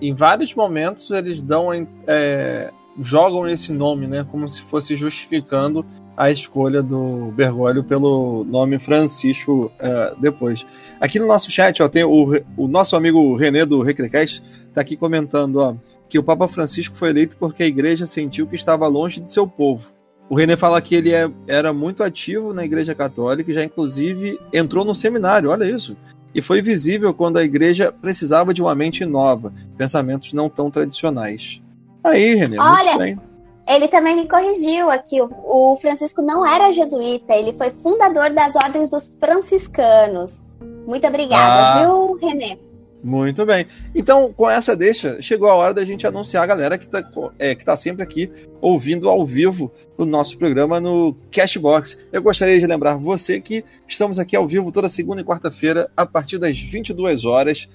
em 0.00 0.14
vários 0.14 0.54
momentos 0.54 1.10
eles 1.10 1.40
dão, 1.40 1.70
é, 2.06 2.70
jogam 3.00 3.46
esse 3.48 3.72
nome, 3.72 4.06
né, 4.06 4.26
como 4.30 4.48
se 4.48 4.62
fosse 4.62 4.96
justificando 4.96 5.84
a 6.16 6.30
escolha 6.30 6.82
do 6.82 7.32
Bergoglio 7.32 7.84
pelo 7.84 8.44
nome 8.44 8.78
Francisco 8.78 9.70
é, 9.78 10.14
depois. 10.20 10.66
Aqui 11.00 11.18
no 11.18 11.26
nosso 11.26 11.50
chat, 11.50 11.80
ó, 11.82 11.88
tem 11.88 12.04
o, 12.04 12.42
o 12.56 12.66
nosso 12.66 12.96
amigo 12.96 13.36
René 13.36 13.64
do 13.64 13.82
Recrecast 13.82 14.42
está 14.68 14.80
aqui 14.80 14.96
comentando, 14.96 15.56
ó, 15.56 15.74
que 16.08 16.18
o 16.18 16.22
Papa 16.22 16.48
Francisco 16.48 16.96
foi 16.96 17.10
eleito 17.10 17.36
porque 17.36 17.62
a 17.62 17.66
igreja 17.66 18.04
sentiu 18.04 18.46
que 18.46 18.56
estava 18.56 18.86
longe 18.88 19.20
de 19.20 19.30
seu 19.32 19.46
povo 19.46 19.97
o 20.28 20.34
René 20.34 20.56
fala 20.56 20.80
que 20.80 20.94
ele 20.94 21.12
é, 21.12 21.30
era 21.46 21.72
muito 21.72 22.02
ativo 22.02 22.52
na 22.52 22.64
Igreja 22.64 22.94
Católica 22.94 23.50
e 23.50 23.54
já 23.54 23.64
inclusive 23.64 24.38
entrou 24.52 24.84
no 24.84 24.94
seminário, 24.94 25.50
olha 25.50 25.64
isso. 25.64 25.96
E 26.34 26.42
foi 26.42 26.60
visível 26.60 27.14
quando 27.14 27.38
a 27.38 27.44
igreja 27.44 27.90
precisava 27.90 28.52
de 28.52 28.60
uma 28.60 28.74
mente 28.74 29.04
nova, 29.04 29.52
pensamentos 29.76 30.32
não 30.32 30.48
tão 30.48 30.70
tradicionais. 30.70 31.62
Aí, 32.04 32.34
René, 32.34 32.58
olha, 32.60 33.18
ele 33.66 33.88
também 33.88 34.14
me 34.14 34.28
corrigiu 34.28 34.90
aqui. 34.90 35.16
O 35.20 35.76
Francisco 35.80 36.20
não 36.20 36.46
era 36.46 36.72
jesuíta, 36.72 37.34
ele 37.34 37.54
foi 37.54 37.70
fundador 37.70 38.30
das 38.30 38.54
ordens 38.54 38.90
dos 38.90 39.12
franciscanos. 39.18 40.42
Muito 40.86 41.06
obrigada, 41.06 41.80
ah. 41.80 41.80
viu, 41.80 42.14
René? 42.14 42.58
Muito 43.02 43.44
bem. 43.46 43.66
Então, 43.94 44.30
com 44.32 44.48
essa 44.50 44.74
deixa, 44.74 45.22
chegou 45.22 45.48
a 45.48 45.54
hora 45.54 45.72
da 45.72 45.84
gente 45.84 46.04
anunciar 46.06 46.42
a 46.42 46.46
galera 46.46 46.76
que 46.76 46.84
está 46.84 47.08
é, 47.38 47.54
que 47.54 47.64
tá 47.64 47.76
sempre 47.76 48.02
aqui 48.02 48.28
ouvindo 48.60 49.08
ao 49.08 49.24
vivo 49.24 49.72
o 49.96 50.04
nosso 50.04 50.36
programa 50.36 50.80
no 50.80 51.16
Cashbox. 51.30 51.96
Eu 52.12 52.20
gostaria 52.22 52.58
de 52.58 52.66
lembrar 52.66 52.96
você 52.96 53.40
que 53.40 53.64
estamos 53.86 54.18
aqui 54.18 54.34
ao 54.34 54.48
vivo 54.48 54.72
toda 54.72 54.88
segunda 54.88 55.20
e 55.20 55.24
quarta-feira, 55.24 55.88
a 55.96 56.04
partir 56.04 56.38
das 56.38 56.58
22 56.58 57.24
horas. 57.24 57.68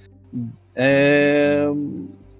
É... 0.76 1.68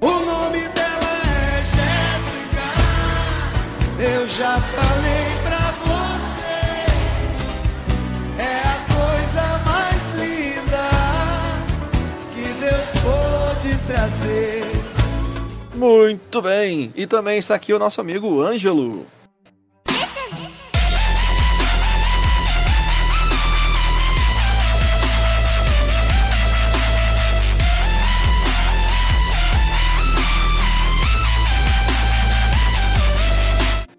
O 0.02 0.08
nome 0.08 0.60
dela 0.70 1.22
é 1.54 1.64
Jéssica. 1.64 2.66
Eu 4.20 4.28
já 4.28 4.60
falei 4.60 5.49
Muito 15.80 16.42
bem! 16.42 16.92
E 16.94 17.08
também 17.08 17.40
está 17.40 17.56
aqui 17.56 17.72
o 17.72 17.80
nosso 17.80 18.02
amigo 18.02 18.42
Ângelo. 18.42 19.08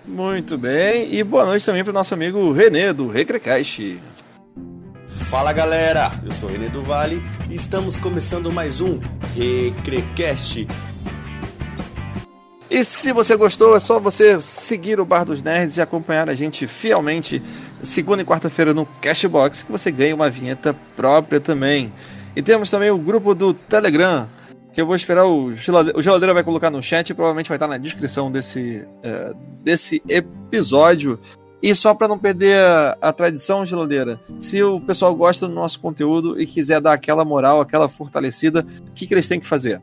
Muito 0.07 0.59
bem, 0.59 1.15
e 1.15 1.25
boa 1.25 1.47
noite 1.47 1.65
também 1.65 1.83
para 1.83 1.93
o 1.93 1.95
nosso 1.95 2.13
amigo 2.13 2.53
Renê 2.53 2.93
do 2.93 3.09
Recrecast. 3.09 3.99
Fala 5.09 5.51
galera, 5.55 6.13
eu 6.27 6.33
sou 6.33 6.51
Renê 6.51 6.69
do 6.69 6.83
Vale 6.83 7.23
e 7.49 7.55
estamos 7.55 7.97
começando 7.97 8.53
mais 8.53 8.83
um 8.83 9.01
Recrecast, 9.35 10.67
e 12.71 12.85
se 12.85 13.13
você 13.13 13.35
gostou, 13.35 13.75
é 13.75 13.81
só 13.81 13.99
você 13.99 14.41
seguir 14.41 15.01
o 15.01 15.05
Bar 15.05 15.25
dos 15.25 15.43
Nerds 15.43 15.77
e 15.77 15.83
acompanhar 15.83 16.31
a 16.31 16.35
gente 16.35 16.69
fielmente 16.69 17.43
segunda 17.83 18.23
e 18.23 18.25
quarta-feira 18.25 18.73
no 18.73 18.87
Cashbox, 19.01 19.65
que 19.65 19.73
você 19.73 19.91
ganha 19.91 20.15
uma 20.15 20.31
vinheta 20.31 20.75
própria 20.97 21.41
também. 21.41 21.93
E 22.37 22.41
temos 22.41 22.71
também 22.71 22.91
o 22.91 22.99
grupo 22.99 23.35
do 23.35 23.53
Telegram, 23.53 24.29
que 24.73 24.81
eu 24.81 24.87
vou 24.87 24.95
esperar 24.95 25.27
o 25.27 25.53
geladeira, 25.53 26.33
o 26.33 26.35
vai 26.35 26.45
colocar 26.45 26.71
no 26.71 26.83
chat 26.83 27.13
provavelmente 27.13 27.49
vai 27.49 27.57
estar 27.57 27.67
na 27.67 27.77
descrição 27.77 28.31
desse, 28.31 28.87
uh, 29.05 29.37
desse 29.63 30.01
episódio. 30.09 31.19
E 31.63 31.75
só 31.75 31.93
para 31.93 32.09
não 32.09 32.19
perder 32.19 32.57
a, 32.57 32.97
a, 33.03 33.13
tradição, 33.13 33.67
geladeira, 33.67 34.19
se 34.39 34.63
o 34.63 34.81
pessoal 34.81 35.15
gosta 35.15 35.47
do 35.47 35.55
nosso 35.55 35.79
conteúdo 35.81 36.41
e 36.41 36.47
quiser 36.47 36.81
dar 36.81 36.93
aquela 36.93 37.25
moral, 37.25 37.61
aquela 37.61 37.89
fortalecida, 37.89 38.65
o 38.89 38.93
que, 38.93 39.07
que 39.07 39.13
eles 39.13 39.29
têm 39.29 39.41
que 39.41 39.47
fazer? 39.47 39.83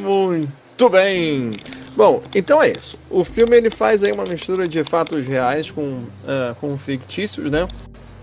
Muito 0.00 0.88
bem. 0.88 1.52
Bom, 1.96 2.22
então 2.34 2.62
é 2.62 2.72
isso. 2.72 2.98
O 3.10 3.24
filme 3.24 3.56
ele 3.56 3.70
faz 3.70 4.02
aí 4.02 4.12
uma 4.12 4.24
mistura 4.24 4.66
de 4.66 4.82
fatos 4.84 5.26
reais 5.26 5.70
com, 5.70 5.82
uh, 5.82 6.54
com 6.60 6.76
fictícios, 6.78 7.50
né? 7.50 7.66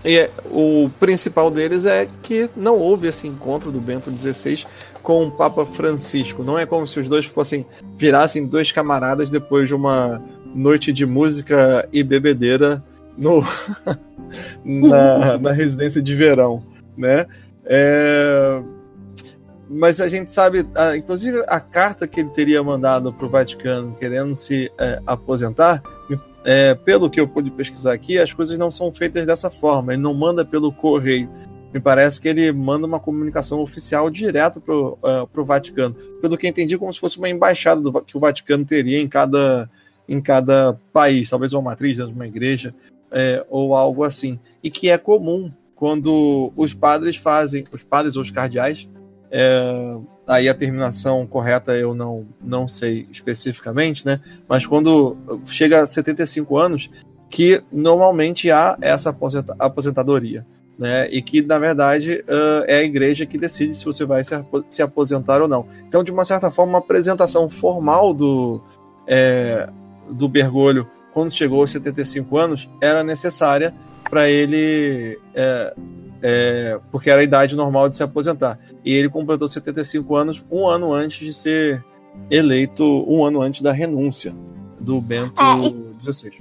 E 0.04 0.18
é, 0.18 0.30
o 0.46 0.90
principal 1.00 1.50
deles 1.50 1.84
é 1.84 2.08
que 2.22 2.48
não 2.56 2.76
houve 2.76 3.08
esse 3.08 3.26
encontro 3.26 3.70
do 3.70 3.80
Bento 3.80 4.10
XVI 4.10 4.64
com 5.02 5.26
o 5.26 5.30
Papa 5.30 5.66
Francisco. 5.66 6.42
Não 6.42 6.58
é 6.58 6.64
como 6.64 6.86
se 6.86 7.00
os 7.00 7.08
dois 7.08 7.26
fossem 7.26 7.66
virassem 7.96 8.46
dois 8.46 8.70
camaradas 8.70 9.30
depois 9.30 9.68
de 9.68 9.74
uma 9.74 10.22
noite 10.54 10.92
de 10.92 11.04
música 11.04 11.88
e 11.92 12.02
bebedeira 12.02 12.82
no 13.16 13.42
na, 14.64 15.38
na 15.38 15.52
residência 15.52 16.00
de 16.00 16.14
verão, 16.14 16.62
né? 16.96 17.26
É 17.64 18.62
mas 19.68 20.00
a 20.00 20.08
gente 20.08 20.32
sabe, 20.32 20.66
inclusive 20.96 21.44
a 21.46 21.60
carta 21.60 22.06
que 22.06 22.20
ele 22.20 22.30
teria 22.30 22.62
mandado 22.62 23.12
para 23.12 23.26
o 23.26 23.28
Vaticano 23.28 23.94
querendo 23.96 24.34
se 24.34 24.72
é, 24.78 25.00
aposentar, 25.06 25.82
é, 26.44 26.74
pelo 26.74 27.10
que 27.10 27.20
eu 27.20 27.28
pude 27.28 27.50
pesquisar 27.50 27.92
aqui, 27.92 28.18
as 28.18 28.32
coisas 28.32 28.58
não 28.58 28.70
são 28.70 28.92
feitas 28.92 29.26
dessa 29.26 29.50
forma. 29.50 29.92
Ele 29.92 30.02
não 30.02 30.14
manda 30.14 30.44
pelo 30.44 30.72
correio. 30.72 31.28
Me 31.74 31.78
parece 31.78 32.18
que 32.18 32.28
ele 32.28 32.50
manda 32.52 32.86
uma 32.86 32.98
comunicação 32.98 33.60
oficial 33.60 34.08
direto 34.08 34.58
para 34.58 34.74
o 34.74 34.98
uh, 35.02 35.44
Vaticano. 35.44 35.94
Pelo 36.22 36.38
que 36.38 36.48
entendi, 36.48 36.78
como 36.78 36.92
se 36.92 37.00
fosse 37.00 37.18
uma 37.18 37.28
embaixada 37.28 37.82
do, 37.82 38.00
que 38.00 38.16
o 38.16 38.20
Vaticano 38.20 38.64
teria 38.64 38.98
em 38.98 39.06
cada, 39.06 39.68
em 40.08 40.22
cada 40.22 40.78
país, 40.90 41.28
talvez 41.28 41.52
uma 41.52 41.60
matriz 41.60 41.98
dentro 41.98 42.12
de 42.12 42.18
uma 42.18 42.26
igreja 42.26 42.74
é, 43.10 43.44
ou 43.50 43.74
algo 43.74 44.02
assim. 44.02 44.40
E 44.62 44.70
que 44.70 44.88
é 44.88 44.96
comum 44.96 45.52
quando 45.74 46.50
os 46.56 46.72
padres 46.72 47.16
fazem, 47.16 47.66
os 47.70 47.82
padres 47.82 48.16
ou 48.16 48.22
os 48.22 48.30
cardeais 48.30 48.88
é, 49.30 49.98
aí 50.26 50.48
a 50.48 50.54
terminação 50.54 51.26
correta 51.26 51.72
eu 51.76 51.94
não, 51.94 52.26
não 52.42 52.66
sei 52.68 53.06
especificamente, 53.10 54.04
né? 54.04 54.20
Mas 54.48 54.66
quando 54.66 55.16
chega 55.46 55.82
a 55.82 55.86
75 55.86 56.56
anos, 56.56 56.90
que 57.30 57.62
normalmente 57.70 58.50
há 58.50 58.76
essa 58.80 59.14
aposentadoria, 59.58 60.46
né? 60.78 61.08
E 61.10 61.20
que 61.20 61.42
na 61.42 61.58
verdade 61.58 62.24
é 62.66 62.76
a 62.76 62.82
igreja 62.82 63.26
que 63.26 63.36
decide 63.36 63.74
se 63.74 63.84
você 63.84 64.04
vai 64.04 64.22
se, 64.22 64.34
se 64.70 64.82
aposentar 64.82 65.42
ou 65.42 65.48
não. 65.48 65.66
Então, 65.86 66.04
de 66.04 66.12
uma 66.12 66.24
certa 66.24 66.50
forma, 66.50 66.72
uma 66.72 66.78
apresentação 66.78 67.48
formal 67.50 68.14
do, 68.14 68.62
é, 69.06 69.68
do 70.10 70.28
Bergoglio 70.28 70.88
quando 71.12 71.34
chegou 71.34 71.60
aos 71.60 71.70
75 71.70 72.36
anos 72.36 72.70
era 72.80 73.02
necessária 73.02 73.74
para 74.08 74.30
ele 74.30 75.18
é, 75.34 75.74
é, 76.22 76.78
porque 76.90 77.10
era 77.10 77.20
a 77.20 77.24
idade 77.24 77.56
normal 77.56 77.88
de 77.88 77.96
se 77.96 78.02
aposentar. 78.02 78.58
E 78.84 78.92
ele 78.92 79.08
completou 79.08 79.48
75 79.48 80.16
anos 80.16 80.44
um 80.50 80.66
ano 80.66 80.92
antes 80.92 81.24
de 81.24 81.32
ser 81.32 81.84
eleito, 82.30 82.84
um 83.08 83.24
ano 83.24 83.40
antes 83.40 83.62
da 83.62 83.72
renúncia 83.72 84.34
do 84.80 85.00
Bento 85.00 85.40
é, 85.40 85.68
e... 85.68 86.02
XVI. 86.02 86.40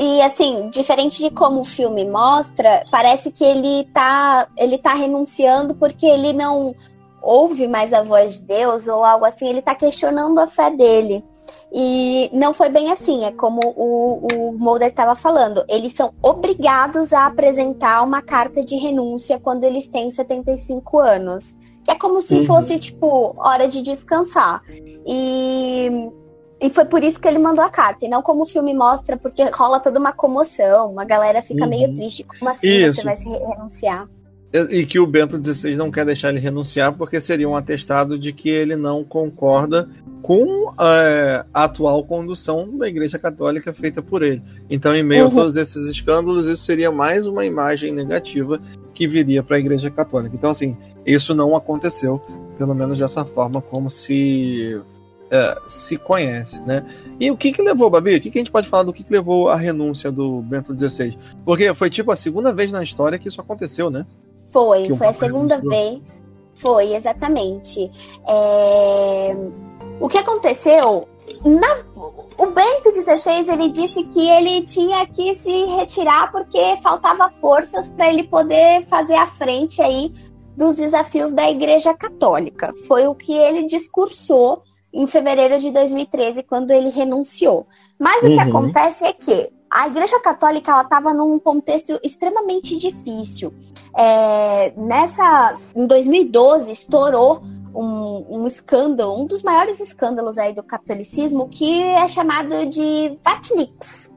E 0.00 0.22
assim, 0.22 0.70
diferente 0.70 1.20
de 1.20 1.28
como 1.28 1.62
o 1.62 1.64
filme 1.64 2.08
mostra, 2.08 2.84
parece 2.88 3.32
que 3.32 3.42
ele 3.42 3.84
tá, 3.92 4.46
ele 4.56 4.78
tá 4.78 4.94
renunciando 4.94 5.74
porque 5.74 6.06
ele 6.06 6.32
não 6.32 6.72
ouve 7.20 7.66
mais 7.66 7.92
a 7.92 8.00
voz 8.00 8.38
de 8.38 8.46
Deus 8.46 8.86
ou 8.86 9.04
algo 9.04 9.24
assim, 9.24 9.48
ele 9.48 9.60
tá 9.60 9.74
questionando 9.74 10.38
a 10.38 10.46
fé 10.46 10.70
dele. 10.70 11.24
E 11.72 12.30
não 12.32 12.54
foi 12.54 12.70
bem 12.70 12.90
assim, 12.90 13.24
é 13.24 13.30
como 13.30 13.60
o, 13.76 14.26
o 14.26 14.52
Mulder 14.58 14.88
estava 14.88 15.14
falando. 15.14 15.64
Eles 15.68 15.92
são 15.92 16.14
obrigados 16.22 17.12
a 17.12 17.26
apresentar 17.26 18.02
uma 18.02 18.22
carta 18.22 18.64
de 18.64 18.76
renúncia 18.76 19.38
quando 19.38 19.64
eles 19.64 19.86
têm 19.86 20.10
75 20.10 20.98
anos. 20.98 21.56
Que 21.84 21.90
é 21.90 21.94
como 21.94 22.22
se 22.22 22.36
uhum. 22.36 22.46
fosse, 22.46 22.78
tipo, 22.78 23.34
hora 23.38 23.68
de 23.68 23.82
descansar. 23.82 24.62
E, 25.06 26.10
e 26.60 26.70
foi 26.70 26.86
por 26.86 27.04
isso 27.04 27.20
que 27.20 27.28
ele 27.28 27.38
mandou 27.38 27.64
a 27.64 27.70
carta. 27.70 28.06
E 28.06 28.08
não 28.08 28.22
como 28.22 28.42
o 28.42 28.46
filme 28.46 28.72
mostra, 28.72 29.16
porque 29.16 29.44
rola 29.50 29.78
toda 29.78 29.98
uma 29.98 30.12
comoção, 30.12 30.90
uma 30.90 31.04
galera 31.04 31.42
fica 31.42 31.64
uhum. 31.64 31.70
meio 31.70 31.94
triste. 31.94 32.24
Como 32.24 32.50
assim 32.50 32.84
isso. 32.84 32.94
você 32.94 33.02
vai 33.02 33.16
se 33.16 33.28
renunciar? 33.28 34.08
E 34.52 34.86
que 34.86 34.98
o 34.98 35.06
Bento 35.06 35.36
XVI 35.42 35.76
não 35.76 35.90
quer 35.90 36.06
deixar 36.06 36.30
ele 36.30 36.38
renunciar 36.38 36.94
porque 36.94 37.20
seria 37.20 37.48
um 37.48 37.54
atestado 37.54 38.18
de 38.18 38.32
que 38.32 38.48
ele 38.48 38.76
não 38.76 39.04
concorda 39.04 39.86
com 40.22 40.72
é, 40.80 41.44
a 41.52 41.64
atual 41.64 42.02
condução 42.04 42.76
da 42.76 42.88
Igreja 42.88 43.18
Católica 43.18 43.72
feita 43.74 44.02
por 44.02 44.22
ele. 44.22 44.42
Então, 44.70 44.94
em 44.94 45.02
meio 45.02 45.24
uhum. 45.24 45.30
a 45.30 45.34
todos 45.34 45.56
esses 45.56 45.88
escândalos, 45.88 46.46
isso 46.46 46.62
seria 46.62 46.90
mais 46.90 47.26
uma 47.26 47.44
imagem 47.44 47.92
negativa 47.92 48.60
que 48.94 49.06
viria 49.06 49.42
para 49.42 49.56
a 49.56 49.60
Igreja 49.60 49.90
Católica. 49.90 50.34
Então, 50.34 50.50
assim, 50.50 50.76
isso 51.04 51.34
não 51.34 51.54
aconteceu, 51.54 52.20
pelo 52.56 52.74
menos 52.74 52.98
dessa 52.98 53.24
forma 53.24 53.60
como 53.60 53.90
se 53.90 54.80
é, 55.30 55.58
se 55.66 55.98
conhece, 55.98 56.58
né? 56.60 56.84
E 57.20 57.30
o 57.30 57.36
que 57.36 57.52
que 57.52 57.62
levou, 57.62 57.90
Babi? 57.90 58.16
O 58.16 58.20
que, 58.20 58.30
que 58.30 58.38
a 58.38 58.40
gente 58.40 58.50
pode 58.50 58.68
falar 58.68 58.82
do 58.84 58.92
que, 58.92 59.04
que 59.04 59.12
levou 59.12 59.50
à 59.50 59.56
renúncia 59.56 60.10
do 60.10 60.40
Bento 60.42 60.76
XVI? 60.76 61.18
Porque 61.44 61.74
foi 61.74 61.90
tipo 61.90 62.10
a 62.10 62.16
segunda 62.16 62.52
vez 62.52 62.72
na 62.72 62.82
história 62.82 63.18
que 63.18 63.28
isso 63.28 63.40
aconteceu, 63.40 63.90
né? 63.90 64.06
Foi, 64.50 64.88
foi 64.96 65.06
a 65.06 65.12
segunda 65.12 65.58
vez. 65.58 66.16
Foi, 66.56 66.94
exatamente. 66.94 67.90
É... 68.26 69.36
O 70.00 70.08
que 70.08 70.18
aconteceu? 70.18 71.08
Na... 71.44 71.76
O 72.36 72.46
Bento 72.46 72.94
XVI 72.94 73.50
ele 73.52 73.68
disse 73.68 74.04
que 74.04 74.28
ele 74.28 74.62
tinha 74.62 75.06
que 75.06 75.34
se 75.34 75.64
retirar 75.66 76.30
porque 76.30 76.76
faltava 76.82 77.30
forças 77.30 77.90
para 77.90 78.08
ele 78.08 78.24
poder 78.24 78.86
fazer 78.86 79.14
a 79.14 79.26
frente 79.26 79.82
aí 79.82 80.12
dos 80.56 80.76
desafios 80.76 81.32
da 81.32 81.48
Igreja 81.50 81.94
Católica. 81.94 82.74
Foi 82.86 83.06
o 83.06 83.14
que 83.14 83.32
ele 83.32 83.66
discursou 83.66 84.62
em 84.92 85.06
fevereiro 85.06 85.58
de 85.58 85.70
2013, 85.70 86.42
quando 86.42 86.70
ele 86.70 86.88
renunciou. 86.88 87.66
Mas 87.98 88.22
uhum. 88.22 88.30
o 88.30 88.32
que 88.32 88.40
uhum. 88.40 88.48
acontece 88.48 89.04
é 89.04 89.12
que 89.12 89.50
a 89.70 89.86
Igreja 89.86 90.20
Católica 90.20 90.72
ela 90.72 90.82
estava 90.82 91.12
num 91.12 91.38
contexto 91.38 91.98
extremamente 92.02 92.76
difícil. 92.76 93.52
É, 93.96 94.72
nessa, 94.76 95.58
em 95.74 95.86
2012 95.86 96.70
estourou 96.70 97.42
um, 97.74 98.40
um, 98.40 98.46
escândalo, 98.46 99.20
um 99.20 99.26
dos 99.26 99.42
maiores 99.42 99.80
escândalos 99.80 100.38
aí 100.38 100.52
do 100.52 100.62
catolicismo, 100.62 101.48
que 101.48 101.82
é 101.82 102.06
chamado 102.08 102.66
de 102.66 103.16
Vatleaks, 103.24 104.10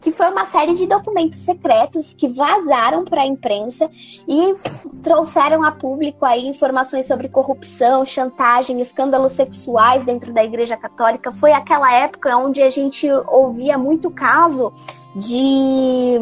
que 0.00 0.10
foi 0.10 0.30
uma 0.30 0.44
série 0.44 0.74
de 0.74 0.86
documentos 0.86 1.38
secretos 1.38 2.14
que 2.14 2.28
vazaram 2.28 3.04
para 3.04 3.22
a 3.22 3.26
imprensa 3.26 3.90
e 4.26 4.54
trouxeram 5.02 5.64
a 5.64 5.72
público 5.72 6.24
aí 6.24 6.46
informações 6.46 7.06
sobre 7.06 7.28
corrupção, 7.28 8.04
chantagem, 8.04 8.80
escândalos 8.80 9.32
sexuais 9.32 10.04
dentro 10.04 10.32
da 10.32 10.44
Igreja 10.44 10.76
Católica. 10.76 11.32
Foi 11.32 11.52
aquela 11.52 11.92
época 11.92 12.36
onde 12.36 12.62
a 12.62 12.70
gente 12.70 13.08
ouvia 13.26 13.76
muito 13.76 14.10
caso 14.10 14.72
de 15.16 16.18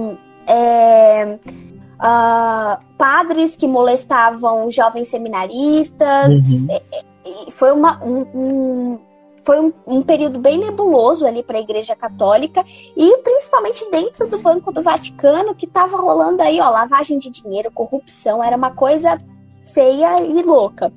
é, 0.47 1.39
uh, 1.97 2.83
padres 2.97 3.57
que 3.57 3.67
molestavam 3.67 4.71
jovens 4.71 5.09
seminaristas. 5.09 6.33
Uhum. 6.33 6.69
Foi 7.51 7.73
uma, 7.73 8.03
um, 8.05 8.21
um 8.35 8.99
foi 9.47 9.61
um, 9.61 9.73
um, 9.87 10.03
período 10.03 10.41
bem 10.41 10.59
nebuloso 10.59 11.25
ali 11.25 11.41
para 11.41 11.57
a 11.57 11.61
Igreja 11.61 11.95
Católica 11.95 12.65
e 12.97 13.17
principalmente 13.19 13.89
dentro 13.93 14.29
do 14.29 14.39
Banco 14.39 14.73
do 14.73 14.83
Vaticano 14.83 15.55
que 15.55 15.67
estava 15.67 15.97
rolando 15.97 16.43
aí, 16.43 16.61
ó, 16.61 16.69
lavagem 16.69 17.17
de 17.17 17.31
dinheiro, 17.31 17.71
corrupção, 17.71 18.43
era 18.43 18.57
uma 18.57 18.73
coisa 18.73 19.23
feia 19.73 20.21
e 20.21 20.43
louca. 20.43 20.93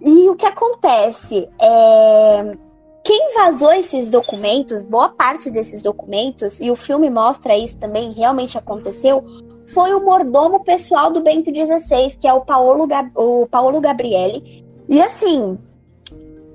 E 0.00 0.30
o 0.30 0.34
que 0.34 0.46
acontece 0.46 1.46
é 1.60 2.56
quem 3.04 3.34
vazou 3.34 3.72
esses 3.72 4.10
documentos, 4.10 4.82
boa 4.82 5.10
parte 5.10 5.50
desses 5.50 5.82
documentos, 5.82 6.58
e 6.60 6.70
o 6.70 6.76
filme 6.76 7.10
mostra 7.10 7.56
isso 7.56 7.78
também, 7.78 8.12
realmente 8.12 8.56
aconteceu, 8.56 9.22
foi 9.66 9.92
o 9.92 10.04
mordomo 10.04 10.64
pessoal 10.64 11.10
do 11.10 11.22
Bento 11.22 11.50
XVI, 11.54 12.16
que 12.18 12.26
é 12.26 12.32
o 12.32 12.40
Paolo, 12.40 12.86
Gab 12.86 13.10
o 13.14 13.46
Paolo 13.46 13.80
Gabrielli, 13.80 14.64
E 14.88 15.00
assim, 15.00 15.58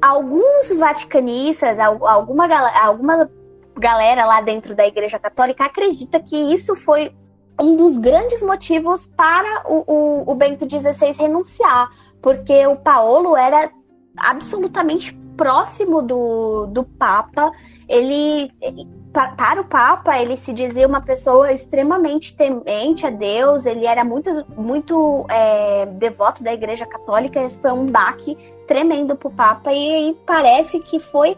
alguns 0.02 0.72
vaticanistas, 0.72 1.80
alguma, 1.80 2.48
alguma 2.82 3.30
galera 3.78 4.26
lá 4.26 4.42
dentro 4.42 4.76
da 4.76 4.86
Igreja 4.88 5.20
Católica 5.20 5.66
acredita 5.66 6.20
que 6.20 6.36
isso 6.36 6.76
foi 6.76 7.12
um 7.60 7.76
dos 7.76 7.98
grandes 7.98 8.42
motivos 8.42 9.08
para 9.08 9.64
o, 9.68 9.84
o, 9.88 10.32
o 10.32 10.36
Bento 10.36 10.68
XVI 10.70 11.12
renunciar, 11.18 11.90
porque 12.22 12.66
o 12.68 12.76
Paulo 12.76 13.36
era 13.36 13.72
absolutamente 14.18 15.14
próximo 15.36 16.02
do, 16.02 16.66
do 16.68 16.84
Papa, 16.84 17.52
ele 17.88 18.52
para 19.38 19.62
o 19.62 19.64
Papa, 19.64 20.20
ele 20.20 20.36
se 20.36 20.52
dizia 20.52 20.86
uma 20.86 21.00
pessoa 21.00 21.50
extremamente 21.54 22.36
temente 22.36 23.08
a 23.08 23.10
Deus, 23.10 23.66
ele 23.66 23.86
era 23.86 24.04
muito, 24.04 24.46
muito 24.58 25.26
é, 25.30 25.86
devoto 25.86 26.44
da 26.44 26.54
Igreja 26.54 26.86
Católica, 26.86 27.42
esse 27.42 27.58
foi 27.58 27.72
um 27.72 27.86
baque 27.86 28.38
tremendo 28.68 29.16
para 29.16 29.28
o 29.28 29.32
Papa, 29.32 29.74
e, 29.74 30.10
e, 30.10 30.14
parece 30.26 30.80
que 30.80 31.00
foi 31.00 31.36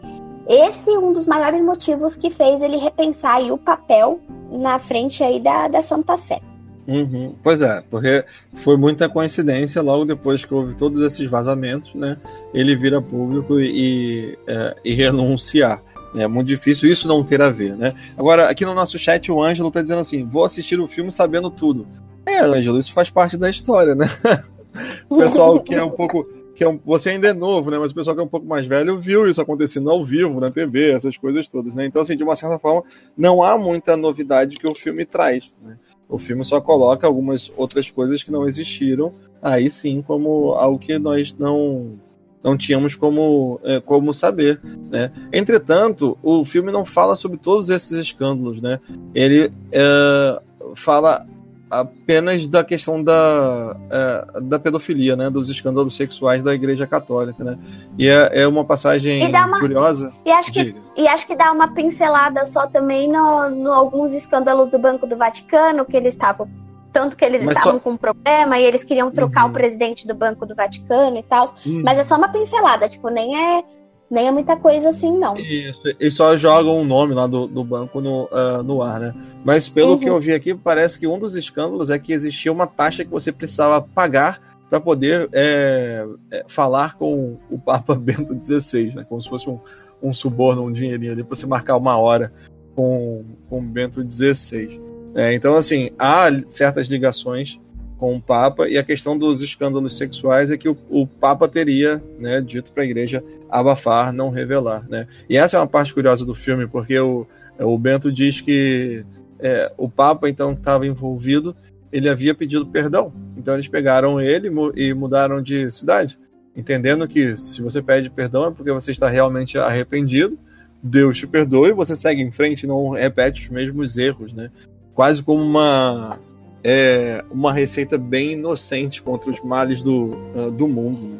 esse 0.48 0.90
um 0.96 1.12
dos 1.12 1.26
maiores 1.26 1.62
motivos 1.62 2.16
que 2.16 2.30
fez 2.30 2.62
ele 2.62 2.76
repensar 2.76 3.40
o 3.52 3.58
papel 3.58 4.20
na 4.50 4.78
frente 4.78 5.22
aí 5.22 5.40
da, 5.40 5.68
da 5.68 5.82
Santa 5.82 6.16
Sé. 6.16 6.40
Uhum. 6.86 7.34
Pois 7.42 7.60
é, 7.60 7.82
porque 7.90 8.24
foi 8.56 8.78
muita 8.78 9.10
coincidência, 9.10 9.82
logo 9.82 10.06
depois 10.06 10.46
que 10.46 10.54
houve 10.54 10.74
todos 10.74 11.02
esses 11.02 11.28
vazamentos, 11.28 11.92
né, 11.92 12.16
ele 12.54 12.74
vira 12.74 13.02
público 13.02 13.60
e, 13.60 13.66
e, 13.66 14.38
é, 14.46 14.74
e 14.82 14.94
renunciar. 14.94 15.82
É 16.14 16.26
muito 16.26 16.48
difícil 16.48 16.90
isso 16.90 17.06
não 17.06 17.22
ter 17.22 17.42
a 17.42 17.50
ver, 17.50 17.76
né? 17.76 17.94
Agora, 18.16 18.48
aqui 18.48 18.64
no 18.64 18.74
nosso 18.74 18.98
chat, 18.98 19.30
o 19.30 19.42
Ângelo 19.42 19.70
tá 19.70 19.82
dizendo 19.82 20.00
assim: 20.00 20.24
vou 20.24 20.42
assistir 20.42 20.80
o 20.80 20.88
filme 20.88 21.12
sabendo 21.12 21.50
tudo. 21.50 21.86
É, 22.24 22.40
Ângelo, 22.40 22.78
isso 22.78 22.92
faz 22.92 23.10
parte 23.10 23.36
da 23.36 23.50
história, 23.50 23.94
né? 23.94 24.06
o 25.08 25.18
pessoal 25.18 25.60
que 25.60 25.74
é 25.74 25.82
um 25.82 25.90
pouco. 25.90 26.26
Que 26.58 26.64
é 26.64 26.68
um, 26.68 26.76
você 26.84 27.10
ainda 27.10 27.28
é 27.28 27.32
novo, 27.32 27.70
né? 27.70 27.78
Mas 27.78 27.92
o 27.92 27.94
pessoal 27.94 28.16
que 28.16 28.20
é 28.20 28.24
um 28.24 28.28
pouco 28.28 28.44
mais 28.44 28.66
velho 28.66 28.98
viu 28.98 29.28
isso 29.28 29.40
acontecendo 29.40 29.88
ao 29.88 30.04
vivo, 30.04 30.40
na 30.40 30.50
TV, 30.50 30.90
essas 30.90 31.16
coisas 31.16 31.46
todas, 31.46 31.72
né? 31.72 31.86
Então, 31.86 32.02
assim, 32.02 32.16
de 32.16 32.24
uma 32.24 32.34
certa 32.34 32.58
forma, 32.58 32.82
não 33.16 33.44
há 33.44 33.56
muita 33.56 33.96
novidade 33.96 34.56
que 34.56 34.66
o 34.66 34.74
filme 34.74 35.04
traz, 35.04 35.52
né? 35.62 35.78
O 36.08 36.18
filme 36.18 36.44
só 36.44 36.60
coloca 36.60 37.06
algumas 37.06 37.52
outras 37.56 37.88
coisas 37.92 38.24
que 38.24 38.32
não 38.32 38.44
existiram, 38.44 39.14
aí 39.40 39.70
sim, 39.70 40.02
como 40.02 40.54
algo 40.54 40.80
que 40.80 40.98
nós 40.98 41.32
não 41.32 41.96
não 42.42 42.56
tínhamos 42.56 42.96
como, 42.96 43.60
é, 43.62 43.78
como 43.78 44.12
saber. 44.12 44.60
Né? 44.90 45.12
Entretanto, 45.32 46.18
o 46.22 46.44
filme 46.44 46.72
não 46.72 46.84
fala 46.84 47.14
sobre 47.14 47.38
todos 47.38 47.68
esses 47.68 47.92
escândalos. 47.92 48.60
Né? 48.60 48.80
Ele 49.14 49.50
é, 49.72 50.40
fala 50.74 51.26
apenas 51.70 52.46
da 52.46 52.64
questão 52.64 53.02
da, 53.02 53.76
é, 53.90 54.40
da 54.40 54.58
pedofilia, 54.58 55.16
né? 55.16 55.30
dos 55.30 55.50
escândalos 55.50 55.96
sexuais 55.96 56.42
da 56.42 56.54
Igreja 56.54 56.86
Católica. 56.86 57.44
Né? 57.44 57.58
E 57.98 58.08
é, 58.08 58.42
é 58.42 58.48
uma 58.48 58.64
passagem 58.64 59.24
uma, 59.34 59.60
curiosa. 59.60 60.12
E 60.24 60.30
acho, 60.30 60.52
que, 60.52 60.74
e 60.96 61.06
acho 61.06 61.26
que 61.26 61.36
dá 61.36 61.52
uma 61.52 61.74
pincelada 61.74 62.44
só 62.44 62.66
também 62.66 63.10
no, 63.10 63.50
no 63.50 63.72
alguns 63.72 64.12
escândalos 64.12 64.68
do 64.68 64.78
Banco 64.78 65.06
do 65.06 65.16
Vaticano, 65.16 65.84
que 65.84 65.96
eles 65.96 66.14
estavam 66.14 66.48
tanto 66.90 67.16
que 67.16 67.24
eles 67.24 67.44
mas 67.44 67.56
estavam 67.56 67.78
só... 67.78 67.80
com 67.80 67.90
um 67.90 67.96
problema 67.96 68.58
e 68.58 68.64
eles 68.64 68.82
queriam 68.82 69.10
trocar 69.10 69.44
uhum. 69.44 69.50
o 69.50 69.52
presidente 69.52 70.06
do 70.06 70.14
Banco 70.14 70.46
do 70.46 70.54
Vaticano 70.54 71.18
e 71.18 71.22
tal. 71.22 71.44
Uhum. 71.64 71.82
Mas 71.84 71.98
é 71.98 72.02
só 72.02 72.16
uma 72.16 72.28
pincelada, 72.28 72.88
tipo, 72.88 73.08
nem 73.10 73.36
é 73.36 73.64
nem 74.10 74.26
é 74.26 74.30
muita 74.30 74.56
coisa 74.56 74.88
assim, 74.88 75.16
não. 75.18 75.36
Isso, 75.36 75.82
e 76.00 76.10
só 76.10 76.36
jogam 76.36 76.80
um 76.80 76.84
nome 76.84 77.14
lá 77.14 77.26
do, 77.26 77.46
do 77.46 77.62
banco 77.62 78.00
no, 78.00 78.24
uh, 78.24 78.62
no 78.62 78.82
ar, 78.82 79.00
né? 79.00 79.14
Mas 79.44 79.68
pelo 79.68 79.92
uhum. 79.92 79.98
que 79.98 80.08
eu 80.08 80.18
vi 80.18 80.32
aqui, 80.32 80.54
parece 80.54 80.98
que 80.98 81.06
um 81.06 81.18
dos 81.18 81.36
escândalos 81.36 81.90
é 81.90 81.98
que 81.98 82.12
existia 82.12 82.50
uma 82.50 82.66
taxa 82.66 83.04
que 83.04 83.10
você 83.10 83.30
precisava 83.30 83.80
pagar 83.80 84.40
para 84.70 84.80
poder 84.80 85.28
é, 85.32 86.06
é, 86.30 86.44
falar 86.46 86.96
com 86.96 87.38
o 87.50 87.58
Papa 87.58 87.94
Bento 87.96 88.36
XVI, 88.40 88.94
né? 88.94 89.06
Como 89.08 89.20
se 89.20 89.28
fosse 89.28 89.48
um, 89.48 89.58
um 90.02 90.12
suborno, 90.12 90.64
um 90.64 90.72
dinheirinho 90.72 91.12
ali, 91.12 91.22
para 91.22 91.36
você 91.36 91.46
marcar 91.46 91.76
uma 91.76 91.96
hora 91.96 92.32
com, 92.74 93.24
com 93.48 93.64
Bento 93.64 94.04
XVI. 94.08 94.80
É, 95.14 95.34
então, 95.34 95.56
assim, 95.56 95.90
há 95.98 96.28
certas 96.46 96.88
ligações 96.88 97.58
com 97.98 98.16
o 98.16 98.22
Papa, 98.22 98.68
e 98.68 98.78
a 98.78 98.84
questão 98.84 99.18
dos 99.18 99.42
escândalos 99.42 99.96
sexuais 99.96 100.50
é 100.50 100.56
que 100.56 100.68
o, 100.68 100.76
o 100.88 101.06
Papa 101.06 101.48
teria 101.48 102.02
né, 102.18 102.40
dito 102.40 102.72
para 102.72 102.84
a 102.84 102.86
igreja 102.86 103.22
abafar, 103.50 104.12
não 104.12 104.30
revelar. 104.30 104.88
Né? 104.88 105.06
E 105.28 105.36
essa 105.36 105.56
é 105.56 105.60
uma 105.60 105.66
parte 105.66 105.92
curiosa 105.92 106.24
do 106.24 106.34
filme, 106.34 106.66
porque 106.66 106.98
o, 106.98 107.26
o 107.58 107.76
Bento 107.76 108.12
diz 108.12 108.40
que 108.40 109.04
é, 109.40 109.72
o 109.76 109.88
Papa, 109.88 110.28
então, 110.28 110.54
que 110.54 110.60
estava 110.60 110.86
envolvido, 110.86 111.56
ele 111.92 112.08
havia 112.08 112.34
pedido 112.34 112.66
perdão. 112.66 113.12
Então, 113.36 113.54
eles 113.54 113.68
pegaram 113.68 114.20
ele 114.20 114.48
e 114.76 114.94
mudaram 114.94 115.42
de 115.42 115.70
cidade, 115.70 116.18
entendendo 116.56 117.08
que 117.08 117.36
se 117.36 117.60
você 117.60 117.82
pede 117.82 118.10
perdão 118.10 118.46
é 118.46 118.50
porque 118.50 118.72
você 118.72 118.92
está 118.92 119.08
realmente 119.08 119.58
arrependido, 119.58 120.38
Deus 120.80 121.18
te 121.18 121.26
perdoa 121.26 121.68
e 121.68 121.72
você 121.72 121.96
segue 121.96 122.22
em 122.22 122.30
frente 122.30 122.62
e 122.62 122.66
não 122.68 122.90
repete 122.90 123.42
os 123.42 123.48
mesmos 123.48 123.98
erros, 123.98 124.32
né? 124.32 124.50
quase 124.98 125.22
como 125.22 125.40
uma 125.40 126.18
é, 126.62 127.24
uma 127.30 127.52
receita 127.52 127.96
bem 127.96 128.32
inocente 128.32 129.02
contra 129.02 129.30
os 129.30 129.40
males 129.40 129.82
do, 129.82 130.16
uh, 130.34 130.50
do 130.50 130.66
mundo. 130.66 131.00
Né? 131.00 131.18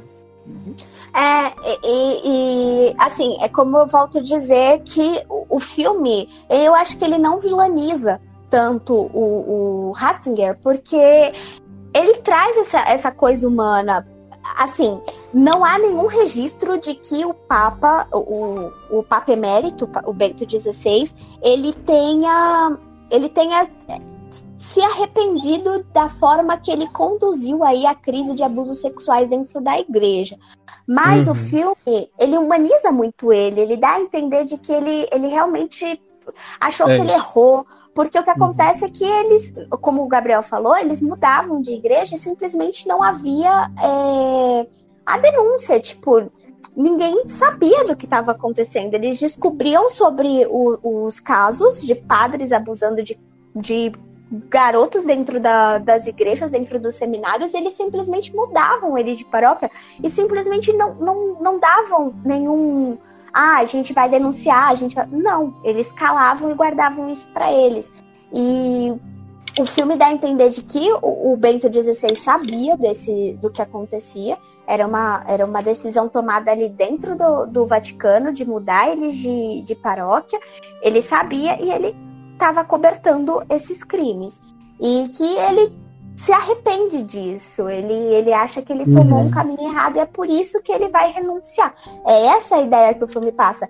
É, 1.14 1.54
e, 1.84 2.20
e, 2.90 2.94
assim, 2.98 3.36
é 3.40 3.48
como 3.48 3.76
eu 3.76 3.86
volto 3.86 4.18
a 4.18 4.22
dizer 4.22 4.82
que 4.84 5.22
o, 5.28 5.56
o 5.56 5.60
filme, 5.60 6.28
eu 6.48 6.74
acho 6.74 6.96
que 6.96 7.04
ele 7.04 7.18
não 7.18 7.38
vilaniza 7.38 8.20
tanto 8.48 8.94
o, 8.94 9.88
o 9.88 9.92
Ratzinger, 9.92 10.58
porque 10.62 10.96
ele 11.94 12.14
traz 12.18 12.56
essa, 12.56 12.80
essa 12.80 13.10
coisa 13.10 13.46
humana. 13.46 14.06
Assim, 14.58 14.98
não 15.34 15.64
há 15.64 15.78
nenhum 15.78 16.06
registro 16.06 16.78
de 16.78 16.94
que 16.94 17.24
o 17.24 17.34
Papa, 17.34 18.08
o, 18.12 18.70
o 18.90 19.02
Papa 19.02 19.32
Emérito, 19.32 19.88
o 20.06 20.12
Bento 20.12 20.48
XVI, 20.48 21.10
ele 21.42 21.72
tenha 21.72 22.78
ele 23.10 23.28
tenha 23.28 23.68
se 24.72 24.80
arrependido 24.82 25.84
da 25.94 26.08
forma 26.08 26.56
que 26.58 26.70
ele 26.70 26.86
conduziu 26.88 27.64
aí 27.64 27.86
a 27.86 27.94
crise 27.94 28.34
de 28.34 28.42
abusos 28.42 28.80
sexuais 28.80 29.30
dentro 29.30 29.60
da 29.60 29.78
igreja. 29.78 30.36
Mas 30.86 31.26
uhum. 31.26 31.32
o 31.32 31.34
filme, 31.34 32.10
ele 32.18 32.36
humaniza 32.36 32.92
muito 32.92 33.32
ele, 33.32 33.60
ele 33.60 33.76
dá 33.76 33.92
a 33.92 34.00
entender 34.00 34.44
de 34.44 34.58
que 34.58 34.72
ele, 34.72 35.08
ele 35.10 35.28
realmente 35.28 36.00
achou 36.60 36.88
é. 36.88 36.94
que 36.94 37.00
ele 37.00 37.12
errou, 37.12 37.66
porque 37.94 38.18
o 38.18 38.22
que 38.22 38.30
uhum. 38.30 38.36
acontece 38.36 38.84
uhum. 38.84 38.88
é 38.88 38.92
que 38.92 39.04
eles, 39.04 39.54
como 39.80 40.02
o 40.02 40.08
Gabriel 40.08 40.42
falou, 40.42 40.76
eles 40.76 41.00
mudavam 41.00 41.62
de 41.62 41.72
igreja 41.72 42.16
e 42.16 42.18
simplesmente 42.18 42.86
não 42.86 43.02
havia 43.02 43.70
é, 43.82 44.66
a 45.06 45.18
denúncia, 45.18 45.80
tipo, 45.80 46.30
ninguém 46.76 47.26
sabia 47.26 47.86
do 47.86 47.96
que 47.96 48.04
estava 48.04 48.32
acontecendo. 48.32 48.92
Eles 48.92 49.18
descobriam 49.18 49.88
sobre 49.88 50.46
o, 50.46 51.06
os 51.06 51.20
casos 51.20 51.82
de 51.82 51.94
padres 51.94 52.52
abusando 52.52 53.02
de, 53.02 53.18
de 53.56 53.92
garotos 54.30 55.04
dentro 55.04 55.40
da, 55.40 55.78
das 55.78 56.06
igrejas, 56.06 56.50
dentro 56.50 56.78
dos 56.78 56.96
seminários, 56.96 57.54
eles 57.54 57.72
simplesmente 57.72 58.34
mudavam 58.34 58.96
eles 58.96 59.16
de 59.16 59.24
paróquia 59.24 59.70
e 60.02 60.10
simplesmente 60.10 60.72
não, 60.72 60.94
não, 60.94 61.40
não 61.40 61.58
davam 61.58 62.14
nenhum. 62.24 62.98
Ah, 63.32 63.58
a 63.58 63.64
gente 63.64 63.92
vai 63.92 64.08
denunciar, 64.08 64.70
a 64.70 64.74
gente 64.74 64.94
vai... 64.94 65.06
Não, 65.06 65.54
eles 65.64 65.90
calavam 65.92 66.50
e 66.50 66.54
guardavam 66.54 67.08
isso 67.08 67.26
para 67.28 67.52
eles. 67.52 67.90
E 68.32 68.92
o 69.58 69.64
filme 69.64 69.96
dá 69.96 70.06
a 70.06 70.12
entender 70.12 70.50
de 70.50 70.62
que 70.62 70.92
o, 71.02 71.32
o, 71.32 71.36
Bento 71.36 71.70
XVI 71.72 72.14
sabia 72.14 72.76
desse, 72.76 73.38
do 73.40 73.50
que 73.50 73.62
acontecia. 73.62 74.38
Era 74.66 74.86
uma, 74.86 75.24
era 75.26 75.44
uma 75.44 75.62
decisão 75.62 76.08
tomada 76.08 76.50
ali 76.50 76.68
dentro 76.68 77.16
do, 77.16 77.46
do 77.46 77.66
Vaticano 77.66 78.32
de 78.32 78.44
mudar 78.44 78.90
eles 78.90 79.16
de, 79.16 79.62
de 79.62 79.74
paróquia. 79.74 80.38
Ele 80.82 81.00
sabia 81.00 81.60
e 81.60 81.70
ele 81.70 81.96
estava 82.38 82.64
cobertando 82.64 83.42
esses 83.50 83.82
crimes. 83.82 84.40
E 84.80 85.08
que 85.08 85.24
ele 85.24 85.72
se 86.16 86.32
arrepende 86.32 87.02
disso. 87.02 87.68
Ele, 87.68 87.92
ele 87.92 88.32
acha 88.32 88.62
que 88.62 88.72
ele 88.72 88.90
tomou 88.90 89.20
uhum. 89.20 89.26
um 89.26 89.30
caminho 89.30 89.68
errado 89.68 89.96
e 89.96 90.00
é 90.00 90.06
por 90.06 90.28
isso 90.28 90.62
que 90.62 90.72
ele 90.72 90.88
vai 90.88 91.12
renunciar. 91.12 91.74
É 92.06 92.26
essa 92.26 92.56
a 92.56 92.62
ideia 92.62 92.94
que 92.94 93.04
o 93.04 93.08
filme 93.08 93.32
passa. 93.32 93.68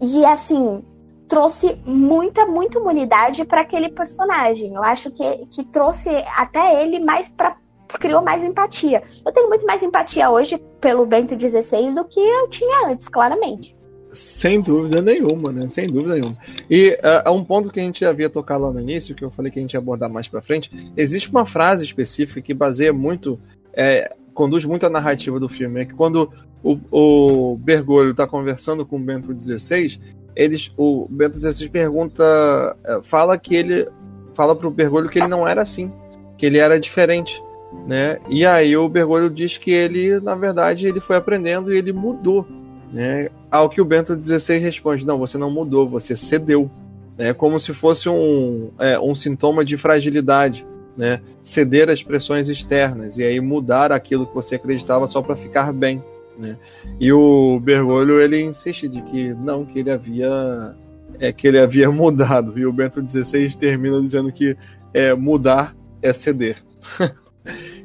E, 0.00 0.18
e 0.18 0.24
assim, 0.24 0.84
trouxe 1.28 1.80
muita, 1.84 2.46
muita 2.46 2.78
humanidade 2.78 3.44
para 3.44 3.62
aquele 3.62 3.88
personagem. 3.88 4.74
Eu 4.74 4.82
acho 4.82 5.10
que, 5.10 5.46
que 5.46 5.64
trouxe 5.64 6.10
até 6.36 6.82
ele 6.82 6.98
mais 6.98 7.28
para 7.28 7.56
criou 7.98 8.22
mais 8.22 8.42
empatia. 8.44 9.02
Eu 9.26 9.32
tenho 9.32 9.48
muito 9.48 9.66
mais 9.66 9.82
empatia 9.82 10.30
hoje 10.30 10.58
pelo 10.80 11.04
Bento 11.04 11.34
XVI 11.38 11.92
do 11.92 12.04
que 12.04 12.20
eu 12.20 12.48
tinha 12.48 12.86
antes, 12.86 13.08
claramente. 13.08 13.76
Sem 14.12 14.60
dúvida 14.60 15.00
nenhuma, 15.00 15.52
né? 15.52 15.68
Sem 15.70 15.86
dúvida 15.86 16.14
nenhuma. 16.14 16.36
E 16.68 16.98
uh, 17.26 17.30
um 17.32 17.44
ponto 17.44 17.70
que 17.70 17.78
a 17.78 17.82
gente 17.82 18.04
havia 18.04 18.28
tocado 18.28 18.64
lá 18.64 18.72
no 18.72 18.80
início, 18.80 19.14
que 19.14 19.24
eu 19.24 19.30
falei 19.30 19.52
que 19.52 19.58
a 19.58 19.62
gente 19.62 19.74
ia 19.74 19.78
abordar 19.78 20.10
mais 20.10 20.28
para 20.28 20.42
frente, 20.42 20.70
existe 20.96 21.30
uma 21.30 21.46
frase 21.46 21.84
específica 21.84 22.40
que 22.40 22.52
baseia 22.52 22.92
muito, 22.92 23.40
é, 23.72 24.14
conduz 24.34 24.64
muito 24.64 24.84
a 24.86 24.90
narrativa 24.90 25.38
do 25.38 25.48
filme. 25.48 25.80
É 25.80 25.84
que 25.84 25.94
quando 25.94 26.30
o, 26.62 26.78
o 26.90 27.56
Bergoglio 27.58 28.10
está 28.10 28.26
conversando 28.26 28.84
com 28.84 28.96
o 28.96 29.00
Bento 29.00 29.34
XVI, 29.38 30.00
eles, 30.34 30.72
o 30.76 31.06
Bento 31.08 31.38
XVI 31.38 31.68
pergunta, 31.68 32.76
é, 32.84 33.00
fala 33.02 33.38
que 33.38 33.54
ele 33.54 33.88
fala 34.34 34.56
pro 34.56 34.70
Bergoglio 34.70 35.10
que 35.10 35.18
ele 35.18 35.28
não 35.28 35.46
era 35.46 35.62
assim, 35.62 35.92
que 36.36 36.46
ele 36.46 36.58
era 36.58 36.80
diferente. 36.80 37.42
né? 37.86 38.18
E 38.28 38.44
aí 38.46 38.76
o 38.76 38.88
Bergoglio 38.88 39.30
diz 39.30 39.56
que 39.58 39.70
ele, 39.70 40.18
na 40.20 40.34
verdade, 40.34 40.86
ele 40.86 41.00
foi 41.00 41.16
aprendendo 41.16 41.72
e 41.72 41.78
ele 41.78 41.92
mudou, 41.92 42.46
né? 42.92 43.28
Ao 43.50 43.68
que 43.68 43.80
o 43.80 43.84
Bento 43.84 44.20
XVI 44.20 44.58
responde: 44.58 45.06
não, 45.06 45.18
você 45.18 45.38
não 45.38 45.50
mudou, 45.50 45.88
você 45.88 46.16
cedeu, 46.16 46.70
né? 47.16 47.32
Como 47.32 47.58
se 47.58 47.72
fosse 47.72 48.08
um, 48.08 48.70
é, 48.78 48.98
um 48.98 49.14
sintoma 49.14 49.64
de 49.64 49.76
fragilidade, 49.76 50.66
né? 50.96 51.20
Ceder 51.42 51.88
às 51.88 52.02
pressões 52.02 52.48
externas 52.48 53.18
e 53.18 53.22
aí 53.22 53.40
mudar 53.40 53.92
aquilo 53.92 54.26
que 54.26 54.34
você 54.34 54.56
acreditava 54.56 55.06
só 55.06 55.22
para 55.22 55.36
ficar 55.36 55.72
bem, 55.72 56.02
né? 56.38 56.58
E 56.98 57.12
o 57.12 57.60
Bergoglio 57.60 58.20
ele 58.20 58.40
insiste 58.40 58.88
de 58.88 59.00
que 59.02 59.34
não, 59.34 59.64
que 59.64 59.78
ele 59.78 59.90
havia 59.90 60.74
é 61.18 61.32
que 61.32 61.46
ele 61.46 61.58
havia 61.58 61.90
mudado 61.92 62.58
e 62.58 62.66
o 62.66 62.72
Bento 62.72 63.04
XVI 63.08 63.54
termina 63.56 64.00
dizendo 64.00 64.32
que 64.32 64.56
é, 64.92 65.14
mudar 65.14 65.76
é 66.02 66.12
ceder. 66.12 66.56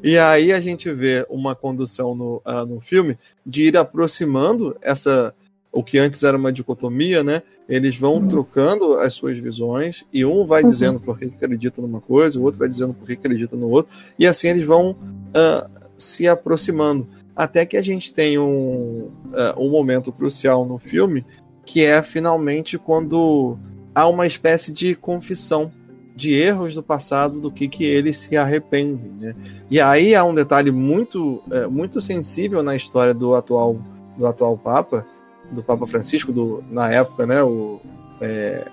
E 0.03 0.17
aí 0.17 0.51
a 0.51 0.59
gente 0.59 0.91
vê 0.91 1.25
uma 1.29 1.55
condução 1.55 2.15
no, 2.15 2.41
uh, 2.45 2.65
no 2.65 2.79
filme 2.79 3.17
de 3.45 3.63
ir 3.63 3.77
aproximando 3.77 4.75
essa 4.81 5.33
o 5.75 5.83
que 5.83 5.99
antes 5.99 6.23
era 6.23 6.37
uma 6.37 6.53
dicotomia, 6.53 7.21
né? 7.21 7.43
Eles 7.67 7.97
vão 7.97 8.13
uhum. 8.13 8.27
trocando 8.29 8.93
as 8.93 9.13
suas 9.13 9.37
visões 9.37 10.05
e 10.11 10.23
um 10.23 10.45
vai 10.45 10.63
uhum. 10.63 10.69
dizendo 10.69 10.99
por 11.01 11.19
que 11.19 11.25
acredita 11.25 11.81
numa 11.81 11.99
coisa, 11.99 12.39
o 12.39 12.43
outro 12.43 12.59
vai 12.59 12.69
dizendo 12.69 12.93
por 12.93 13.05
que 13.05 13.13
acredita 13.13 13.57
no 13.57 13.69
outro, 13.69 13.93
e 14.17 14.25
assim 14.25 14.47
eles 14.47 14.63
vão 14.63 14.91
uh, 14.91 15.69
se 15.97 16.29
aproximando. 16.29 17.05
Até 17.35 17.65
que 17.65 17.75
a 17.75 17.81
gente 17.81 18.13
tem 18.13 18.39
um, 18.39 19.11
uh, 19.33 19.59
um 19.61 19.69
momento 19.69 20.13
crucial 20.13 20.65
no 20.65 20.79
filme, 20.79 21.25
que 21.65 21.83
é 21.83 22.01
finalmente 22.01 22.77
quando 22.77 23.57
há 23.93 24.07
uma 24.07 24.25
espécie 24.25 24.71
de 24.71 24.95
confissão 24.95 25.73
de 26.15 26.33
erros 26.33 26.73
do 26.73 26.81
passado 26.81 27.41
do 27.41 27.51
que, 27.51 27.67
que 27.67 27.83
eles 27.83 28.17
se 28.17 28.37
arrependem. 28.37 29.11
Né? 29.19 29.35
E 29.69 29.81
aí 29.81 30.15
há 30.15 30.23
um 30.23 30.33
detalhe 30.33 30.71
muito, 30.71 31.43
é, 31.51 31.67
muito 31.67 31.99
sensível 31.99 32.63
na 32.63 32.75
história 32.75 33.13
do 33.13 33.35
atual, 33.35 33.77
do 34.17 34.25
atual 34.25 34.57
Papa, 34.57 35.05
do 35.51 35.61
Papa 35.61 35.85
Francisco, 35.85 36.31
do, 36.31 36.63
na 36.71 36.89
época, 36.89 37.25
né, 37.25 37.43
o 37.43 37.79
é, 38.21 38.65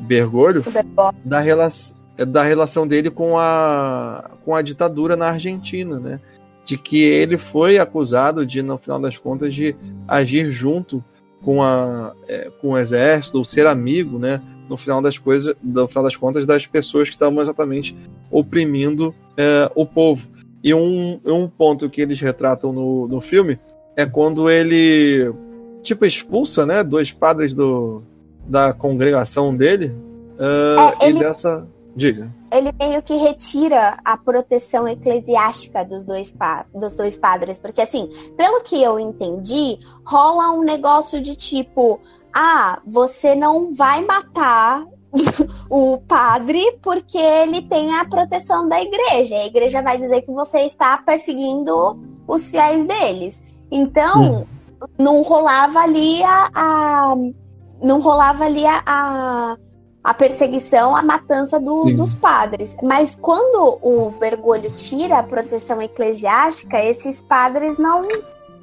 Bergoglio, 0.00 0.62
da, 1.24 1.40
rela 1.40 1.68
da 2.26 2.42
relação 2.42 2.86
dele 2.86 3.10
com 3.10 3.38
a, 3.38 4.30
com 4.44 4.54
a 4.54 4.60
ditadura 4.60 5.16
na 5.16 5.28
Argentina, 5.28 6.00
né? 6.00 6.20
de 6.68 6.76
que 6.76 7.02
ele 7.02 7.38
foi 7.38 7.78
acusado 7.78 8.44
de, 8.44 8.60
no 8.60 8.76
final 8.76 9.00
das 9.00 9.16
contas, 9.16 9.54
de 9.54 9.74
agir 10.06 10.50
junto 10.50 11.02
com, 11.42 11.62
a, 11.62 12.12
é, 12.26 12.50
com 12.60 12.72
o 12.72 12.78
exército, 12.78 13.38
ou 13.38 13.44
ser 13.44 13.66
amigo, 13.66 14.18
né, 14.18 14.42
no 14.68 14.76
final 14.76 15.00
das 15.00 15.18
coisas, 15.18 15.54
no 15.62 15.88
final 15.88 16.04
das 16.04 16.16
contas, 16.16 16.46
das 16.46 16.66
pessoas 16.66 17.08
que 17.08 17.14
estavam 17.14 17.40
exatamente 17.40 17.96
oprimindo 18.30 19.14
é, 19.36 19.70
o 19.74 19.86
povo. 19.86 20.26
E 20.62 20.74
um, 20.74 21.20
um 21.24 21.48
ponto 21.48 21.88
que 21.88 22.00
eles 22.00 22.20
retratam 22.20 22.72
no, 22.72 23.06
no 23.06 23.20
filme 23.20 23.58
é 23.96 24.04
quando 24.06 24.50
ele 24.50 25.32
tipo 25.82 26.04
expulsa, 26.04 26.66
né, 26.66 26.82
dois 26.82 27.12
padres 27.12 27.54
do, 27.54 28.02
da 28.46 28.72
congregação 28.72 29.56
dele. 29.56 29.94
Uh, 30.38 31.00
é, 31.00 31.08
ele... 31.08 31.18
E 31.18 31.20
dessa, 31.20 31.66
diga. 31.94 32.32
Ele 32.50 32.72
meio 32.78 33.02
que 33.02 33.14
retira 33.16 33.98
a 34.04 34.16
proteção 34.16 34.88
eclesiástica 34.88 35.84
dos 35.84 36.04
dois, 36.04 36.34
dos 36.74 36.96
dois 36.96 37.18
padres, 37.18 37.58
porque 37.58 37.82
assim, 37.82 38.08
pelo 38.36 38.62
que 38.62 38.82
eu 38.82 38.98
entendi, 38.98 39.78
rola 40.06 40.52
um 40.52 40.62
negócio 40.62 41.20
de 41.20 41.34
tipo, 41.34 42.00
ah, 42.40 42.80
você 42.86 43.34
não 43.34 43.74
vai 43.74 44.04
matar 44.04 44.84
o 45.68 45.98
padre 46.06 46.78
porque 46.80 47.18
ele 47.18 47.62
tem 47.62 47.92
a 47.96 48.04
proteção 48.04 48.68
da 48.68 48.80
igreja. 48.80 49.34
A 49.34 49.46
igreja 49.46 49.82
vai 49.82 49.98
dizer 49.98 50.22
que 50.22 50.30
você 50.30 50.60
está 50.60 50.96
perseguindo 50.98 51.98
os 52.28 52.48
fiéis 52.48 52.84
deles. 52.84 53.42
Então, 53.72 54.42
hum. 54.42 54.46
não 54.96 55.22
rolava 55.22 55.80
ali 55.80 56.22
a, 56.22 56.48
a, 56.54 57.14
não 57.82 58.00
rolava 58.00 58.44
ali 58.44 58.64
a, 58.64 59.56
a, 60.04 60.14
perseguição, 60.14 60.94
a 60.94 61.02
matança 61.02 61.58
do, 61.58 61.92
dos 61.96 62.14
padres. 62.14 62.76
Mas 62.80 63.16
quando 63.16 63.80
o 63.82 64.10
Bergoglio 64.10 64.70
tira 64.70 65.18
a 65.18 65.24
proteção 65.24 65.82
eclesiástica, 65.82 66.78
esses 66.80 67.20
padres 67.20 67.78
não 67.78 68.06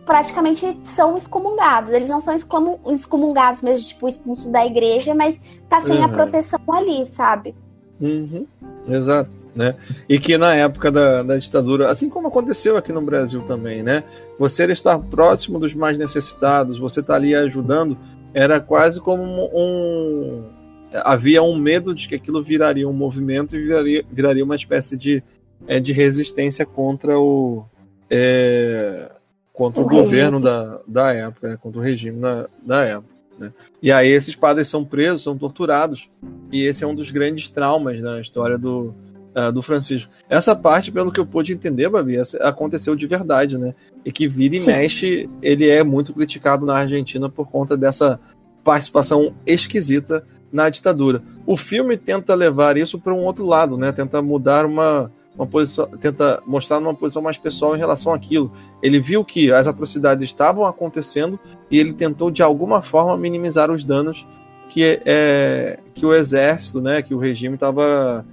praticamente 0.06 0.78
são 0.84 1.18
excomungados. 1.18 1.92
Eles 1.92 2.10
não 2.10 2.22
são 2.22 2.36
excomungados 2.88 3.62
mesmo, 3.62 3.88
tipo, 3.88 4.08
expulsos 4.08 4.50
da 4.50 4.66
igreja, 4.66 5.14
mas 5.14 5.42
tá 5.70 5.82
sem 5.82 5.98
uhum. 5.98 6.06
a 6.06 6.10
proteção 6.10 6.60
ali, 6.70 7.06
sabe? 7.06 7.56
Uhum. 8.00 8.46
Exato. 8.88 9.32
Né? 9.56 9.74
E 10.08 10.20
que 10.20 10.38
na 10.38 10.54
época 10.54 10.92
da, 10.92 11.24
da, 11.24 11.38
ditadura, 11.38 11.90
assim 11.90 12.10
como 12.10 12.28
aconteceu 12.28 12.76
aqui 12.76 12.92
no 12.92 13.02
Brasil 13.02 13.42
também, 13.44 13.82
né? 13.82 14.04
Você 14.38 14.66
estar 14.66 15.00
próximo 15.00 15.58
dos 15.58 15.74
mais 15.74 15.98
necessitados, 15.98 16.78
você 16.78 17.02
tá 17.02 17.16
ali 17.16 17.34
ajudando, 17.34 17.98
era 18.34 18.60
quase 18.60 19.00
como 19.00 19.50
um. 19.54 20.44
Havia 20.92 21.42
um 21.42 21.56
medo 21.56 21.96
de 21.96 22.08
que 22.10 22.16
aquilo 22.16 22.44
viraria 22.44 22.88
um 22.88 22.94
movimento 22.94 23.56
e 23.56 23.64
viraria, 23.64 24.06
viraria 24.12 24.44
uma 24.44 24.58
espécie 24.58 24.98
de, 24.98 25.24
é, 25.66 25.80
de 25.80 25.94
resistência 25.94 26.66
contra 26.66 27.18
o. 27.18 27.66
É, 28.10 29.15
contra 29.56 29.82
o, 29.82 29.86
o 29.86 29.90
governo 29.90 30.40
da, 30.40 30.82
da 30.88 31.14
época, 31.14 31.50
né? 31.50 31.58
contra 31.58 31.80
o 31.80 31.84
regime 31.84 32.20
da, 32.20 32.48
da 32.64 32.84
época. 32.84 33.16
Né? 33.40 33.52
E 33.82 33.92
aí 33.92 34.10
esses 34.10 34.36
padres 34.36 34.68
são 34.68 34.84
presos, 34.84 35.24
são 35.24 35.38
torturados, 35.38 36.10
e 36.52 36.64
esse 36.64 36.84
é 36.84 36.88
um 36.88 36.96
dos 36.96 37.12
grandes 37.12 37.50
traumas 37.50 38.02
na 38.02 38.20
história 38.20 38.58
do, 38.58 38.94
uh, 39.36 39.52
do 39.52 39.62
Francisco. 39.62 40.12
Essa 40.30 40.56
parte, 40.56 40.92
pelo 40.92 41.12
que 41.12 41.20
eu 41.20 41.26
pude 41.26 41.54
entender, 41.54 41.90
Babi, 41.90 42.18
aconteceu 42.42 42.96
de 42.96 43.08
verdade, 43.08 43.58
né? 43.58 43.74
E 44.06 44.12
que 44.12 44.28
vira 44.28 44.56
e 44.56 44.60
Sim. 44.60 44.72
mexe, 44.72 45.30
ele 45.42 45.70
é 45.70 45.84
muito 45.84 46.14
criticado 46.14 46.66
na 46.66 46.76
Argentina 46.76 47.30
por 47.30 47.50
conta 47.50 47.76
dessa 47.76 48.20
participação 48.64 49.34
esquisita 49.46 50.26
na 50.52 50.70
ditadura. 50.70 51.22
O 51.46 51.58
filme 51.58 51.98
tenta 51.98 52.34
levar 52.34 52.78
isso 52.78 53.00
para 53.00 53.14
um 53.14 53.24
outro 53.26 53.46
lado, 53.46 53.78
né? 53.78 53.92
Tenta 53.92 54.22
mudar 54.22 54.66
uma 54.66 55.12
uma 55.38 55.46
posição, 55.46 55.88
tenta 56.00 56.42
mostrar 56.46 56.78
uma 56.80 56.94
posição 56.94 57.22
mais 57.22 57.38
pessoal 57.38 57.76
em 57.76 57.80
relação 57.80 58.14
àquilo. 58.14 58.52
Ele 58.82 59.00
viu 59.00 59.24
que 59.24 59.52
as 59.52 59.68
atrocidades 59.68 60.26
estavam 60.26 60.66
acontecendo 60.66 61.40
e 61.70 61.80
ele 61.80 61.94
tentou 61.94 62.32
de 62.32 62.42
alguma 62.42 62.82
forma 62.82 63.18
minimizar 63.18 63.70
os 63.70 63.84
danos 63.84 64.26
que, 64.70 65.02
é, 65.06 65.80
que 65.94 66.06
o 66.06 66.14
exército, 66.14 66.82
né, 66.82 67.02
que 67.02 67.14
o 67.14 67.20
regime 67.20 67.56
estava 67.56 68.26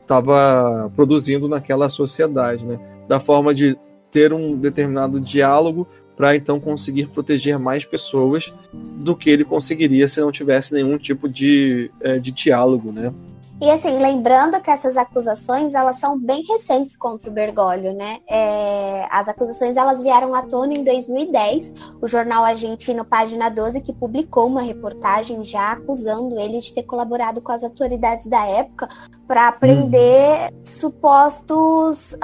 estava 0.00 0.86
é, 0.86 0.94
produzindo 0.94 1.48
naquela 1.48 1.88
sociedade, 1.88 2.64
né, 2.64 2.78
da 3.08 3.18
forma 3.18 3.54
de 3.54 3.76
ter 4.10 4.32
um 4.32 4.56
determinado 4.56 5.20
diálogo 5.20 5.86
para 6.16 6.34
então 6.34 6.58
conseguir 6.58 7.06
proteger 7.06 7.58
mais 7.58 7.84
pessoas 7.84 8.52
do 8.72 9.14
que 9.14 9.30
ele 9.30 9.44
conseguiria 9.44 10.08
se 10.08 10.20
não 10.20 10.32
tivesse 10.32 10.74
nenhum 10.74 10.98
tipo 10.98 11.28
de, 11.28 11.90
é, 12.00 12.18
de 12.18 12.32
diálogo, 12.32 12.90
né? 12.90 13.14
E 13.60 13.70
assim, 13.70 13.98
lembrando 13.98 14.60
que 14.60 14.70
essas 14.70 14.96
acusações, 14.96 15.74
elas 15.74 15.96
são 15.96 16.16
bem 16.16 16.44
recentes 16.44 16.96
contra 16.96 17.28
o 17.28 17.32
Bergoglio, 17.32 17.92
né? 17.92 18.20
É, 18.28 19.06
as 19.10 19.28
acusações, 19.28 19.76
elas 19.76 20.00
vieram 20.00 20.32
à 20.34 20.42
tona 20.42 20.74
em 20.74 20.84
2010, 20.84 21.72
o 22.00 22.06
jornal 22.06 22.44
argentino 22.44 23.04
Página 23.04 23.48
12, 23.48 23.80
que 23.80 23.92
publicou 23.92 24.46
uma 24.46 24.62
reportagem 24.62 25.44
já 25.44 25.72
acusando 25.72 26.38
ele 26.38 26.60
de 26.60 26.72
ter 26.72 26.84
colaborado 26.84 27.40
com 27.40 27.50
as 27.50 27.64
autoridades 27.64 28.28
da 28.28 28.46
época 28.46 28.88
para 29.26 29.50
prender 29.50 30.52
hum. 30.52 30.60
supostos, 30.64 32.16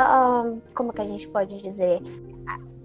como 0.73 0.93
que 0.93 1.01
a 1.01 1.07
gente 1.07 1.27
pode 1.27 1.61
dizer, 1.61 2.01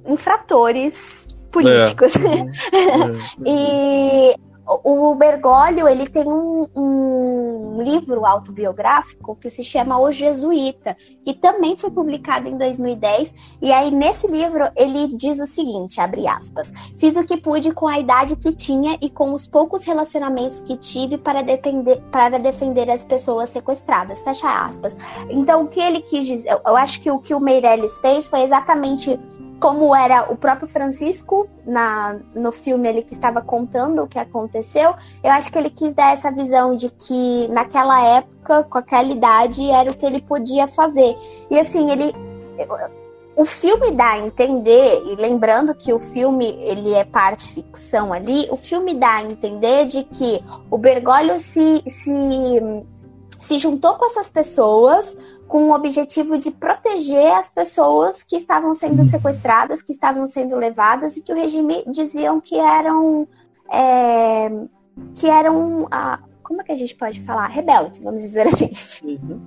infratores 0.08 1.28
políticos. 1.52 2.12
É. 2.16 3.46
e 3.46 4.49
o 4.70 5.16
Bergoglio, 5.16 5.88
ele 5.88 6.08
tem 6.08 6.28
um, 6.28 6.68
um, 6.76 7.82
livro 7.82 8.26
autobiográfico 8.26 9.36
que 9.36 9.50
se 9.50 9.64
chama 9.64 10.00
O 10.00 10.12
Jesuíta, 10.12 10.96
que 11.26 11.34
também 11.34 11.76
foi 11.76 11.90
publicado 11.90 12.48
em 12.48 12.58
2010, 12.58 13.34
e 13.62 13.72
aí 13.72 13.90
nesse 13.90 14.28
livro 14.28 14.70
ele 14.76 15.08
diz 15.16 15.40
o 15.40 15.48
seguinte, 15.48 16.00
abre 16.00 16.28
aspas, 16.28 16.72
fiz 16.98 17.16
o 17.16 17.24
que 17.24 17.38
pude 17.38 17.72
com 17.72 17.88
a 17.88 18.00
idade 18.00 18.36
que 18.36 18.52
tinha 18.52 18.98
e 19.02 19.10
com 19.10 19.34
os 19.34 19.48
poucos 19.48 19.84
relacionamentos 19.84 20.60
que 20.62 20.78
tive 20.78 21.18
para, 21.18 21.42
depender, 21.42 22.02
para 22.12 22.38
defender 22.38 22.92
as 22.92 23.04
pessoas 23.04 23.50
sequestradas, 23.50 24.22
fecha 24.22 24.66
aspas. 24.66 24.96
Então, 25.30 25.64
o 25.64 25.68
que 25.68 25.80
ele 25.80 26.02
quis 26.02 26.28
dizer, 26.28 26.60
eu 26.66 26.76
acho 26.76 27.02
que 27.02 27.10
o 27.10 27.18
que 27.18 27.34
o 27.34 27.40
Meirelles 27.40 27.98
fez 28.00 28.28
foi 28.28 28.42
exatamente 28.42 29.18
como 29.60 29.96
era 29.96 30.32
o 30.32 30.36
próprio 30.36 30.68
Francisco 30.68 31.48
na, 31.66 32.18
no 32.34 32.52
filme 32.52 32.88
ele 32.88 33.02
que 33.02 33.14
estava 33.14 33.42
contando 33.42 34.04
o 34.04 34.08
que 34.08 34.18
aconteceu, 34.18 34.96
eu 35.24 35.32
acho 35.32 35.52
que 35.52 35.58
ele 35.58 35.70
quis 35.70 35.94
dar 35.94 36.14
essa 36.14 36.32
visão 36.32 36.76
de 36.76 36.90
que 36.90 37.48
naquela 37.50 38.02
época, 38.02 38.64
com 38.64 38.78
aquela 38.78 39.10
idade, 39.10 39.70
era 39.70 39.92
o 39.92 39.96
que 39.96 40.06
ele 40.06 40.22
podia 40.22 40.68
fazer. 40.68 41.16
E 41.50 41.60
assim, 41.60 41.92
ele. 41.92 42.14
O 43.36 43.46
filme 43.46 43.92
dá 43.92 44.12
a 44.12 44.20
entender, 44.20 45.02
e 45.06 45.16
lembrando 45.16 45.74
que 45.74 45.94
o 45.94 46.00
filme 46.00 46.58
ele 46.60 46.94
é 46.94 47.06
parte 47.06 47.54
ficção 47.54 48.12
ali, 48.12 48.50
o 48.52 48.58
filme 48.58 48.94
dá 48.94 49.16
a 49.16 49.24
entender 49.24 49.86
de 49.86 50.04
que 50.04 50.44
o 50.70 50.78
Bergoglio 50.78 51.40
se, 51.40 51.82
se 51.88 52.20
se 53.42 53.58
juntou 53.58 53.96
com 53.96 54.06
essas 54.06 54.30
pessoas 54.30 55.18
com 55.50 55.70
o 55.70 55.74
objetivo 55.74 56.38
de 56.38 56.52
proteger 56.52 57.34
as 57.34 57.50
pessoas 57.50 58.22
que 58.22 58.38
estavam 58.38 58.74
sendo 58.76 59.04
sequestradas, 59.04 59.82
que 59.82 59.92
estavam 59.92 60.28
sendo 60.28 60.56
levadas 60.56 61.18
e 61.18 61.24
que 61.24 61.34
o 61.34 61.36
regime 61.36 61.84
diziam 61.88 62.40
que 62.40 62.56
eram 62.56 63.28
é, 63.74 64.50
que 65.16 65.28
eram 65.28 65.88
ah, 65.90 66.20
como 66.44 66.62
é 66.62 66.64
que 66.64 66.72
a 66.72 66.76
gente 66.76 66.96
pode 66.96 67.22
falar 67.22 67.48
rebeldes, 67.48 68.00
vamos 68.00 68.22
dizer 68.22 68.46
assim. 68.48 68.72
Uhum. 69.04 69.42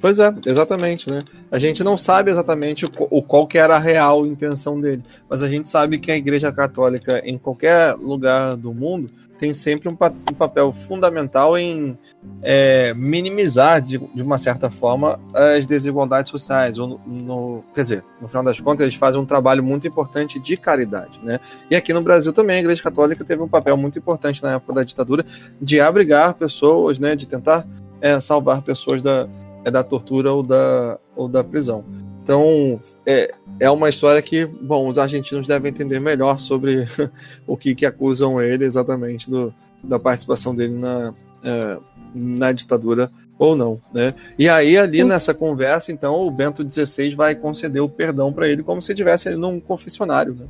Pois 0.00 0.18
é, 0.18 0.34
exatamente, 0.44 1.08
né? 1.08 1.20
A 1.48 1.58
gente 1.60 1.84
não 1.84 1.96
sabe 1.96 2.32
exatamente 2.32 2.84
o, 2.84 2.90
o, 3.10 3.22
qual 3.22 3.46
que 3.46 3.56
era 3.56 3.76
a 3.76 3.78
real 3.78 4.26
intenção 4.26 4.80
dele, 4.80 5.04
mas 5.30 5.44
a 5.44 5.48
gente 5.48 5.70
sabe 5.70 6.00
que 6.00 6.10
a 6.10 6.16
Igreja 6.16 6.50
Católica 6.50 7.22
em 7.24 7.38
qualquer 7.38 7.94
lugar 7.94 8.56
do 8.56 8.74
mundo 8.74 9.08
tem 9.42 9.52
sempre 9.52 9.88
um, 9.88 9.96
pa 9.96 10.12
um 10.30 10.34
papel 10.34 10.72
fundamental 10.72 11.58
em 11.58 11.98
é, 12.40 12.94
minimizar 12.94 13.82
de, 13.82 13.98
de, 13.98 14.22
uma 14.22 14.38
certa 14.38 14.70
forma 14.70 15.18
as 15.34 15.66
desigualdades 15.66 16.30
sociais. 16.30 16.78
Ou 16.78 16.86
no, 16.86 17.00
no, 17.04 17.64
quer 17.74 17.82
dizer, 17.82 18.04
no 18.20 18.28
final 18.28 18.44
das 18.44 18.60
contas, 18.60 18.82
eles 18.82 18.94
fazem 18.94 19.20
um 19.20 19.26
trabalho 19.26 19.60
muito 19.60 19.84
importante 19.84 20.38
de 20.38 20.56
caridade, 20.56 21.20
né? 21.24 21.40
E 21.68 21.74
aqui 21.74 21.92
no 21.92 22.00
Brasil 22.00 22.32
também 22.32 22.58
a 22.58 22.60
Igreja 22.60 22.80
Católica 22.80 23.24
teve 23.24 23.42
um 23.42 23.48
papel 23.48 23.76
muito 23.76 23.98
importante 23.98 24.40
na 24.44 24.52
época 24.52 24.74
da 24.74 24.84
ditadura 24.84 25.26
de 25.60 25.80
abrigar 25.80 26.34
pessoas, 26.34 27.00
né? 27.00 27.16
De 27.16 27.26
tentar 27.26 27.66
é, 28.00 28.20
salvar 28.20 28.62
pessoas 28.62 29.02
da 29.02 29.28
é 29.64 29.70
da 29.70 29.82
tortura 29.82 30.32
ou 30.32 30.42
da, 30.42 30.98
ou 31.14 31.28
da 31.28 31.42
prisão. 31.44 31.84
Então, 32.22 32.80
é, 33.04 33.34
é 33.58 33.70
uma 33.70 33.88
história 33.88 34.22
que, 34.22 34.46
bom, 34.46 34.86
os 34.86 34.98
argentinos 34.98 35.46
devem 35.46 35.70
entender 35.70 36.00
melhor 36.00 36.38
sobre 36.38 36.86
o 37.46 37.56
que, 37.56 37.74
que 37.74 37.84
acusam 37.84 38.40
ele 38.40 38.64
exatamente 38.64 39.28
do, 39.28 39.52
da 39.82 39.98
participação 39.98 40.54
dele 40.54 40.78
na, 40.78 41.12
é, 41.42 41.78
na 42.14 42.52
ditadura 42.52 43.10
ou 43.38 43.56
não, 43.56 43.80
né? 43.92 44.14
E 44.38 44.48
aí, 44.48 44.78
ali 44.78 45.02
nessa 45.02 45.34
conversa, 45.34 45.90
então, 45.90 46.14
o 46.24 46.30
Bento 46.30 46.62
XVI 46.68 47.14
vai 47.16 47.34
conceder 47.34 47.82
o 47.82 47.88
perdão 47.88 48.32
para 48.32 48.48
ele 48.48 48.62
como 48.62 48.80
se 48.80 48.92
estivesse 48.92 49.28
ali 49.28 49.36
num 49.36 49.58
confessionário, 49.58 50.34
né? 50.34 50.46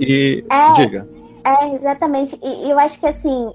E, 0.00 0.44
é, 0.50 0.72
diga. 0.72 1.08
É, 1.44 1.74
exatamente. 1.74 2.38
E 2.42 2.68
eu 2.68 2.78
acho 2.80 2.98
que, 2.98 3.06
assim, 3.06 3.52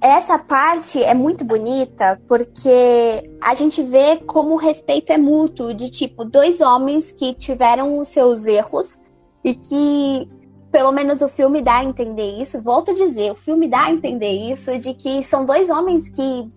essa 0.00 0.38
parte 0.38 1.02
é 1.02 1.12
muito 1.12 1.44
bonita 1.44 2.20
porque 2.26 3.30
a 3.42 3.54
gente 3.54 3.82
vê 3.82 4.16
como 4.16 4.54
o 4.54 4.56
respeito 4.56 5.12
é 5.12 5.18
mútuo, 5.18 5.74
de 5.74 5.90
tipo, 5.90 6.24
dois 6.24 6.60
homens 6.60 7.12
que 7.12 7.34
tiveram 7.34 7.98
os 7.98 8.08
seus 8.08 8.46
erros 8.46 8.98
e 9.44 9.54
que, 9.54 10.28
pelo 10.72 10.90
menos 10.90 11.20
o 11.20 11.28
filme 11.28 11.60
dá 11.60 11.78
a 11.78 11.84
entender 11.84 12.40
isso. 12.40 12.60
Volto 12.62 12.92
a 12.92 12.94
dizer, 12.94 13.32
o 13.32 13.36
filme 13.36 13.68
dá 13.68 13.84
a 13.84 13.92
entender 13.92 14.50
isso, 14.50 14.78
de 14.78 14.94
que 14.94 15.22
são 15.22 15.44
dois 15.44 15.68
homens 15.68 16.08
que 16.08 16.50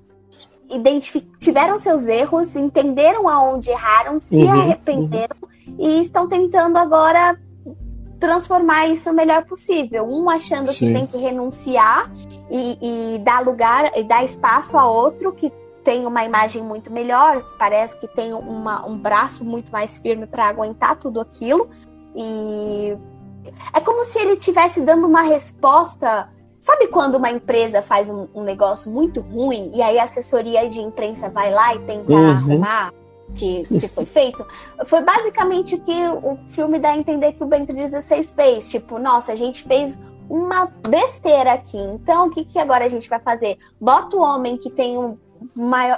tiveram 1.40 1.78
seus 1.78 2.08
erros, 2.08 2.56
entenderam 2.56 3.28
aonde 3.28 3.70
erraram, 3.70 4.20
se 4.20 4.36
uhum, 4.36 4.52
arrependeram 4.52 5.36
uhum. 5.42 5.76
e 5.78 6.02
estão 6.02 6.28
tentando 6.28 6.78
agora 6.78 7.38
transformar 8.24 8.88
isso 8.88 9.10
o 9.10 9.14
melhor 9.14 9.44
possível. 9.44 10.08
Um 10.08 10.30
achando 10.30 10.72
Sim. 10.72 10.88
que 10.88 10.94
tem 10.94 11.06
que 11.06 11.18
renunciar 11.18 12.10
e, 12.50 13.16
e 13.16 13.20
dar 13.20 13.44
lugar 13.44 13.92
e 13.98 14.04
dar 14.06 14.24
espaço 14.24 14.78
a 14.78 14.90
outro 14.90 15.34
que 15.34 15.52
tem 15.84 16.06
uma 16.06 16.24
imagem 16.24 16.64
muito 16.64 16.90
melhor, 16.90 17.44
parece 17.60 17.98
que 18.00 18.08
tem 18.08 18.34
uma, 18.34 18.86
um 18.88 18.98
braço 18.98 19.44
muito 19.44 19.70
mais 19.70 20.00
firme 20.00 20.26
para 20.26 20.48
aguentar 20.48 20.96
tudo 20.96 21.20
aquilo. 21.20 21.70
E 22.16 22.98
é 23.74 23.82
como 23.82 24.06
se 24.06 24.18
ele 24.20 24.34
estivesse 24.36 24.80
dando 24.80 25.06
uma 25.06 25.24
resposta. 25.24 26.30
Sabe 26.62 26.88
quando 26.88 27.16
uma 27.16 27.30
empresa 27.30 27.82
faz 27.82 28.10
um, 28.10 28.30
um, 28.34 28.44
negócio 28.44 28.90
muito 28.90 29.20
ruim 29.20 29.70
e 29.76 29.82
aí 29.82 30.00
a 30.00 30.04
assessoria 30.04 30.70
de 30.70 30.80
imprensa 30.80 31.28
vai 31.28 31.52
lá 31.52 31.76
e 31.76 31.80
tenta 31.80 32.14
uhum. 32.14 32.30
arrumar? 32.30 32.94
Que, 33.36 33.64
que 33.64 33.88
foi 33.88 34.06
feito, 34.06 34.46
foi 34.86 35.02
basicamente 35.02 35.76
o 35.76 35.82
que 35.82 36.08
o 36.22 36.38
filme 36.50 36.80
dá 36.80 36.92
a 36.92 36.98
entender 36.98 37.34
que 37.34 37.44
o 37.44 37.48
Bento 37.48 37.74
XVI 37.74 38.24
fez. 38.24 38.70
Tipo, 38.70 39.00
nossa, 39.00 39.32
a 39.32 39.36
gente 39.36 39.64
fez 39.64 40.02
uma 40.30 40.66
besteira 40.88 41.54
aqui. 41.54 41.78
Então, 41.78 42.28
o 42.28 42.30
que, 42.30 42.46
que 42.46 42.60
agora 42.60 42.86
a 42.86 42.90
gente 42.90 43.10
vai 43.10 43.20
fazer? 43.20 43.58
Bota 43.80 44.16
o 44.16 44.22
homem 44.22 44.58
que 44.58 44.70
tem 44.70 44.98
um 44.98 45.18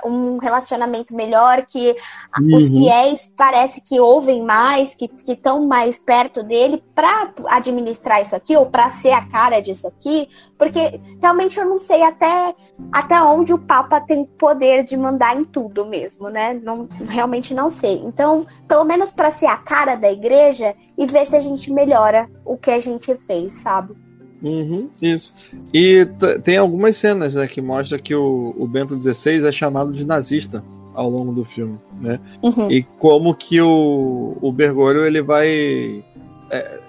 um 0.06 0.38
relacionamento 0.38 1.16
melhor, 1.16 1.66
que 1.66 1.96
uhum. 2.40 2.56
os 2.56 2.68
fiéis 2.68 3.32
parece 3.36 3.82
que 3.82 4.00
ouvem 4.00 4.44
mais, 4.44 4.96
que 4.96 5.10
estão 5.28 5.66
mais 5.66 6.00
perto 6.00 6.44
dele 6.44 6.84
para 6.94 7.32
administrar 7.48 8.22
isso 8.22 8.36
aqui 8.36 8.56
ou 8.56 8.66
para 8.66 8.90
ser 8.90 9.12
a 9.12 9.26
cara 9.26 9.60
disso 9.60 9.88
aqui, 9.88 10.28
porque 10.58 11.00
realmente 11.22 11.60
eu 11.60 11.66
não 11.66 11.80
sei 11.80 12.02
até, 12.02 12.56
até 12.92 13.22
onde 13.22 13.54
o 13.54 13.60
Papa 13.60 14.00
tem 14.00 14.26
poder 14.26 14.84
de 14.84 14.96
mandar 14.96 15.36
em 15.36 15.44
tudo 15.44 15.86
mesmo, 15.86 16.30
né? 16.30 16.54
Não, 16.54 16.88
realmente 17.08 17.54
não 17.54 17.70
sei. 17.70 18.02
Então, 18.06 18.46
pelo 18.68 18.84
menos 18.84 19.12
para 19.12 19.32
ser 19.32 19.48
a 19.48 19.58
cara 19.58 19.96
da 19.96 20.12
igreja 20.12 20.76
e 20.98 21.06
ver 21.06 21.26
se 21.26 21.36
a 21.36 21.40
gente 21.40 21.72
melhora 21.72 22.30
o 22.46 22.58
que 22.58 22.72
a 22.72 22.80
gente 22.80 23.14
fez, 23.16 23.54
sabe? 23.54 24.05
Uhum, 24.42 24.90
isso. 25.02 25.34
E 25.74 26.08
tem 26.44 26.58
algumas 26.58 26.96
cenas 26.98 27.36
né, 27.36 27.48
que 27.48 27.62
mostram 27.62 28.00
que 28.00 28.14
o, 28.14 28.54
o 28.58 28.68
Bento 28.68 29.02
XVI 29.02 29.48
é 29.48 29.52
chamado 29.52 29.92
de 29.92 30.06
nazista 30.06 30.64
ao 30.94 31.10
longo 31.10 31.34
do 31.34 31.44
filme, 31.44 31.78
né? 32.00 32.20
Uhum. 32.42 32.72
E 32.72 32.84
como 32.84 33.36
que 33.36 33.60
o, 33.62 34.38
o 34.42 34.52
Bergoglio 34.52 35.06
ele 35.06 35.22
vai 35.22 36.04
é, 36.50 36.80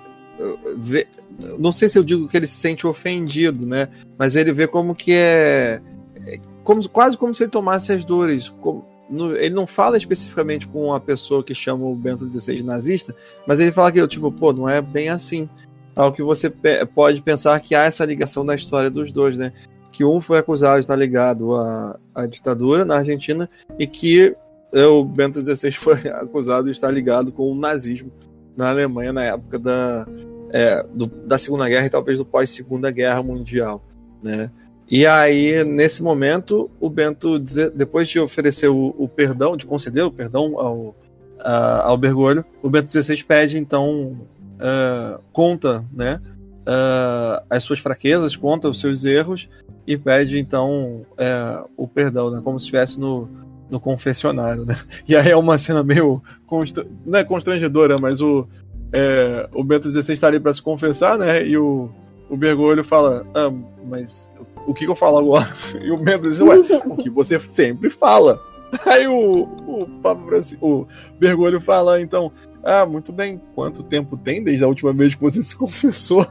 ver, 0.77 1.09
não 1.59 1.73
sei 1.73 1.89
se 1.89 1.99
eu 1.99 2.05
digo 2.05 2.29
que 2.29 2.37
ele 2.37 2.47
se 2.47 2.55
sente 2.55 2.87
ofendido, 2.87 3.67
né? 3.67 3.89
Mas 4.19 4.37
ele 4.37 4.53
vê 4.53 4.67
como 4.67 4.95
que 4.95 5.13
é, 5.13 5.81
é 6.25 6.41
como, 6.63 6.89
quase 6.89 7.17
como 7.17 7.35
se 7.35 7.43
ele 7.43 7.51
tomasse 7.51 7.93
as 7.93 8.05
dores. 8.05 8.49
Como, 8.61 8.85
no, 9.09 9.37
ele 9.37 9.55
não 9.55 9.67
fala 9.67 9.97
especificamente 9.97 10.67
com 10.67 10.93
a 10.93 11.01
pessoa 11.01 11.43
que 11.43 11.55
chama 11.55 11.85
o 11.85 11.95
Bento 11.95 12.29
XVI 12.29 12.57
de 12.57 12.65
nazista, 12.65 13.15
mas 13.47 13.61
ele 13.61 13.73
fala 13.73 13.93
que 13.93 14.07
tipo, 14.09 14.31
pô, 14.33 14.53
não 14.53 14.69
é 14.69 14.81
bem 14.81 15.09
assim 15.09 15.49
ao 15.97 16.13
que 16.13 16.23
você 16.23 16.53
pode 16.95 17.23
pensar 17.23 17.59
que 17.61 17.75
há 17.75 17.85
essa 17.85 18.05
ligação 18.05 18.45
na 18.45 18.55
história 18.55 18.91
dos 18.91 19.11
dois, 19.11 19.39
né? 19.39 19.53
Que 19.91 20.05
um 20.05 20.21
foi 20.21 20.39
acusado 20.39 20.75
de 20.75 20.83
estar 20.83 20.95
ligado 20.95 21.57
à, 21.57 21.99
à 22.15 22.27
ditadura 22.27 22.85
na 22.85 22.99
Argentina 22.99 23.49
e 23.79 23.87
que 23.87 24.37
é, 24.73 24.85
o 24.85 25.03
Bento 25.03 25.43
XVI 25.43 25.73
foi 25.81 26.09
acusado 26.11 26.67
de 26.67 26.73
estar 26.73 26.91
ligado 26.91 27.33
com 27.33 27.51
o 27.51 27.55
nazismo 27.55 28.13
na 28.55 28.69
Alemanha 28.69 29.13
na 29.13 29.25
época 29.25 29.59
da, 29.59 30.07
é, 30.51 30.85
do, 30.93 31.07
da 31.07 31.39
Segunda 31.39 31.67
Guerra 31.67 31.87
e 31.87 31.91
talvez 31.91 32.19
do 32.19 32.27
pós-Segunda 32.27 32.91
Guerra 32.91 33.23
Mundial, 33.23 33.83
né? 34.23 34.51
E 34.89 35.05
aí, 35.05 35.65
nesse 35.65 36.01
momento, 36.01 36.71
o 36.79 36.89
Bento, 36.89 37.41
depois 37.75 38.07
de 38.07 38.21
oferecer 38.21 38.69
o, 38.69 38.95
o 38.97 39.09
perdão, 39.09 39.57
de 39.57 39.67
conceder 39.67 40.05
o 40.05 40.13
perdão 40.13 40.61
ao, 40.61 40.95
a, 41.41 41.89
ao 41.89 41.99
Bergoglio, 41.99 42.45
o 42.63 42.71
Bento 42.71 42.91
XVI 42.91 43.25
pede, 43.25 43.59
então, 43.59 44.17
uh, 44.57 45.23
conta 45.33 45.85
né, 45.93 46.21
uh, 46.67 47.45
as 47.49 47.63
suas 47.63 47.79
fraquezas, 47.79 48.37
conta 48.37 48.69
os 48.69 48.81
seus 48.81 49.05
erros 49.05 49.49
e 49.87 49.97
pede 49.97 50.39
então 50.39 51.07
uh, 51.13 51.71
o 51.77 51.87
perdão, 51.87 52.31
né, 52.31 52.41
como 52.43 52.59
se 52.59 52.65
estivesse 52.65 52.99
no, 52.99 53.29
no 53.71 53.81
confessionário. 53.81 54.65
Né? 54.65 54.77
E 55.07 55.15
aí 55.17 55.31
é 55.31 55.37
uma 55.37 55.59
cena 55.59 55.83
meio 55.83 56.23
não 57.05 57.19
é 57.19 57.25
constrangedora, 57.25 57.97
mas 58.01 58.21
o, 58.21 58.47
é, 58.93 59.49
o 59.53 59.63
Bento 59.63 59.91
XVI 59.91 60.13
está 60.13 60.27
ali 60.29 60.41
para 60.41 60.55
se 60.55 60.63
confessar, 60.63 61.19
né? 61.19 61.47
E 61.47 61.57
o, 61.57 61.91
o 62.31 62.37
Bergoglio 62.37 62.85
fala, 62.85 63.27
ah, 63.35 63.53
mas 63.85 64.33
o 64.67 64.75
que, 64.75 64.85
que, 64.85 64.91
eu 64.91 64.97
falo 64.97 65.19
agora? 65.19 65.49
E 65.83 65.91
o 65.91 65.97
Bento 65.97 66.29
diz, 66.29 66.41
ué, 66.41 66.57
o 66.87 66.97
que 66.97 67.11
você 67.11 67.39
sempre 67.41 67.91
fala. 67.91 68.41
Aí 68.85 69.07
o, 69.07 69.43
o 69.67 69.87
Papa 70.03 70.25
Francisco, 70.27 70.67
o 70.67 70.87
Bergoglio 71.19 71.61
fala, 71.61 72.01
então, 72.01 72.33
ah, 72.63 72.85
muito 72.85 73.13
bem. 73.13 73.41
Quanto 73.55 73.83
tempo 73.83 74.17
tem 74.17 74.43
desde 74.43 74.65
a 74.65 74.69
última 74.69 74.93
vez 74.93 75.15
que 75.15 75.21
você 75.21 75.43
se 75.43 75.55
confessou? 75.57 76.27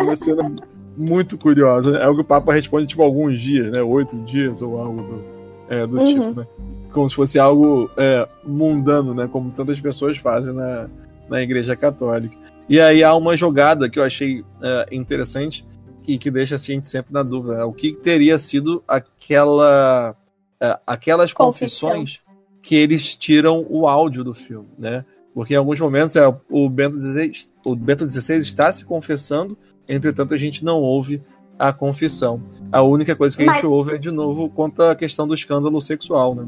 Uma 0.00 0.16
cena 0.16 0.54
muito 0.96 1.36
curiosa. 1.38 1.92
Né? 1.92 2.04
É 2.04 2.08
o 2.08 2.14
que 2.14 2.20
o 2.20 2.24
Papa 2.24 2.52
responde, 2.52 2.86
tipo, 2.86 3.02
alguns 3.02 3.40
dias, 3.40 3.70
né? 3.72 3.82
Oito 3.82 4.16
dias 4.24 4.62
ou 4.62 4.78
algo 4.78 5.02
do, 5.02 5.24
é, 5.68 5.86
do 5.86 5.98
uhum. 5.98 6.06
tipo, 6.06 6.40
né? 6.40 6.46
Como 6.92 7.08
se 7.08 7.14
fosse 7.14 7.38
algo 7.38 7.90
é, 7.96 8.28
mundano, 8.44 9.14
né? 9.14 9.28
Como 9.30 9.50
tantas 9.50 9.80
pessoas 9.80 10.18
fazem 10.18 10.54
na, 10.54 10.88
na 11.28 11.42
Igreja 11.42 11.74
Católica. 11.74 12.36
E 12.68 12.80
aí 12.80 13.02
há 13.02 13.14
uma 13.14 13.36
jogada 13.36 13.88
que 13.88 13.98
eu 13.98 14.04
achei 14.04 14.44
é, 14.62 14.86
interessante 14.92 15.66
e 16.06 16.18
que 16.18 16.30
deixa 16.30 16.56
a 16.56 16.58
gente 16.58 16.88
sempre 16.88 17.12
na 17.12 17.22
dúvida. 17.22 17.58
Né? 17.58 17.64
O 17.64 17.72
que 17.72 17.92
teria 17.92 18.38
sido 18.38 18.82
aquela, 18.86 20.14
é, 20.62 20.78
aquelas 20.86 21.32
Confissão. 21.32 21.90
confissões 21.90 22.22
que 22.62 22.76
eles 22.76 23.16
tiram 23.16 23.66
o 23.68 23.88
áudio 23.88 24.22
do 24.22 24.32
filme, 24.32 24.68
né? 24.78 25.04
Porque 25.34 25.54
em 25.54 25.56
alguns 25.56 25.80
momentos 25.80 26.14
é, 26.14 26.24
o, 26.48 26.68
Bento 26.68 27.00
XVI, 27.00 27.32
o 27.64 27.74
Bento 27.74 28.08
XVI 28.08 28.36
está 28.36 28.70
se 28.70 28.84
confessando, 28.84 29.58
entretanto 29.88 30.34
a 30.34 30.36
gente 30.36 30.64
não 30.64 30.80
ouve 30.80 31.20
a 31.58 31.72
confissão. 31.72 32.40
A 32.70 32.80
única 32.80 33.16
coisa 33.16 33.36
que 33.36 33.42
a 33.42 33.52
gente 33.54 33.66
ouve 33.66 33.96
é 33.96 33.98
de 33.98 34.12
novo 34.12 34.48
quanto 34.48 34.82
à 34.84 34.94
questão 34.94 35.26
do 35.26 35.34
escândalo 35.34 35.80
sexual, 35.80 36.34
né? 36.36 36.46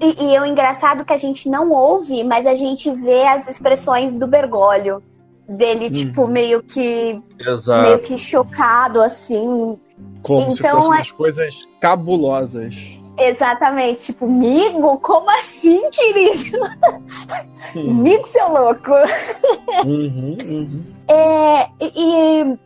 E, 0.00 0.32
e 0.32 0.38
o 0.38 0.46
engraçado 0.46 1.00
é 1.00 1.04
que 1.04 1.12
a 1.12 1.16
gente 1.16 1.48
não 1.48 1.72
ouve, 1.72 2.22
mas 2.22 2.46
a 2.46 2.54
gente 2.54 2.88
vê 2.92 3.24
as 3.26 3.48
expressões 3.48 4.16
do 4.16 4.28
Bergoglio. 4.28 5.02
Dele, 5.48 5.86
hum. 5.86 5.90
tipo, 5.90 6.26
meio 6.26 6.60
que. 6.60 7.20
Exato. 7.38 7.82
Meio 7.82 7.98
que 8.00 8.18
chocado, 8.18 9.00
assim. 9.00 9.78
Como 10.22 10.50
se 10.50 10.60
Então, 10.60 10.76
fossem 10.76 10.92
é- 10.92 10.96
umas 10.96 11.12
coisas 11.12 11.68
cabulosas. 11.80 13.00
Exatamente, 13.18 14.04
tipo, 14.04 14.26
migo, 14.28 14.98
como 14.98 15.30
assim, 15.30 15.88
querido? 15.90 16.58
Migo, 17.74 18.26
seu 18.26 18.48
louco. 18.48 18.92
Uhum, 19.84 20.36
uhum. 20.44 20.82
É, 21.08 21.68
e, 21.80 22.58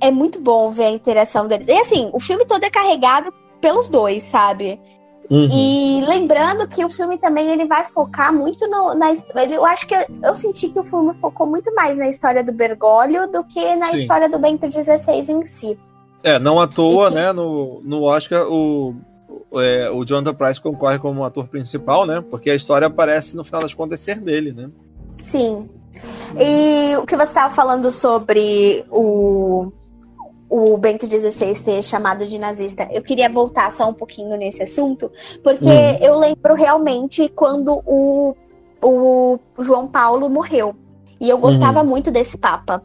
é 0.00 0.10
muito 0.10 0.40
bom 0.40 0.70
ver 0.70 0.84
a 0.86 0.90
interação 0.90 1.46
deles. 1.46 1.68
E 1.68 1.72
assim, 1.72 2.10
o 2.12 2.20
filme 2.20 2.44
todo 2.46 2.64
é 2.64 2.70
carregado 2.70 3.32
pelos 3.60 3.88
dois, 3.88 4.22
sabe? 4.22 4.80
Uhum. 5.30 5.48
E 5.50 6.04
lembrando 6.06 6.66
que 6.68 6.84
o 6.84 6.90
filme 6.90 7.16
também 7.16 7.48
ele 7.48 7.64
vai 7.64 7.84
focar 7.84 8.34
muito 8.34 8.66
no, 8.68 8.92
na 8.94 9.10
ele, 9.12 9.54
Eu 9.54 9.64
acho 9.64 9.86
que 9.86 9.94
eu, 9.94 10.04
eu 10.22 10.34
senti 10.34 10.68
que 10.68 10.78
o 10.78 10.84
filme 10.84 11.14
focou 11.14 11.46
muito 11.46 11.74
mais 11.74 11.96
na 11.96 12.08
história 12.08 12.42
do 12.44 12.52
Bergoglio 12.52 13.26
do 13.30 13.42
que 13.44 13.74
na 13.76 13.88
Sim. 13.88 13.96
história 13.96 14.28
do 14.28 14.38
Bento 14.38 14.70
XVI 14.70 15.32
em 15.32 15.44
si. 15.46 15.78
É, 16.22 16.38
não 16.38 16.60
à 16.60 16.66
toa, 16.66 17.08
E- 17.10 17.14
né, 17.14 17.32
no, 17.32 17.80
no 17.82 18.02
Oscar, 18.02 18.46
o- 18.46 18.94
é, 19.54 19.90
o 19.90 20.04
Jonathan 20.04 20.34
Price 20.34 20.60
concorre 20.60 20.98
como 20.98 21.24
ator 21.24 21.46
principal, 21.48 22.06
né? 22.06 22.22
Porque 22.30 22.50
a 22.50 22.54
história 22.54 22.88
parece, 22.88 23.36
no 23.36 23.44
final 23.44 23.62
das 23.62 23.74
contas, 23.74 24.00
ser 24.00 24.20
dele, 24.20 24.52
né? 24.52 24.70
Sim. 25.18 25.68
E 26.38 26.96
o 26.96 27.04
que 27.06 27.16
você 27.16 27.24
estava 27.24 27.54
falando 27.54 27.90
sobre 27.90 28.84
o, 28.90 29.70
o 30.48 30.76
Bento 30.76 31.06
XVI 31.06 31.54
ter 31.62 31.82
chamado 31.82 32.26
de 32.26 32.38
nazista, 32.38 32.88
eu 32.90 33.02
queria 33.02 33.28
voltar 33.28 33.70
só 33.70 33.88
um 33.88 33.94
pouquinho 33.94 34.36
nesse 34.36 34.62
assunto, 34.62 35.10
porque 35.42 35.68
Hum. 35.68 35.98
eu 36.00 36.18
lembro 36.18 36.54
realmente 36.54 37.28
quando 37.28 37.82
o, 37.86 38.34
o 38.82 39.38
João 39.58 39.86
Paulo 39.86 40.28
morreu. 40.28 40.74
E 41.20 41.28
eu 41.30 41.38
gostava 41.38 41.84
muito 41.84 42.10
desse 42.10 42.36
Papa. 42.36 42.82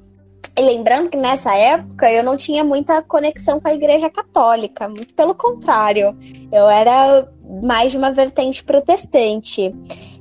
E 0.55 0.61
lembrando 0.61 1.09
que 1.09 1.17
nessa 1.17 1.53
época 1.53 2.11
eu 2.11 2.23
não 2.23 2.35
tinha 2.35 2.63
muita 2.63 3.01
conexão 3.01 3.59
com 3.59 3.67
a 3.67 3.73
Igreja 3.73 4.09
Católica, 4.09 4.87
muito 4.87 5.13
pelo 5.13 5.35
contrário. 5.35 6.17
Eu 6.51 6.67
era 6.67 7.27
mais 7.61 7.91
de 7.91 7.97
uma 7.97 8.11
vertente 8.11 8.63
protestante. 8.63 9.73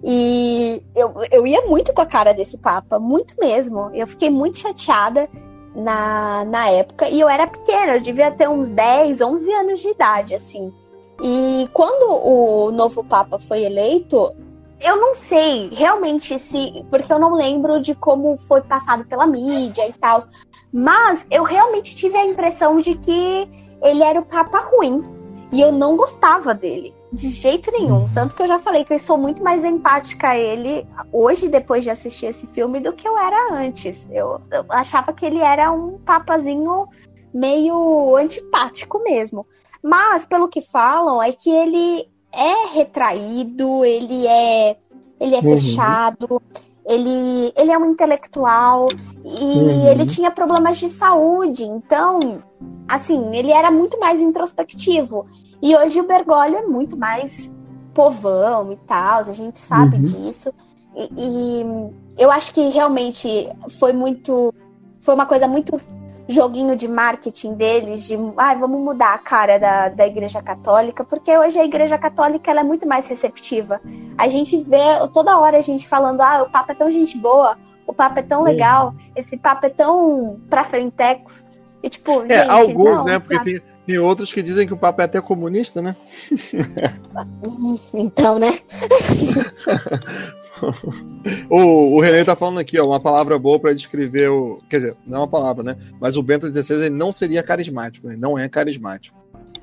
E 0.04 0.82
eu, 0.94 1.14
eu 1.30 1.46
ia 1.46 1.62
muito 1.62 1.92
com 1.92 2.00
a 2.00 2.06
cara 2.06 2.32
desse 2.32 2.58
Papa, 2.58 2.98
muito 2.98 3.34
mesmo. 3.38 3.90
Eu 3.94 4.06
fiquei 4.06 4.30
muito 4.30 4.58
chateada 4.58 5.28
na, 5.74 6.44
na 6.44 6.68
época. 6.68 7.08
E 7.08 7.20
eu 7.20 7.28
era 7.28 7.46
pequena, 7.46 7.94
eu 7.94 8.00
devia 8.00 8.30
ter 8.30 8.48
uns 8.48 8.68
10, 8.68 9.20
11 9.20 9.52
anos 9.52 9.80
de 9.80 9.88
idade, 9.88 10.34
assim. 10.34 10.72
E 11.22 11.68
quando 11.72 12.12
o 12.12 12.70
novo 12.70 13.02
Papa 13.02 13.38
foi 13.38 13.64
eleito, 13.64 14.32
eu 14.80 14.96
não 14.96 15.14
sei 15.14 15.70
realmente 15.72 16.38
se. 16.38 16.84
Porque 16.90 17.12
eu 17.12 17.18
não 17.18 17.34
lembro 17.34 17.80
de 17.80 17.94
como 17.94 18.36
foi 18.38 18.60
passado 18.60 19.04
pela 19.04 19.26
mídia 19.26 19.88
e 19.88 19.92
tal. 19.92 20.18
Mas 20.72 21.24
eu 21.30 21.42
realmente 21.44 21.94
tive 21.94 22.16
a 22.16 22.26
impressão 22.26 22.78
de 22.78 22.94
que 22.96 23.48
ele 23.82 24.02
era 24.02 24.20
o 24.20 24.24
Papa 24.24 24.58
ruim. 24.58 25.02
E 25.52 25.60
eu 25.60 25.72
não 25.72 25.96
gostava 25.96 26.54
dele. 26.54 26.94
De 27.12 27.30
jeito 27.30 27.70
nenhum. 27.70 28.10
Tanto 28.12 28.34
que 28.34 28.42
eu 28.42 28.48
já 28.48 28.58
falei 28.58 28.84
que 28.84 28.92
eu 28.92 28.98
sou 28.98 29.16
muito 29.16 29.42
mais 29.42 29.64
empática 29.64 30.30
a 30.30 30.38
ele 30.38 30.86
hoje, 31.12 31.48
depois 31.48 31.84
de 31.84 31.90
assistir 31.90 32.26
esse 32.26 32.46
filme, 32.48 32.80
do 32.80 32.92
que 32.92 33.06
eu 33.06 33.16
era 33.16 33.54
antes. 33.54 34.06
Eu, 34.10 34.40
eu 34.50 34.66
achava 34.68 35.12
que 35.12 35.24
ele 35.24 35.38
era 35.38 35.70
um 35.70 35.98
papazinho 35.98 36.88
meio 37.32 38.16
antipático 38.16 39.02
mesmo. 39.02 39.46
Mas, 39.82 40.26
pelo 40.26 40.48
que 40.48 40.60
falam, 40.60 41.22
é 41.22 41.32
que 41.32 41.48
ele 41.48 42.08
é 42.36 42.66
retraído, 42.74 43.84
ele 43.84 44.26
é, 44.26 44.76
ele 45.20 45.34
é 45.34 45.38
Uhum. 45.40 45.56
fechado, 45.56 46.42
ele, 46.84 47.52
ele 47.56 47.72
é 47.72 47.78
um 47.78 47.90
intelectual 47.90 48.88
e 49.24 49.58
Uhum. 49.58 49.88
ele 49.88 50.06
tinha 50.06 50.30
problemas 50.30 50.78
de 50.78 50.88
saúde. 50.88 51.64
Então, 51.64 52.42
assim, 52.88 53.34
ele 53.34 53.50
era 53.50 53.70
muito 53.70 53.98
mais 53.98 54.20
introspectivo. 54.20 55.26
E 55.62 55.74
hoje 55.74 56.00
o 56.00 56.06
Bergoglio 56.06 56.58
é 56.58 56.62
muito 56.66 56.96
mais 56.96 57.50
povão 57.94 58.72
e 58.72 58.76
tal, 58.86 59.20
a 59.20 59.32
gente 59.32 59.58
sabe 59.58 59.96
Uhum. 59.96 60.02
disso. 60.02 60.52
E, 60.94 61.10
e 61.16 61.66
eu 62.18 62.30
acho 62.30 62.52
que 62.54 62.68
realmente 62.68 63.48
foi 63.78 63.92
muito. 63.92 64.54
Foi 65.00 65.14
uma 65.14 65.26
coisa 65.26 65.46
muito 65.46 65.80
joguinho 66.28 66.74
de 66.74 66.88
marketing 66.88 67.54
deles, 67.54 68.06
de 68.06 68.16
ah, 68.36 68.54
vamos 68.54 68.80
mudar 68.80 69.14
a 69.14 69.18
cara 69.18 69.58
da, 69.58 69.88
da 69.88 70.06
Igreja 70.06 70.42
Católica, 70.42 71.04
porque 71.04 71.36
hoje 71.36 71.58
a 71.58 71.64
Igreja 71.64 71.96
Católica 71.96 72.50
ela 72.50 72.60
é 72.60 72.64
muito 72.64 72.86
mais 72.86 73.06
receptiva. 73.06 73.80
A 74.18 74.28
gente 74.28 74.56
vê 74.62 74.78
toda 75.12 75.38
hora 75.38 75.58
a 75.58 75.60
gente 75.60 75.86
falando, 75.86 76.20
ah, 76.20 76.42
o 76.42 76.50
Papa 76.50 76.72
é 76.72 76.74
tão 76.74 76.90
gente 76.90 77.16
boa, 77.16 77.56
o 77.86 77.92
Papa 77.92 78.20
é 78.20 78.22
tão 78.22 78.42
legal, 78.42 78.94
esse 79.14 79.36
Papa 79.36 79.68
é 79.68 79.70
tão 79.70 80.40
pra 80.50 80.64
frentex. 80.64 81.44
E 81.82 81.88
tipo, 81.88 82.22
É, 82.28 82.40
gente, 82.40 82.50
alguns, 82.50 82.96
não, 82.96 83.04
né? 83.04 83.18
Porque 83.20 83.36
sabe? 83.36 83.60
tem, 83.60 83.62
tem 83.86 83.98
outros 83.98 84.32
que 84.32 84.42
dizem 84.42 84.66
que 84.66 84.74
o 84.74 84.78
Papa 84.78 85.02
é 85.02 85.04
até 85.04 85.20
comunista, 85.20 85.80
né? 85.80 85.94
Então, 87.94 88.38
né? 88.38 88.58
O, 91.50 91.96
o 91.96 92.00
René 92.00 92.22
tá 92.24 92.36
falando 92.36 92.58
aqui, 92.60 92.78
ó, 92.78 92.86
uma 92.86 93.00
palavra 93.00 93.36
boa 93.38 93.58
pra 93.58 93.72
descrever 93.72 94.28
o. 94.28 94.60
Quer 94.70 94.76
dizer, 94.76 94.96
não 95.06 95.18
é 95.18 95.20
uma 95.22 95.28
palavra, 95.28 95.62
né? 95.64 95.76
Mas 96.00 96.16
o 96.16 96.22
Bento 96.22 96.48
XVI 96.48 96.76
ele 96.86 96.90
não 96.90 97.10
seria 97.10 97.42
carismático, 97.42 98.08
ele 98.08 98.16
não 98.16 98.38
é 98.38 98.48
carismático. 98.48 99.16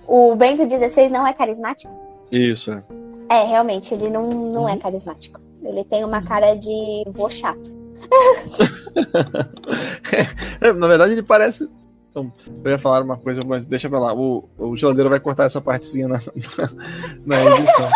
O 0.07 0.35
Bento 0.35 0.63
XVI 0.69 1.07
não 1.09 1.25
é 1.25 1.33
carismático? 1.33 1.93
Isso, 2.31 2.71
é. 2.71 2.83
É, 3.29 3.43
realmente, 3.45 3.93
ele 3.93 4.09
não, 4.09 4.29
não 4.29 4.61
Uhum. 4.63 4.69
é 4.69 4.77
carismático. 4.77 5.39
Ele 5.63 5.83
tem 5.85 6.03
uma 6.03 6.21
cara 6.21 6.53
de 6.55 7.03
vô 7.11 7.29
chato. 7.29 7.71
É, 10.61 10.71
Na 10.73 10.87
verdade, 10.87 11.13
ele 11.13 11.23
parece. 11.23 11.69
Então, 12.11 12.31
eu 12.63 12.71
ia 12.71 12.77
falar 12.77 13.01
uma 13.03 13.17
coisa, 13.17 13.41
mas 13.45 13.65
deixa 13.65 13.89
pra 13.89 13.99
lá. 13.99 14.13
O, 14.13 14.43
o 14.57 14.75
geladeiro 14.77 15.09
vai 15.09 15.19
cortar 15.19 15.45
essa 15.45 15.59
partezinha 15.61 16.07
na, 16.07 16.19
na, 17.25 17.43
na 17.43 17.57
edição. 17.57 17.89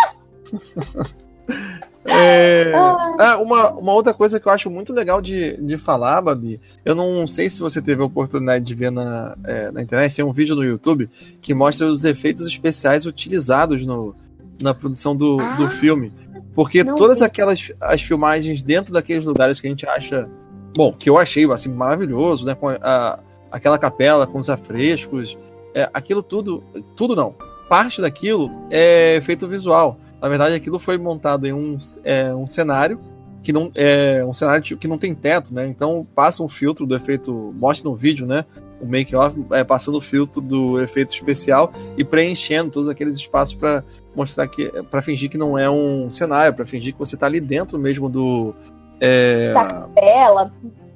É, 2.08 2.72
ah, 2.74 3.38
uma, 3.38 3.72
uma 3.72 3.94
outra 3.94 4.14
coisa 4.14 4.40
que 4.40 4.48
eu 4.48 4.52
acho 4.52 4.70
muito 4.70 4.94
legal 4.94 5.22
de, 5.22 5.58
de 5.58 5.78
falar, 5.78 6.22
Babi, 6.22 6.60
eu 6.86 6.96
não 6.96 7.28
sei 7.28 7.50
se 7.50 7.60
você 7.60 7.82
teve 7.82 8.02
a 8.02 8.06
oportunidade 8.06 8.64
de 8.64 8.74
ver 8.74 8.92
na, 8.92 9.36
é, 9.44 9.72
na 9.72 9.82
internet, 9.82 10.16
tem 10.16 10.24
um 10.24 10.32
vídeo 10.32 10.56
no 10.56 10.64
YouTube 10.64 11.10
que 11.42 11.54
mostra 11.54 11.86
os 11.86 12.06
efeitos 12.06 12.48
especiais 12.48 13.06
utilizados 13.06 13.86
no, 13.86 14.16
na 14.62 14.74
produção 14.74 15.16
do, 15.16 15.40
Ah, 15.40 15.56
do 15.56 15.70
filme. 15.70 16.14
Porque 16.56 16.84
todas 16.84 17.20
vi. 17.20 17.26
aquelas 17.26 17.72
as 17.80 18.02
filmagens 18.02 18.64
dentro 18.64 18.92
daqueles 18.92 19.26
lugares 19.26 19.60
que 19.60 19.68
a 19.68 19.70
gente 19.70 19.88
acha. 19.88 20.28
Bom, 20.76 20.92
que 20.92 21.10
eu 21.10 21.18
achei 21.18 21.46
assim, 21.52 21.70
maravilhoso, 21.70 22.46
né? 22.46 22.56
Com 22.56 22.70
a, 22.70 23.20
aquela 23.52 23.78
capela 23.78 24.26
com 24.26 24.40
os 24.40 24.50
afrescos. 24.50 25.38
É, 25.76 25.88
aquilo 25.94 26.24
tudo. 26.24 26.64
Tudo 26.96 27.16
não. 27.16 27.36
Parte 27.70 28.02
daquilo 28.02 28.50
é 28.72 29.18
efeito 29.18 29.48
visual. 29.48 30.00
Na 30.22 30.28
verdade, 30.28 30.56
aquilo 30.56 30.80
foi 30.80 30.98
montado 30.98 31.46
em 31.46 31.54
um, 31.54 31.78
é, 32.04 32.34
um 32.34 32.48
cenário 32.48 33.00
que 33.44 33.54
não 33.54 33.72
é 33.76 34.26
um 34.26 34.34
cenário 34.34 34.78
que 34.78 34.88
não 34.88 34.98
tem 34.98 35.16
teto, 35.16 35.54
né? 35.54 35.66
Então 35.68 36.06
passa 36.16 36.44
um 36.44 36.50
filtro 36.50 36.86
do 36.86 36.96
efeito, 36.96 37.54
mostra 37.58 37.90
no 37.90 37.96
vídeo, 37.96 38.26
né? 38.26 38.44
O 38.82 38.86
make 38.86 39.16
off 39.16 39.36
é, 39.52 39.64
passando 39.64 39.98
o 39.98 40.02
filtro 40.02 40.42
do 40.42 40.82
efeito 40.82 41.14
especial 41.14 41.72
e 41.98 42.04
preenchendo 42.04 42.72
todos 42.72 42.90
aqueles 42.90 43.16
espaços 43.16 43.56
para 43.56 43.84
mostrar 44.16 44.48
que 44.48 44.70
para 44.84 45.02
fingir 45.02 45.30
que 45.30 45.38
não 45.38 45.58
é 45.58 45.70
um 45.70 46.12
cenário, 46.12 46.54
para 46.54 46.66
fingir 46.66 46.94
que 46.94 47.00
você 47.00 47.16
tá 47.16 47.26
ali 47.26 47.40
dentro 47.40 47.80
mesmo 47.80 48.10
do 48.10 48.54
é, 49.00 49.54
Da 49.54 49.66
capela, 49.66 50.52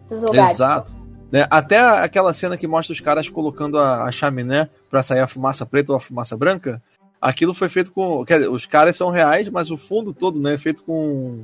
dos 0.10 0.22
lugares. 0.22 0.56
Exato. 0.56 0.96
Né? 1.32 1.48
Até 1.50 1.80
aquela 1.80 2.34
cena 2.34 2.58
que 2.58 2.68
mostra 2.68 2.92
os 2.92 3.00
caras 3.00 3.30
colocando 3.30 3.80
a, 3.80 4.04
a 4.04 4.12
chaminé 4.12 4.70
pra 4.90 5.02
sair 5.02 5.22
a 5.22 5.28
fumaça 5.28 5.66
preta 5.66 5.94
ou 5.94 5.98
a 5.98 6.02
fumaça 6.02 6.36
branca, 6.36 6.82
aquilo 7.22 7.54
foi 7.54 7.70
feito 7.70 7.92
com. 7.92 8.26
Quer 8.26 8.40
dizer, 8.40 8.50
os 8.50 8.66
caras 8.66 8.98
são 8.98 9.12
reais, 9.12 9.48
mas 9.50 9.70
o 9.70 9.78
fundo 9.78 10.14
todo 10.14 10.42
né, 10.42 10.56
é 10.56 10.58
feito 10.58 10.84
com. 10.84 11.44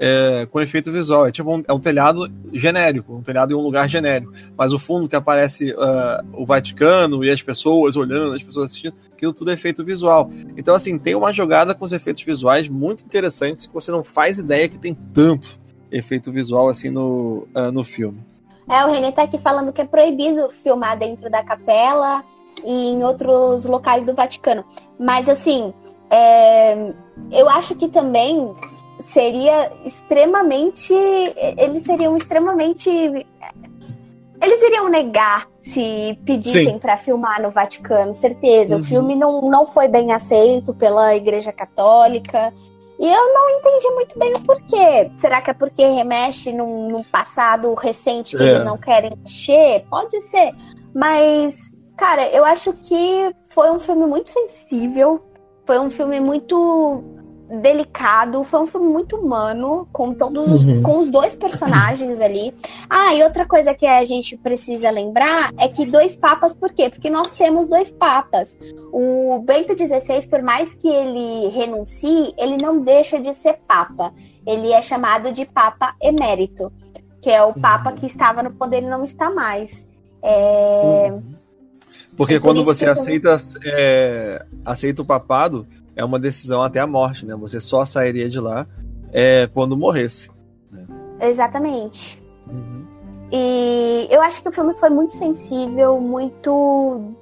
É, 0.00 0.46
com 0.46 0.60
efeito 0.60 0.92
visual. 0.92 1.26
É 1.26 1.32
tipo 1.32 1.52
um, 1.52 1.64
é 1.66 1.72
um 1.72 1.80
telhado 1.80 2.30
genérico, 2.52 3.16
um 3.16 3.22
telhado 3.22 3.52
em 3.52 3.56
um 3.56 3.60
lugar 3.60 3.88
genérico. 3.88 4.32
Mas 4.56 4.72
o 4.72 4.78
fundo 4.78 5.08
que 5.08 5.16
aparece 5.16 5.74
ah, 5.76 6.24
o 6.34 6.46
Vaticano 6.46 7.24
e 7.24 7.30
as 7.30 7.42
pessoas 7.42 7.96
olhando, 7.96 8.32
as 8.32 8.42
pessoas 8.44 8.70
assistindo, 8.70 8.94
aquilo 9.12 9.32
tudo 9.32 9.50
é 9.50 9.54
efeito 9.54 9.84
visual. 9.84 10.30
Então, 10.56 10.72
assim, 10.76 10.96
tem 10.96 11.16
uma 11.16 11.32
jogada 11.32 11.74
com 11.74 11.84
os 11.84 11.92
efeitos 11.92 12.22
visuais 12.22 12.68
muito 12.68 13.02
interessantes 13.04 13.66
que 13.66 13.74
você 13.74 13.90
não 13.90 14.04
faz 14.04 14.38
ideia 14.38 14.68
que 14.68 14.78
tem 14.78 14.94
tanto 15.12 15.60
efeito 15.90 16.30
visual 16.30 16.68
assim 16.68 16.90
no, 16.90 17.48
ah, 17.52 17.72
no 17.72 17.82
filme. 17.82 18.20
É, 18.70 18.84
o 18.84 18.92
René 18.92 19.10
tá 19.10 19.22
aqui 19.22 19.38
falando 19.38 19.72
que 19.72 19.80
é 19.80 19.84
proibido 19.84 20.48
filmar 20.62 20.96
dentro 20.96 21.28
da 21.28 21.42
capela 21.42 22.22
e 22.64 22.90
em 22.90 23.04
outros 23.04 23.64
locais 23.64 24.06
do 24.06 24.14
Vaticano. 24.14 24.64
Mas 24.98 25.28
assim, 25.28 25.72
é, 26.10 26.92
eu 27.30 27.48
acho 27.48 27.74
que 27.74 27.88
também 27.88 28.52
seria 29.00 29.70
extremamente. 29.84 30.92
Eles 31.56 31.82
seriam 31.82 32.16
extremamente. 32.16 32.88
Eles 34.40 34.62
iriam 34.62 34.88
negar 34.88 35.48
se 35.60 36.18
pedissem 36.24 36.78
para 36.78 36.96
filmar 36.96 37.42
no 37.42 37.50
Vaticano, 37.50 38.12
certeza. 38.12 38.76
Uhum. 38.76 38.80
O 38.80 38.84
filme 38.84 39.14
não, 39.16 39.42
não 39.50 39.66
foi 39.66 39.88
bem 39.88 40.12
aceito 40.12 40.72
pela 40.74 41.14
Igreja 41.14 41.52
Católica. 41.52 42.52
E 43.00 43.06
eu 43.06 43.32
não 43.32 43.50
entendi 43.50 43.90
muito 43.90 44.18
bem 44.18 44.34
o 44.34 44.40
porquê. 44.40 45.10
Será 45.16 45.40
que 45.40 45.50
é 45.50 45.54
porque 45.54 45.84
remexe 45.86 46.52
num, 46.52 46.88
num 46.88 47.04
passado 47.04 47.72
recente 47.74 48.36
que 48.36 48.42
É. 48.42 48.46
eles 48.46 48.64
não 48.64 48.76
querem 48.76 49.12
mexer? 49.16 49.84
Pode 49.88 50.20
ser. 50.22 50.52
Mas 50.94 51.70
Cara, 51.98 52.28
eu 52.30 52.44
acho 52.44 52.72
que 52.74 53.34
foi 53.48 53.70
um 53.70 53.78
filme 53.80 54.06
muito 54.06 54.30
sensível, 54.30 55.20
foi 55.66 55.80
um 55.80 55.90
filme 55.90 56.20
muito 56.20 57.02
delicado, 57.60 58.44
foi 58.44 58.60
um 58.60 58.66
filme 58.66 58.88
muito 58.88 59.16
humano, 59.16 59.88
com 59.92 60.12
todos 60.14 60.62
Uhum. 60.62 60.82
com 60.82 60.98
os 60.98 61.08
dois 61.08 61.34
personagens 61.34 62.20
ali. 62.20 62.54
Ah, 62.88 63.14
e 63.14 63.22
outra 63.22 63.46
coisa 63.46 63.74
que 63.74 63.86
a 63.86 64.04
gente 64.04 64.36
precisa 64.36 64.90
lembrar 64.90 65.50
é 65.58 65.66
que 65.66 65.84
dois 65.86 66.14
papas, 66.14 66.54
por 66.54 66.72
quê? 66.72 66.88
Porque 66.90 67.08
nós 67.10 67.32
temos 67.32 67.66
dois 67.66 67.90
papas. 67.90 68.56
O 68.92 69.38
Bento 69.44 69.76
XVI, 69.76 70.28
por 70.28 70.42
mais 70.42 70.74
que 70.74 70.88
ele 70.88 71.48
renuncie, 71.48 72.34
ele 72.38 72.58
não 72.58 72.80
deixa 72.80 73.18
de 73.18 73.32
ser 73.34 73.58
papa. 73.66 74.12
Ele 74.46 74.70
é 74.72 74.80
chamado 74.82 75.32
de 75.32 75.44
papa 75.46 75.94
emérito, 76.00 76.70
que 77.20 77.30
é 77.30 77.42
o 77.42 77.54
papa 77.54 77.92
que 77.92 78.06
estava 78.06 78.42
no 78.42 78.52
poder 78.52 78.82
e 78.82 78.86
não 78.86 79.02
está 79.02 79.30
mais. 79.30 79.84
É, 80.22 81.12
Porque 82.18 82.34
É 82.34 82.40
por 82.40 82.46
quando 82.46 82.64
você 82.64 82.84
aceita, 82.84 83.36
é, 83.64 84.44
aceita 84.64 85.02
o 85.02 85.04
papado, 85.04 85.64
é 85.94 86.04
uma 86.04 86.18
decisão 86.18 86.64
até 86.64 86.80
a 86.80 86.86
morte, 86.86 87.24
né? 87.24 87.36
Você 87.36 87.60
só 87.60 87.84
sairia 87.84 88.28
de 88.28 88.40
lá 88.40 88.66
é, 89.12 89.48
quando 89.54 89.76
morresse. 89.76 90.28
Exatamente. 91.20 92.20
Uhum. 92.50 92.84
E 93.30 94.08
eu 94.10 94.20
acho 94.20 94.42
que 94.42 94.48
o 94.48 94.52
filme 94.52 94.74
foi 94.74 94.90
muito 94.90 95.12
sensível, 95.12 96.00
muito 96.00 97.14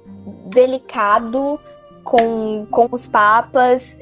delicado 0.47 1.59
com, 2.03 2.65
com 2.71 2.87
os 2.91 3.05
papas. 3.05 3.95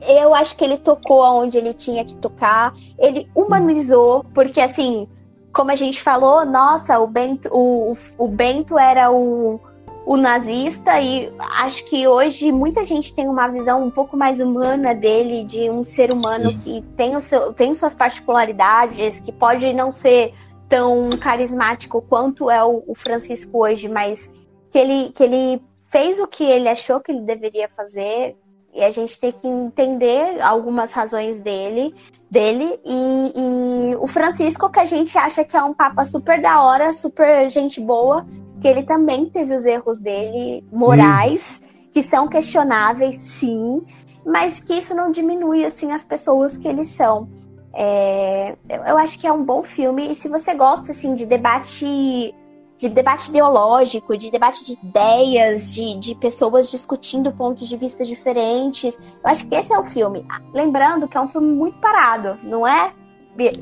Eu 0.00 0.32
acho 0.32 0.56
que 0.56 0.62
ele 0.62 0.76
tocou 0.76 1.24
aonde 1.24 1.58
ele 1.58 1.72
tinha 1.72 2.04
que 2.04 2.14
tocar. 2.16 2.72
Ele 2.96 3.28
humanizou, 3.34 4.24
porque 4.32 4.60
assim, 4.60 5.08
como 5.52 5.72
a 5.72 5.74
gente 5.74 6.00
falou, 6.00 6.46
nossa, 6.46 7.00
o 7.00 7.06
Bento, 7.08 7.48
o, 7.50 7.96
o 8.16 8.28
Bento 8.28 8.78
era 8.78 9.10
o, 9.10 9.58
o 10.06 10.16
nazista, 10.16 11.00
e 11.00 11.32
acho 11.38 11.84
que 11.84 12.06
hoje 12.06 12.52
muita 12.52 12.84
gente 12.84 13.12
tem 13.12 13.28
uma 13.28 13.48
visão 13.48 13.82
um 13.82 13.90
pouco 13.90 14.16
mais 14.16 14.38
humana 14.38 14.94
dele, 14.94 15.42
de 15.42 15.68
um 15.68 15.82
ser 15.82 16.12
humano 16.12 16.52
Sim. 16.52 16.58
que 16.60 16.82
tem, 16.96 17.16
o 17.16 17.20
seu, 17.20 17.52
tem 17.52 17.74
suas 17.74 17.92
particularidades, 17.92 19.18
que 19.18 19.32
pode 19.32 19.72
não 19.72 19.92
ser 19.92 20.32
tão 20.68 21.10
carismático 21.18 22.00
quanto 22.00 22.48
é 22.48 22.62
o, 22.62 22.84
o 22.86 22.94
Francisco 22.94 23.64
hoje, 23.64 23.88
mas 23.88 24.30
que 24.70 24.78
ele, 24.78 25.10
que 25.10 25.24
ele 25.24 25.60
fez 25.90 26.20
o 26.20 26.26
que 26.28 26.44
ele 26.44 26.68
achou 26.68 27.00
que 27.00 27.10
ele 27.10 27.22
deveria 27.22 27.68
fazer, 27.68 28.36
e 28.72 28.84
a 28.84 28.90
gente 28.92 29.18
tem 29.18 29.32
que 29.32 29.48
entender 29.48 30.40
algumas 30.40 30.92
razões 30.92 31.40
dele 31.40 31.92
dele 32.30 32.78
e, 32.84 33.32
e 33.36 33.96
o 33.96 34.06
Francisco 34.06 34.68
que 34.68 34.80
a 34.80 34.84
gente 34.84 35.16
acha 35.16 35.44
que 35.44 35.56
é 35.56 35.62
um 35.62 35.72
papa 35.72 36.04
super 36.04 36.40
da 36.40 36.60
hora, 36.60 36.92
super 36.92 37.48
gente 37.48 37.80
boa, 37.80 38.26
que 38.66 38.70
ele 38.70 38.82
também 38.82 39.26
teve 39.26 39.54
os 39.54 39.64
erros 39.64 40.00
dele 40.00 40.64
morais, 40.72 41.60
que 41.92 42.02
são 42.02 42.26
questionáveis, 42.26 43.16
sim, 43.22 43.80
mas 44.24 44.58
que 44.58 44.74
isso 44.74 44.92
não 44.92 45.12
diminui 45.12 45.64
assim 45.64 45.92
as 45.92 46.04
pessoas 46.04 46.56
que 46.56 46.66
eles 46.66 46.88
são. 46.88 47.28
É, 47.72 48.56
eu 48.68 48.82
eu 48.86 48.98
acho 48.98 49.18
que 49.20 49.26
é 49.26 49.32
um 49.32 49.44
bom 49.44 49.62
filme 49.62 50.10
e 50.10 50.16
se 50.16 50.28
você 50.28 50.52
gosta 50.52 50.90
assim 50.90 51.14
de 51.14 51.24
debate 51.24 52.34
de 52.76 52.88
debate 52.88 53.28
ideológico, 53.28 54.16
de 54.16 54.30
debate 54.30 54.64
de 54.64 54.72
ideias, 54.72 55.72
de, 55.72 55.96
de 55.96 56.14
pessoas 56.16 56.68
discutindo 56.68 57.32
pontos 57.32 57.68
de 57.68 57.76
vista 57.76 58.04
diferentes. 58.04 58.98
Eu 58.98 59.30
acho 59.30 59.46
que 59.46 59.54
esse 59.54 59.72
é 59.72 59.78
o 59.78 59.84
filme. 59.84 60.26
Ah, 60.28 60.42
Lembrando 60.52 61.08
que 61.08 61.16
é 61.16 61.20
um 61.20 61.28
filme 61.28 61.54
muito 61.54 61.78
parado, 61.78 62.36
não 62.42 62.66
é? 62.66 62.92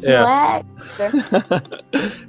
É. 0.03 0.19
Não 0.19 0.29
é? 0.29 0.63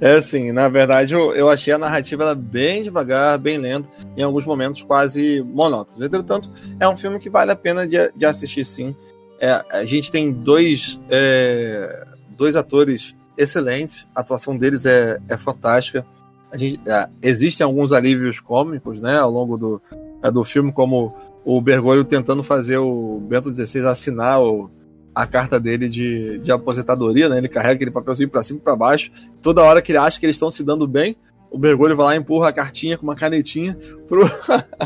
É 0.00 0.12
assim, 0.16 0.52
na 0.52 0.68
verdade 0.68 1.14
eu, 1.14 1.34
eu 1.34 1.48
achei 1.48 1.72
a 1.72 1.78
narrativa 1.78 2.22
ela 2.22 2.34
bem 2.34 2.82
devagar, 2.82 3.38
bem 3.38 3.58
lenta, 3.58 3.88
em 4.16 4.22
alguns 4.22 4.44
momentos 4.44 4.82
quase 4.82 5.42
monótonos. 5.42 6.00
Entretanto, 6.00 6.50
é 6.78 6.88
um 6.88 6.96
filme 6.96 7.18
que 7.18 7.30
vale 7.30 7.50
a 7.50 7.56
pena 7.56 7.86
de, 7.86 7.96
de 8.14 8.26
assistir 8.26 8.64
sim. 8.64 8.94
É, 9.40 9.64
a 9.70 9.84
gente 9.84 10.10
tem 10.10 10.32
dois, 10.32 11.00
é, 11.10 12.06
dois 12.36 12.56
atores 12.56 13.14
excelentes, 13.36 14.06
a 14.14 14.20
atuação 14.20 14.56
deles 14.56 14.86
é, 14.86 15.18
é 15.28 15.36
fantástica. 15.36 16.06
A 16.50 16.56
gente, 16.56 16.80
é, 16.88 17.08
existem 17.22 17.64
alguns 17.64 17.92
alívios 17.92 18.40
cômicos 18.40 19.00
né, 19.00 19.18
ao 19.18 19.30
longo 19.30 19.56
do, 19.56 19.82
é, 20.22 20.30
do 20.30 20.44
filme, 20.44 20.72
como 20.72 21.14
o 21.44 21.60
Bergoglio 21.60 22.04
tentando 22.04 22.42
fazer 22.42 22.78
o 22.78 23.20
Bento 23.20 23.54
XVI 23.54 23.86
assinar 23.86 24.40
o, 24.40 24.70
a 25.16 25.26
carta 25.26 25.58
dele 25.58 25.88
de, 25.88 26.36
de 26.40 26.52
aposentadoria, 26.52 27.26
né? 27.26 27.38
Ele 27.38 27.48
carrega 27.48 27.76
aquele 27.76 27.90
papelzinho 27.90 28.28
pra 28.28 28.42
cima 28.42 28.58
e 28.58 28.62
pra 28.62 28.76
baixo. 28.76 29.10
Toda 29.40 29.62
hora 29.62 29.80
que 29.80 29.90
ele 29.90 29.98
acha 29.98 30.20
que 30.20 30.26
eles 30.26 30.36
estão 30.36 30.50
se 30.50 30.62
dando 30.62 30.86
bem, 30.86 31.16
o 31.50 31.56
Bergoglio 31.56 31.96
vai 31.96 32.06
lá 32.06 32.14
e 32.14 32.18
empurra 32.18 32.50
a 32.50 32.52
cartinha 32.52 32.98
com 32.98 33.04
uma 33.04 33.16
canetinha 33.16 33.78
pro, 34.06 34.28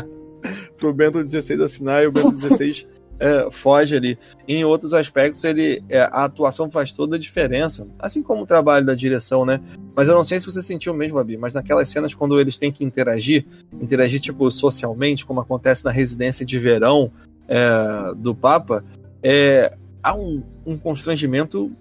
pro 0.79 0.93
Bento 0.93 1.19
XVI 1.27 1.61
assinar 1.61 2.01
e 2.01 2.07
o 2.07 2.13
Bento 2.13 2.39
XVI 2.39 2.87
é, 3.19 3.51
foge 3.51 3.93
ali. 3.93 4.17
Em 4.47 4.63
outros 4.63 4.93
aspectos, 4.93 5.43
ele 5.43 5.83
é, 5.89 5.99
a 5.99 6.23
atuação 6.23 6.71
faz 6.71 6.93
toda 6.93 7.17
a 7.17 7.19
diferença, 7.19 7.85
assim 7.99 8.23
como 8.23 8.43
o 8.43 8.47
trabalho 8.47 8.85
da 8.85 8.95
direção, 8.95 9.45
né? 9.45 9.59
Mas 9.93 10.07
eu 10.07 10.15
não 10.15 10.23
sei 10.23 10.39
se 10.39 10.45
você 10.45 10.61
sentiu 10.61 10.93
mesmo, 10.93 11.15
Babi, 11.15 11.35
mas 11.35 11.53
naquelas 11.53 11.89
cenas 11.89 12.15
quando 12.15 12.39
eles 12.39 12.57
têm 12.57 12.71
que 12.71 12.85
interagir, 12.85 13.45
interagir 13.81 14.21
tipo 14.21 14.49
socialmente, 14.49 15.25
como 15.25 15.41
acontece 15.41 15.83
na 15.83 15.91
residência 15.91 16.45
de 16.45 16.57
verão 16.57 17.11
é, 17.49 18.13
do 18.15 18.33
Papa, 18.33 18.81
é, 19.21 19.75
há 20.03 20.15
um, 20.15 20.41
um 20.65 20.77
constrangimento 20.77 21.71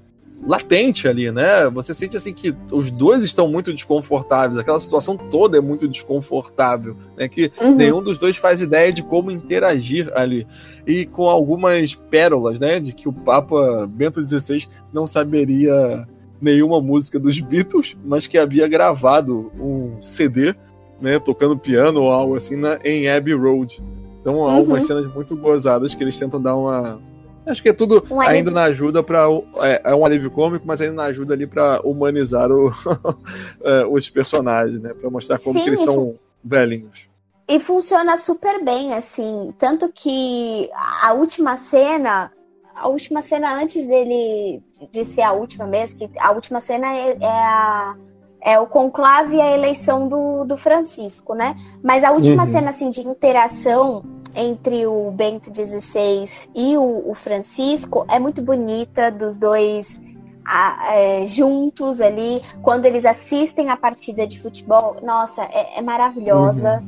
latente 0.47 1.07
ali, 1.07 1.31
né? 1.31 1.69
Você 1.69 1.93
sente 1.93 2.17
assim 2.17 2.33
que 2.33 2.55
os 2.73 2.91
dois 2.91 3.23
estão 3.23 3.47
muito 3.47 3.75
desconfortáveis, 3.75 4.57
aquela 4.57 4.81
situação 4.81 5.15
toda 5.17 5.59
é 5.59 5.61
muito 5.61 5.87
desconfortável, 5.87 6.97
né? 7.17 7.29
Que 7.29 7.53
Uhum. 7.61 7.75
nenhum 7.77 8.03
dos 8.03 8.17
dois 8.17 8.37
faz 8.39 8.63
ideia 8.63 8.91
de 8.91 9.03
como 9.03 9.31
interagir 9.31 10.11
ali. 10.15 10.47
E 10.87 11.05
com 11.05 11.29
algumas 11.29 11.95
pérolas, 11.95 12.59
né? 12.59 12.81
De 12.81 12.93
que 12.95 13.07
o 13.09 13.13
Papa 13.13 13.87
Bento 13.87 14.27
XVI 14.27 14.67
não 14.93 15.07
saberia 15.07 16.09
nenhuma 16.41 16.81
música 16.81 17.19
dos 17.21 17.39
Beatles, 17.39 17.95
mas 18.03 18.27
que 18.27 18.39
havia 18.39 18.67
gravado 18.67 19.53
um 19.61 20.01
CD, 20.01 20.55
né? 21.03 21.19
Tocando 21.19 21.55
piano 21.59 22.01
ou 22.01 22.11
algo 22.11 22.35
assim 22.35 22.57
na, 22.57 22.79
em 22.83 23.11
Abbey 23.11 23.35
Road. 23.35 23.83
Então 24.23 24.37
há 24.37 24.53
Uhum. 24.53 24.57
algumas 24.57 24.87
cenas 24.87 25.07
muito 25.15 25.37
gozadas 25.37 25.95
que 25.95 26.03
eles 26.03 26.19
tentam 26.19 26.41
dar 26.41 26.57
uma. 26.57 26.99
Acho 27.47 27.63
que 27.63 27.69
é 27.71 27.73
tudo 27.73 28.05
Um 28.11 28.21
ainda 28.21 28.51
na 28.51 28.65
ajuda 28.65 29.03
para 29.03 29.25
é, 29.63 29.81
é 29.91 29.95
um 29.95 30.05
alívio 30.05 30.31
cômico, 30.31 30.65
mas 30.67 30.81
ainda 30.81 30.95
na 30.95 31.05
ajuda 31.05 31.35
ali 31.35 31.47
para 31.47 31.81
humanizar 31.83 32.51
o- 32.51 32.71
é, 33.65 33.85
os 33.87 34.09
personagens, 34.11 34.81
né? 34.81 34.93
Para 34.95 35.11
mostrar 35.11 35.39
como 35.39 35.59
Sim, 35.59 35.67
eles 35.67 35.81
são 35.81 36.15
velhinhos. 36.45 37.09
E 37.49 37.59
funciona 37.59 38.17
super 38.17 38.63
bem, 38.65 38.93
assim. 38.95 39.53
Tanto 39.59 39.91
que 39.93 40.71
a 41.03 41.13
última 41.13 41.57
cena. 41.57 42.31
A 42.77 42.89
última 42.89 43.21
cena 43.21 43.53
antes 43.61 43.87
dele 43.87 44.63
de 44.93 45.05
ser 45.05 45.23
a 45.23 45.33
última 45.33 45.67
mesmo, 45.67 45.99
que 45.99 46.11
a 46.19 46.31
última 46.31 46.61
cena 46.61 46.95
é, 46.97 47.17
é 47.21 47.27
a. 47.27 47.97
É 48.43 48.59
o 48.59 48.67
conclave 48.67 49.37
e 49.37 49.41
a 49.41 49.53
eleição 49.55 50.09
do, 50.09 50.45
do 50.45 50.57
Francisco, 50.57 51.35
né? 51.35 51.55
Mas 51.83 52.03
a 52.03 52.11
última 52.11 52.45
Uhum. 52.45 52.49
cena 52.49 52.71
assim, 52.71 52.89
de 52.89 53.07
interação 53.07 54.03
entre 54.35 54.87
o 54.87 55.11
Bento 55.11 55.51
XVI 55.55 56.49
e 56.55 56.77
o, 56.77 57.11
o 57.11 57.15
Francisco 57.15 58.05
é 58.09 58.19
muito 58.19 58.41
bonita, 58.43 59.11
dos 59.11 59.37
dois 59.37 60.01
a- 60.45 60.95
é, 60.95 61.27
juntos 61.27 62.01
ali, 62.01 62.41
quando 62.63 62.85
eles 62.87 63.05
assistem 63.05 63.71
a 63.71 63.77
partida 63.77 64.27
de 64.27 64.41
futebol. 64.41 64.97
Nossa, 65.03 65.43
é, 65.45 65.79
é 65.79 65.83
maravilhosa. 65.83 66.83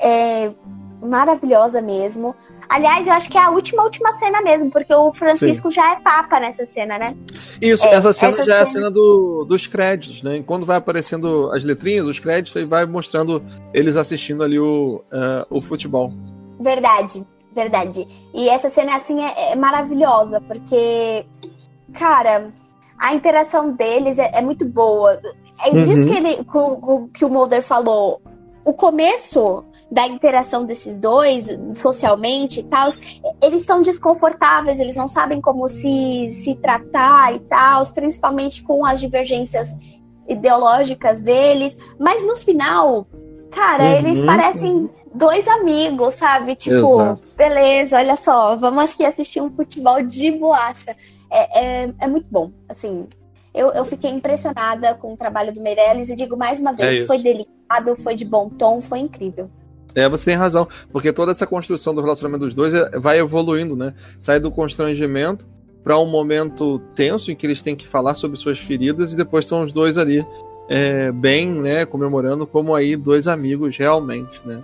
É 0.00 0.50
maravilhosa 1.00 1.80
mesmo. 1.80 2.34
Aliás, 2.68 3.06
eu 3.06 3.12
acho 3.12 3.30
que 3.30 3.38
é 3.38 3.40
a 3.40 3.50
última, 3.50 3.82
última 3.84 4.12
cena 4.14 4.40
mesmo, 4.42 4.70
porque 4.70 4.92
o 4.92 5.12
Francisco 5.12 5.70
já 5.70 5.92
é 5.92 6.00
papa 6.00 6.40
nessa 6.40 6.66
cena, 6.66 6.98
né? 6.98 7.14
Isso, 7.60 7.86
É, 7.86 7.94
essa 7.94 8.12
cena 8.12 8.32
essa 8.32 8.44
já 8.44 8.56
é 8.56 8.60
a 8.60 8.64
cena- 8.66 8.78
cena 8.86 8.90
do, 8.90 9.44
dos 9.44 9.66
créditos, 9.66 10.22
né? 10.22 10.42
Quando 10.44 10.66
vai 10.66 10.76
aparecendo 10.76 11.50
as 11.52 11.62
letrinhas, 11.64 12.06
os 12.06 12.18
créditos, 12.18 12.56
aí 12.56 12.64
vai 12.64 12.84
mostrando 12.86 13.42
eles 13.72 13.96
assistindo 13.96 14.42
ali 14.42 14.58
o, 14.58 15.02
é, 15.12 15.46
o 15.50 15.60
futebol. 15.62 16.12
Verdade, 16.58 17.26
verdade. 17.52 18.06
E 18.34 18.48
essa 18.48 18.68
cena, 18.68 18.96
assim, 18.96 19.22
é, 19.22 19.52
é 19.52 19.56
maravilhosa, 19.56 20.40
porque, 20.40 21.26
cara, 21.92 22.52
a 22.98 23.14
interação 23.14 23.72
deles 23.72 24.18
é, 24.18 24.30
é 24.34 24.42
muito 24.42 24.64
boa. 24.66 25.20
É, 25.64 25.70
Diz 25.82 25.98
Uhum. 26.00 26.06
que, 26.06 26.14
ele, 26.14 26.44
que, 26.44 26.58
o- 26.58 27.08
que 27.12 27.24
o 27.24 27.28
Mulder 27.30 27.62
falou, 27.62 28.20
o 28.64 28.72
começo 28.72 29.64
da 29.90 30.06
interação 30.06 30.64
desses 30.64 30.98
dois, 30.98 31.46
socialmente 31.74 32.60
e 32.60 32.62
tal, 32.64 32.88
eles 33.42 33.60
estão 33.60 33.80
desconfortáveis, 33.80 34.80
eles 34.80 34.96
não 34.96 35.06
sabem 35.06 35.40
como 35.40 35.68
se, 35.68 36.28
se 36.32 36.54
tratar 36.56 37.32
e 37.34 37.38
tal, 37.40 37.82
principalmente 37.94 38.62
com 38.64 38.84
as 38.84 38.98
divergências 39.00 39.68
ideológicas 40.28 41.20
deles, 41.20 41.76
mas 41.98 42.26
no 42.26 42.36
final, 42.36 43.06
cara, 43.50 43.84
Uhum, 43.84 43.90
eles 43.92 44.20
parecem 44.22 44.90
dois 45.16 45.46
amigos, 45.48 46.14
sabe? 46.14 46.54
Tipo, 46.54 46.76
Exato. 46.76 47.34
beleza, 47.36 47.96
olha 47.96 48.16
só, 48.16 48.56
vamos 48.56 48.90
aqui 48.90 49.04
assistir 49.04 49.40
um 49.40 49.50
futebol 49.50 50.02
de 50.02 50.30
boaça. 50.32 50.94
É, 51.30 51.84
é, 51.84 51.94
é 52.00 52.06
muito 52.06 52.26
bom, 52.30 52.50
assim. 52.68 53.06
Eu, 53.54 53.72
eu 53.72 53.84
fiquei 53.84 54.10
impressionada 54.10 54.94
com 54.94 55.14
o 55.14 55.16
trabalho 55.16 55.52
do 55.52 55.62
Meirelles 55.62 56.10
e 56.10 56.16
digo 56.16 56.36
mais 56.36 56.60
uma 56.60 56.70
É 56.72 56.74
vez, 56.74 56.96
isso. 56.98 57.06
foi 57.06 57.22
delicado, 57.22 57.96
foi 57.96 58.14
de 58.14 58.24
bom 58.24 58.50
tom, 58.50 58.82
foi 58.82 58.98
incrível. 58.98 59.50
É, 59.94 60.06
você 60.08 60.26
tem 60.26 60.34
razão, 60.34 60.68
porque 60.92 61.10
toda 61.10 61.32
essa 61.32 61.46
construção 61.46 61.94
do 61.94 62.02
relacionamento 62.02 62.44
dos 62.44 62.52
dois 62.54 62.74
é- 62.74 62.98
vai 62.98 63.18
evoluindo, 63.18 63.74
né? 63.74 63.94
Sai 64.20 64.38
do 64.38 64.50
constrangimento 64.50 65.48
para 65.82 65.98
um 65.98 66.04
momento 66.04 66.78
tenso 66.94 67.30
em 67.30 67.36
que 67.36 67.46
eles 67.46 67.62
têm 67.62 67.74
que 67.74 67.88
falar 67.88 68.12
sobre 68.12 68.36
suas 68.36 68.58
feridas 68.58 69.12
e 69.14 69.16
depois 69.16 69.46
estão 69.46 69.62
os 69.62 69.72
dois 69.72 69.96
ali 69.96 70.26
é, 70.68 71.10
bem, 71.12 71.48
né, 71.48 71.86
comemorando 71.86 72.46
como 72.46 72.74
aí 72.74 72.96
dois 72.96 73.28
amigos 73.28 73.76
realmente, 73.76 74.40
né? 74.44 74.60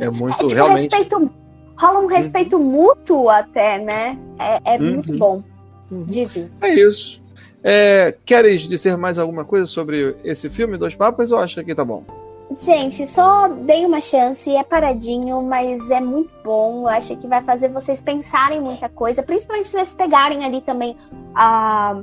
É 0.00 0.10
muito 0.10 0.44
É 0.44 0.48
tipo 0.48 0.54
realmente. 0.54 0.94
respeito. 0.94 1.30
Rola 1.78 1.98
um 2.00 2.06
respeito 2.06 2.58
mútuo 2.58 3.28
até, 3.28 3.78
né? 3.78 4.18
É, 4.38 4.74
é 4.74 4.78
Uhum. 4.78 4.92
muito 4.94 5.12
bom 5.16 5.42
Uhum. 5.90 6.04
de 6.04 6.24
ver. 6.24 6.50
É 6.62 6.74
isso. 6.74 7.22
É, 7.62 8.14
queres 8.24 8.62
dizer 8.62 8.96
mais 8.96 9.18
alguma 9.18 9.44
coisa 9.44 9.66
sobre 9.66 10.16
esse 10.24 10.48
filme, 10.48 10.78
Dois 10.78 10.94
Papas, 10.94 11.32
ou 11.32 11.38
acha 11.38 11.62
que 11.64 11.74
tá 11.74 11.84
bom? 11.84 12.02
Gente, 12.56 13.04
só 13.08 13.48
dei 13.48 13.84
uma 13.84 14.00
chance, 14.00 14.48
é 14.54 14.62
paradinho, 14.62 15.42
mas 15.42 15.90
é 15.90 16.00
muito 16.00 16.30
bom. 16.44 16.82
Eu 16.82 16.88
acho 16.88 17.16
que 17.16 17.26
vai 17.26 17.42
fazer 17.42 17.68
vocês 17.68 18.00
pensarem 18.00 18.60
muita 18.60 18.88
coisa, 18.88 19.20
principalmente 19.22 19.66
se 19.66 19.72
vocês 19.72 19.94
pegarem 19.94 20.44
ali 20.44 20.60
também 20.60 20.96
ah, 21.34 22.00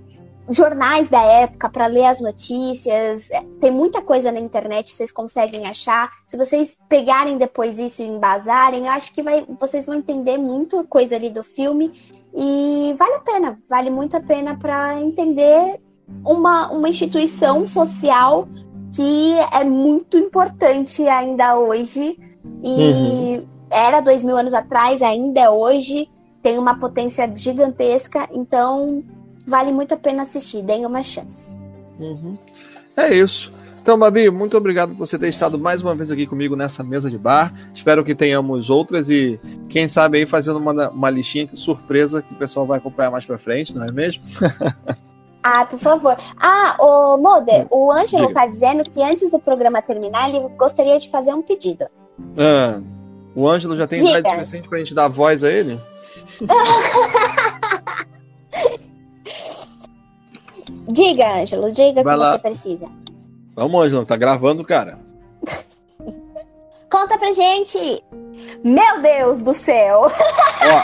jornais 0.49 1.09
da 1.09 1.21
época 1.21 1.69
para 1.69 1.87
ler 1.87 2.05
as 2.05 2.19
notícias. 2.19 3.29
É, 3.31 3.41
Tem 3.59 3.71
muita 3.71 4.01
coisa 4.01 4.31
na 4.31 4.39
internet, 4.39 4.91
vocês 4.93 5.11
conseguem 5.11 5.65
achar. 5.65 6.09
Se 6.27 6.37
vocês 6.37 6.77
pegarem 6.89 7.37
depois 7.37 7.79
isso 7.79 8.01
e 8.01 8.07
embasarem, 8.07 8.85
eu 8.85 8.91
acho 8.91 9.13
que 9.13 9.23
vai, 9.23 9.45
vocês 9.59 9.85
vão 9.85 9.95
entender 9.95 10.37
muita 10.37 10.83
coisa 10.83 11.15
ali 11.15 11.29
do 11.29 11.43
filme 11.43 11.91
e 12.35 12.93
vale 12.97 13.13
a 13.15 13.19
pena, 13.19 13.59
vale 13.69 13.89
muito 13.89 14.17
a 14.17 14.21
pena 14.21 14.57
para 14.57 14.99
entender 14.99 15.79
uma, 16.25 16.71
uma 16.71 16.89
instituição 16.89 17.67
social 17.67 18.47
que 18.95 19.33
é 19.51 19.63
muito 19.63 20.17
importante 20.17 21.07
ainda 21.07 21.57
hoje 21.57 22.17
e 22.63 23.43
era 23.69 24.01
dois 24.01 24.23
mil 24.23 24.37
anos 24.37 24.53
atrás, 24.53 25.01
ainda 25.01 25.39
é 25.39 25.49
hoje, 25.49 26.07
tem 26.43 26.59
uma 26.59 26.77
potência 26.77 27.31
gigantesca, 27.35 28.29
então 28.31 29.03
vale 29.45 29.71
muito 29.71 29.93
a 29.93 29.97
pena 29.97 30.23
assistir, 30.23 30.61
deem 30.61 30.85
uma 30.85 31.03
chance. 31.03 31.55
Uhum. 31.99 32.37
É 32.95 33.13
isso. 33.13 33.51
Então, 33.81 33.99
Babi, 33.99 34.29
muito 34.29 34.55
obrigado 34.55 34.91
por 34.91 34.99
você 35.05 35.19
ter 35.19 35.27
estado 35.27 35.59
mais 35.59 35.81
uma 35.81 35.93
vez 35.93 36.09
aqui 36.09 36.25
comigo 36.25 36.55
nessa 36.55 36.81
mesa 36.83 37.11
de 37.11 37.17
bar. 37.17 37.53
Espero 37.73 38.03
que 38.03 38.15
tenhamos 38.15 38.69
outras 38.69 39.09
e, 39.09 39.37
quem 39.67 39.89
sabe, 39.89 40.19
aí 40.19 40.25
fazendo 40.25 40.57
uma, 40.57 40.89
uma 40.89 41.09
listinha 41.09 41.45
que 41.45 41.57
surpresa 41.57 42.21
que 42.21 42.33
o 42.33 42.37
pessoal 42.37 42.65
vai 42.65 42.77
acompanhar 42.77 43.11
mais 43.11 43.25
pra 43.25 43.37
frente, 43.37 43.75
não 43.75 43.85
é 43.85 43.91
mesmo? 43.91 44.23
Ah, 45.45 45.65
por 45.65 45.77
favor. 45.77 46.15
Ah, 46.39 46.77
o 46.79 47.17
Moder, 47.17 47.67
o 47.69 47.91
Ângelo 47.91 48.27
Diga. 48.27 48.39
tá 48.39 48.47
dizendo 48.47 48.81
que 48.85 49.03
antes 49.03 49.29
do 49.29 49.37
programa 49.37 49.81
terminar, 49.81 50.29
ele 50.29 50.39
gostaria 50.55 50.97
de 50.97 51.09
fazer 51.09 51.33
um 51.33 51.41
pedido. 51.41 51.83
Ah, 52.37 52.79
o 53.35 53.45
Ângelo 53.45 53.75
já 53.75 53.85
tem 53.85 53.99
Diga. 53.99 54.19
idade 54.19 54.35
suficiente 54.35 54.69
pra 54.69 54.79
gente 54.79 54.95
dar 54.95 55.09
voz 55.09 55.43
a 55.43 55.51
ele? 55.51 55.77
Diga, 60.93 61.41
Ângelo, 61.41 61.71
diga 61.71 62.01
o 62.01 62.03
que 62.03 62.09
lá. 62.09 62.31
você 62.33 62.39
precisa. 62.39 62.87
Vamos, 63.55 63.83
Ângelo, 63.83 64.05
tá 64.05 64.15
gravando, 64.15 64.63
cara. 64.63 64.99
Conta 66.89 67.17
pra 67.17 67.31
gente! 67.31 68.03
Meu 68.63 69.01
Deus 69.01 69.41
do 69.41 69.55
céu! 69.55 70.01
Ó. 70.01 70.83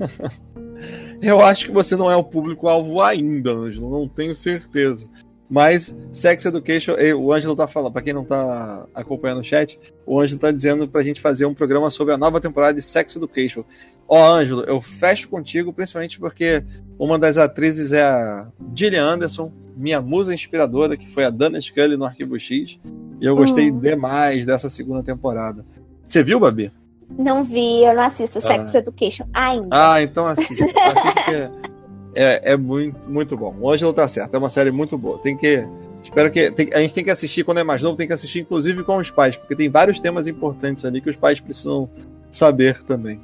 Eu 1.20 1.40
acho 1.40 1.66
que 1.66 1.72
você 1.72 1.94
não 1.94 2.10
é 2.10 2.16
o 2.16 2.24
público-alvo 2.24 3.00
ainda, 3.02 3.52
Ângelo, 3.52 3.90
não 3.90 4.08
tenho 4.08 4.34
certeza. 4.34 5.06
Mas 5.52 5.94
Sex 6.14 6.46
Education, 6.46 6.94
o 7.18 7.30
Ângelo 7.30 7.54
tá 7.54 7.66
falando, 7.66 7.92
pra 7.92 8.00
quem 8.00 8.14
não 8.14 8.24
tá 8.24 8.86
acompanhando 8.94 9.42
o 9.42 9.44
chat, 9.44 9.78
o 10.06 10.18
Ângelo 10.18 10.40
tá 10.40 10.50
dizendo 10.50 10.88
pra 10.88 11.02
gente 11.02 11.20
fazer 11.20 11.44
um 11.44 11.52
programa 11.52 11.90
sobre 11.90 12.14
a 12.14 12.16
nova 12.16 12.40
temporada 12.40 12.72
de 12.72 12.80
Sex 12.80 13.16
Education. 13.16 13.62
Ó, 14.08 14.32
Ângelo, 14.34 14.62
eu 14.62 14.80
fecho 14.80 15.28
contigo, 15.28 15.70
principalmente 15.70 16.18
porque 16.18 16.64
uma 16.98 17.18
das 17.18 17.36
atrizes 17.36 17.92
é 17.92 18.02
a 18.02 18.48
Gillian 18.74 19.04
Anderson, 19.04 19.52
minha 19.76 20.00
musa 20.00 20.32
inspiradora, 20.32 20.96
que 20.96 21.06
foi 21.12 21.26
a 21.26 21.30
Dana 21.30 21.60
Scully 21.60 21.98
no 21.98 22.06
Arquivo 22.06 22.38
X. 22.40 22.78
E 23.20 23.26
eu 23.26 23.36
gostei 23.36 23.70
Hum. 23.70 23.78
demais 23.78 24.46
dessa 24.46 24.70
segunda 24.70 25.02
temporada. 25.02 25.66
Você 26.06 26.22
viu, 26.22 26.40
Babi? 26.40 26.72
Não 27.18 27.44
vi, 27.44 27.84
eu 27.84 27.94
não 27.94 28.04
assisto 28.04 28.40
Sex 28.40 28.74
Education 28.74 29.26
ainda. 29.34 29.68
Ah, 29.70 30.02
então 30.02 30.26
assista. 30.26 30.64
assista 30.64 31.22
que 31.30 31.71
é, 32.14 32.52
é, 32.52 32.56
muito, 32.56 33.08
muito 33.10 33.36
bom. 33.36 33.54
O 33.60 33.70
Ângelo 33.70 33.92
tá 33.92 34.06
certo, 34.06 34.34
é 34.34 34.38
uma 34.38 34.48
série 34.48 34.70
muito 34.70 34.96
boa. 34.98 35.18
Tem 35.18 35.36
que. 35.36 35.66
Espero 36.02 36.30
que. 36.30 36.50
tem- 36.50 36.70
a 36.72 36.80
gente 36.80 36.94
tem 36.94 37.04
que 37.04 37.10
assistir 37.10 37.44
quando 37.44 37.58
é 37.58 37.64
mais 37.64 37.80
novo, 37.82 37.96
tem 37.96 38.06
que 38.06 38.12
assistir 38.12 38.40
inclusive 38.40 38.82
com 38.84 38.96
os 38.96 39.10
pais, 39.10 39.36
porque 39.36 39.54
tem 39.54 39.68
vários 39.70 40.00
temas 40.00 40.26
importantes 40.26 40.84
ali 40.84 41.00
que 41.00 41.10
os 41.10 41.16
pais 41.16 41.40
precisam 41.40 41.88
saber 42.30 42.82
também. 42.84 43.20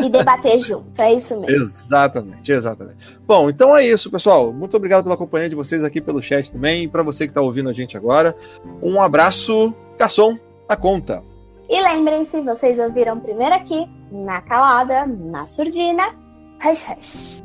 E 0.00 0.08
debater 0.08 0.58
junto, 0.62 1.00
é 1.02 1.12
isso 1.12 1.38
mesmo. 1.38 1.64
Exatamente, 1.64 2.50
exatamente. 2.52 3.18
Bom, 3.26 3.50
então 3.50 3.76
é 3.76 3.86
isso, 3.86 4.10
pessoal. 4.10 4.52
Muito 4.52 4.76
obrigado 4.76 5.02
pela 5.04 5.16
companhia 5.16 5.48
de 5.48 5.56
vocês 5.56 5.82
aqui 5.84 6.00
pelo 6.00 6.22
chat 6.22 6.52
também. 6.52 6.84
E 6.84 6.88
pra 6.88 7.02
você 7.02 7.26
que 7.26 7.32
tá 7.32 7.40
ouvindo 7.42 7.68
a 7.68 7.72
gente 7.72 7.96
agora, 7.96 8.34
um 8.80 9.02
abraço, 9.02 9.74
garçom, 9.98 10.38
a 10.68 10.76
conta. 10.76 11.22
E 11.68 11.82
lembrem-se, 11.82 12.40
vocês 12.40 12.78
ouviram 12.78 13.20
primeiro 13.20 13.54
aqui, 13.54 13.86
na 14.10 14.40
calada, 14.40 15.04
na 15.04 15.44
surdina, 15.44 16.14
hash 16.58 16.82
hash. 16.82 17.42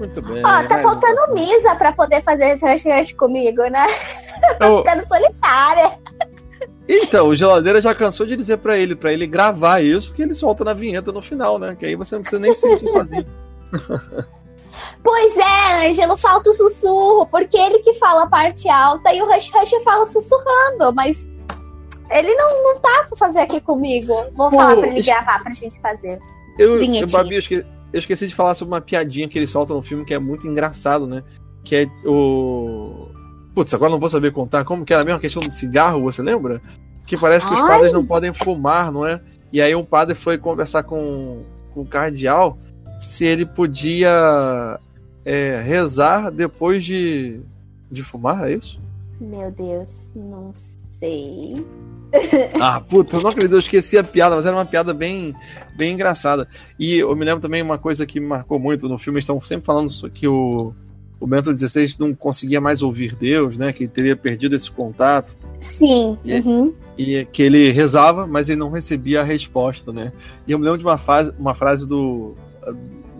Muito 0.00 0.20
bem. 0.22 0.38
Ó, 0.44 0.66
tá 0.66 0.76
né? 0.76 0.82
faltando 0.82 1.34
Misa 1.34 1.74
pra 1.76 1.92
poder 1.92 2.22
fazer 2.22 2.50
esse 2.52 2.88
hash 2.88 3.12
comigo, 3.12 3.62
né? 3.68 3.86
Eu- 4.58 4.78
Ficando 4.78 5.06
solitária. 5.06 5.92
Então, 6.88 7.28
o 7.28 7.36
Geladeira 7.36 7.80
já 7.80 7.94
cansou 7.94 8.26
de 8.26 8.34
dizer 8.34 8.56
pra 8.56 8.76
ele, 8.76 8.96
pra 8.96 9.12
ele 9.12 9.26
gravar 9.26 9.80
isso, 9.80 10.12
que 10.12 10.22
ele 10.22 10.34
solta 10.34 10.64
na 10.64 10.72
vinheta 10.74 11.12
no 11.12 11.22
final, 11.22 11.58
né? 11.58 11.76
Que 11.78 11.86
aí 11.86 11.94
você 11.94 12.16
não 12.16 12.22
precisa 12.22 12.40
nem 12.42 12.52
se 12.52 12.60
sentir 12.62 12.88
sozinho. 12.88 13.26
Pois 15.02 15.36
é, 15.36 15.88
Ângelo, 15.88 16.16
falta 16.16 16.50
o 16.50 16.54
sussurro, 16.54 17.26
porque 17.26 17.56
ele 17.56 17.78
que 17.80 17.94
fala 17.94 18.24
a 18.24 18.28
parte 18.28 18.68
alta 18.68 19.12
e 19.12 19.20
o 19.22 19.26
Rush 19.26 19.50
Rush 19.52 19.82
fala 19.84 20.04
sussurrando, 20.06 20.92
mas 20.94 21.26
ele 22.10 22.34
não, 22.34 22.62
não 22.62 22.80
tá 22.80 23.04
pra 23.08 23.16
fazer 23.16 23.40
aqui 23.40 23.60
comigo. 23.60 24.12
Vou 24.34 24.50
Pô, 24.50 24.56
falar 24.56 24.76
pra 24.76 24.86
ele 24.88 25.02
gravar 25.02 25.42
pra 25.42 25.52
gente 25.52 25.80
fazer. 25.80 26.18
Eu, 26.58 26.80
eu. 26.82 27.06
Babi, 27.10 27.34
eu, 27.34 27.38
esque- 27.40 27.64
eu 27.92 27.98
esqueci 27.98 28.26
de 28.26 28.34
falar 28.34 28.54
sobre 28.54 28.74
uma 28.74 28.80
piadinha 28.80 29.28
que 29.28 29.38
ele 29.38 29.46
solta 29.46 29.74
no 29.74 29.82
filme 29.82 30.04
que 30.04 30.14
é 30.14 30.18
muito 30.18 30.46
engraçado, 30.46 31.06
né? 31.06 31.22
Que 31.64 31.76
é 31.76 31.86
o. 32.06 33.08
Putz, 33.54 33.74
agora 33.74 33.90
não 33.90 34.00
vou 34.00 34.08
saber 34.08 34.32
contar. 34.32 34.64
Como 34.64 34.84
que 34.84 34.92
era 34.92 35.02
a 35.02 35.04
mesma 35.04 35.20
questão 35.20 35.42
do 35.42 35.50
cigarro, 35.50 36.02
você 36.02 36.22
lembra? 36.22 36.62
Que 37.06 37.16
parece 37.16 37.48
que 37.48 37.54
os 37.54 37.60
Ai. 37.60 37.66
padres 37.68 37.92
não 37.92 38.06
podem 38.06 38.32
fumar, 38.32 38.92
não 38.92 39.06
é? 39.06 39.20
E 39.52 39.60
aí 39.60 39.74
um 39.74 39.84
padre 39.84 40.14
foi 40.14 40.38
conversar 40.38 40.84
com, 40.84 41.42
com 41.74 41.80
o 41.80 41.86
cardeal 41.86 42.56
se 43.00 43.24
ele 43.24 43.46
podia 43.46 44.78
é, 45.24 45.60
rezar 45.60 46.30
depois 46.30 46.84
de, 46.84 47.40
de 47.90 48.02
fumar, 48.02 48.48
é 48.48 48.54
isso? 48.54 48.78
Meu 49.20 49.50
Deus, 49.50 50.10
não 50.14 50.52
sei. 51.00 51.54
Ah, 52.60 52.80
puta, 52.80 53.16
eu 53.16 53.22
não 53.22 53.30
acredito, 53.30 53.52
eu 53.52 53.60
esqueci 53.60 53.96
a 53.96 54.02
piada, 54.02 54.34
mas 54.34 54.44
era 54.44 54.56
uma 54.56 54.64
piada 54.66 54.92
bem, 54.92 55.32
bem 55.76 55.94
engraçada. 55.94 56.48
E 56.76 56.98
eu 56.98 57.14
me 57.14 57.24
lembro 57.24 57.40
também 57.40 57.62
uma 57.62 57.78
coisa 57.78 58.04
que 58.04 58.18
me 58.18 58.26
marcou 58.26 58.58
muito 58.58 58.88
no 58.88 58.98
filme, 58.98 59.18
eles 59.18 59.24
estão 59.24 59.40
sempre 59.40 59.64
falando 59.64 59.88
que 60.10 60.26
o, 60.26 60.74
o 61.20 61.26
Bento 61.26 61.56
XVI 61.56 61.94
não 62.00 62.12
conseguia 62.12 62.60
mais 62.60 62.82
ouvir 62.82 63.14
Deus, 63.14 63.56
né? 63.56 63.72
Que 63.72 63.84
ele 63.84 63.90
teria 63.92 64.16
perdido 64.16 64.56
esse 64.56 64.68
contato. 64.68 65.36
Sim. 65.60 66.18
E- 66.24 66.40
uhum. 66.40 66.74
E 66.98 67.24
que 67.26 67.44
ele 67.44 67.70
rezava, 67.70 68.26
mas 68.26 68.48
ele 68.48 68.58
não 68.58 68.70
recebia 68.70 69.20
a 69.20 69.24
resposta, 69.24 69.92
né? 69.92 70.12
E 70.48 70.52
eu 70.52 70.58
me 70.58 70.64
lembro 70.64 70.78
de 70.78 70.84
uma, 70.84 70.98
fase, 70.98 71.32
uma 71.38 71.54
frase 71.54 71.86
do 71.86 72.34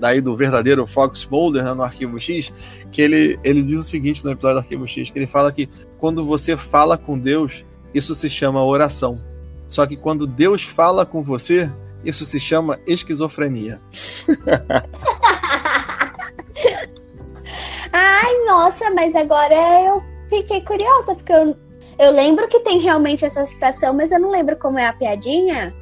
daí 0.00 0.20
do 0.20 0.34
verdadeiro 0.34 0.86
Fox 0.86 1.26
Mulder 1.30 1.62
né, 1.62 1.74
no 1.74 1.82
Arquivo 1.82 2.18
X, 2.18 2.50
que 2.90 3.02
ele, 3.02 3.38
ele 3.44 3.62
diz 3.62 3.78
o 3.78 3.84
seguinte 3.84 4.24
no 4.24 4.30
episódio 4.30 4.56
do 4.56 4.60
Arquivo 4.60 4.88
X, 4.88 5.10
que 5.10 5.18
ele 5.18 5.26
fala 5.26 5.52
que 5.52 5.68
quando 5.98 6.24
você 6.24 6.56
fala 6.56 6.96
com 6.96 7.18
Deus, 7.18 7.62
isso 7.94 8.14
se 8.14 8.28
chama 8.30 8.64
oração. 8.64 9.20
Só 9.66 9.86
que 9.86 9.96
quando 9.96 10.26
Deus 10.26 10.62
fala 10.64 11.06
com 11.06 11.22
você, 11.22 11.70
isso 12.04 12.24
se 12.24 12.40
chama 12.40 12.78
esquizofrenia. 12.86 13.80
Ai, 17.92 18.44
nossa, 18.46 18.90
mas 18.90 19.14
agora 19.14 19.54
eu 19.84 20.02
fiquei 20.28 20.60
curiosa, 20.60 21.14
porque 21.14 21.32
eu, 21.32 21.56
eu 21.98 22.10
lembro 22.12 22.46
que 22.48 22.60
tem 22.60 22.78
realmente 22.78 23.24
essa 23.24 23.44
citação, 23.46 23.92
mas 23.94 24.12
eu 24.12 24.20
não 24.20 24.30
lembro 24.30 24.56
como 24.56 24.78
é 24.78 24.86
a 24.86 24.92
piadinha. 24.92 25.74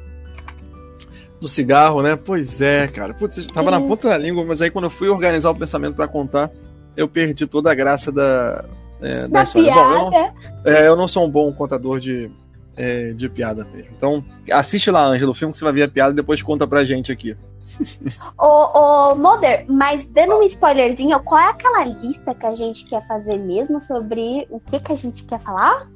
Do 1.39 1.47
cigarro, 1.47 2.01
né? 2.01 2.15
Pois 2.17 2.59
é, 2.59 2.87
cara. 2.87 3.13
Putz, 3.13 3.45
tava 3.47 3.71
na 3.71 3.77
Uhum. 3.79 3.87
ponta 3.89 4.09
da 4.09 4.17
língua, 4.17 4.43
mas 4.45 4.61
aí 4.61 4.69
quando 4.69 4.85
eu 4.85 4.89
fui 4.89 5.07
organizar 5.07 5.49
o 5.51 5.55
pensamento 5.55 5.95
pra 5.95 6.07
contar, 6.07 6.51
eu 6.97 7.07
perdi 7.07 7.47
toda 7.47 7.71
a 7.71 7.75
graça 7.75 8.11
da, 8.11 8.65
é, 9.01 9.21
da 9.21 9.27
Da 9.27 9.43
história. 9.43 9.73
Bom, 9.73 9.79
eu 9.79 9.99
não- 9.99 10.09
piada. 10.09 10.33
É, 10.65 10.87
eu 10.87 10.95
não 10.95 11.07
sou 11.07 11.25
um 11.25 11.29
bom 11.29 11.51
contador 11.53 11.99
de, 11.99 12.29
é, 12.75 13.13
de 13.13 13.29
piada 13.29 13.65
mesmo. 13.73 13.91
Então, 13.95 14.23
assiste 14.51 14.89
lá, 14.91 15.05
Ângelo, 15.05 15.31
o 15.31 15.35
filme 15.35 15.51
que 15.51 15.57
você 15.57 15.63
vai 15.63 15.73
ver 15.73 15.83
a 15.83 15.87
piada 15.89 16.11
e 16.11 16.15
depois 16.15 16.41
conta 16.43 16.67
pra 16.67 16.83
gente 16.83 17.11
aqui. 17.11 17.35
Ô, 18.37 19.11
ô 19.11 19.15
Mulder, 19.15 19.65
mas 19.67 20.07
dando 20.07 20.35
um 20.37 20.43
spoilerzinho, 20.43 21.19
qual 21.21 21.39
é 21.39 21.49
aquela 21.49 21.83
lista 21.85 22.33
que 22.33 22.45
a 22.45 22.53
gente 22.55 22.85
quer 22.85 23.05
fazer 23.07 23.37
mesmo 23.37 23.79
sobre 23.79 24.47
o 24.49 24.59
que, 24.59 24.79
que 24.79 24.91
a 24.91 24.95
gente 24.95 25.23
quer 25.23 25.39
falar? 25.39 25.87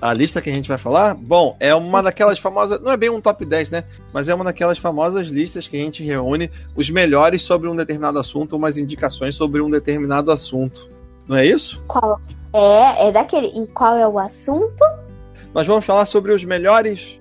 A 0.00 0.14
lista 0.14 0.40
que 0.40 0.48
a 0.48 0.52
gente 0.52 0.68
vai 0.68 0.78
falar? 0.78 1.14
Bom, 1.14 1.56
é 1.58 1.74
uma 1.74 2.00
daquelas 2.00 2.38
famosas. 2.38 2.80
Não 2.80 2.92
é 2.92 2.96
bem 2.96 3.10
um 3.10 3.20
top 3.20 3.44
10, 3.44 3.70
né? 3.70 3.82
Mas 4.12 4.28
é 4.28 4.34
uma 4.34 4.44
daquelas 4.44 4.78
famosas 4.78 5.26
listas 5.26 5.66
que 5.66 5.76
a 5.76 5.80
gente 5.80 6.04
reúne 6.04 6.50
os 6.76 6.88
melhores 6.88 7.42
sobre 7.42 7.68
um 7.68 7.74
determinado 7.74 8.16
assunto, 8.18 8.54
umas 8.56 8.78
indicações 8.78 9.34
sobre 9.34 9.60
um 9.60 9.68
determinado 9.68 10.30
assunto. 10.30 10.88
Não 11.28 11.36
é 11.36 11.46
isso? 11.46 11.82
Qual? 11.86 12.20
É, 12.52 13.08
é 13.08 13.12
daquele. 13.12 13.48
E 13.48 13.66
qual 13.68 13.96
é 13.96 14.08
o 14.08 14.18
assunto? 14.18 14.82
Nós 15.54 15.66
vamos 15.66 15.84
falar 15.84 16.06
sobre 16.06 16.32
os 16.32 16.42
melhores 16.44 17.20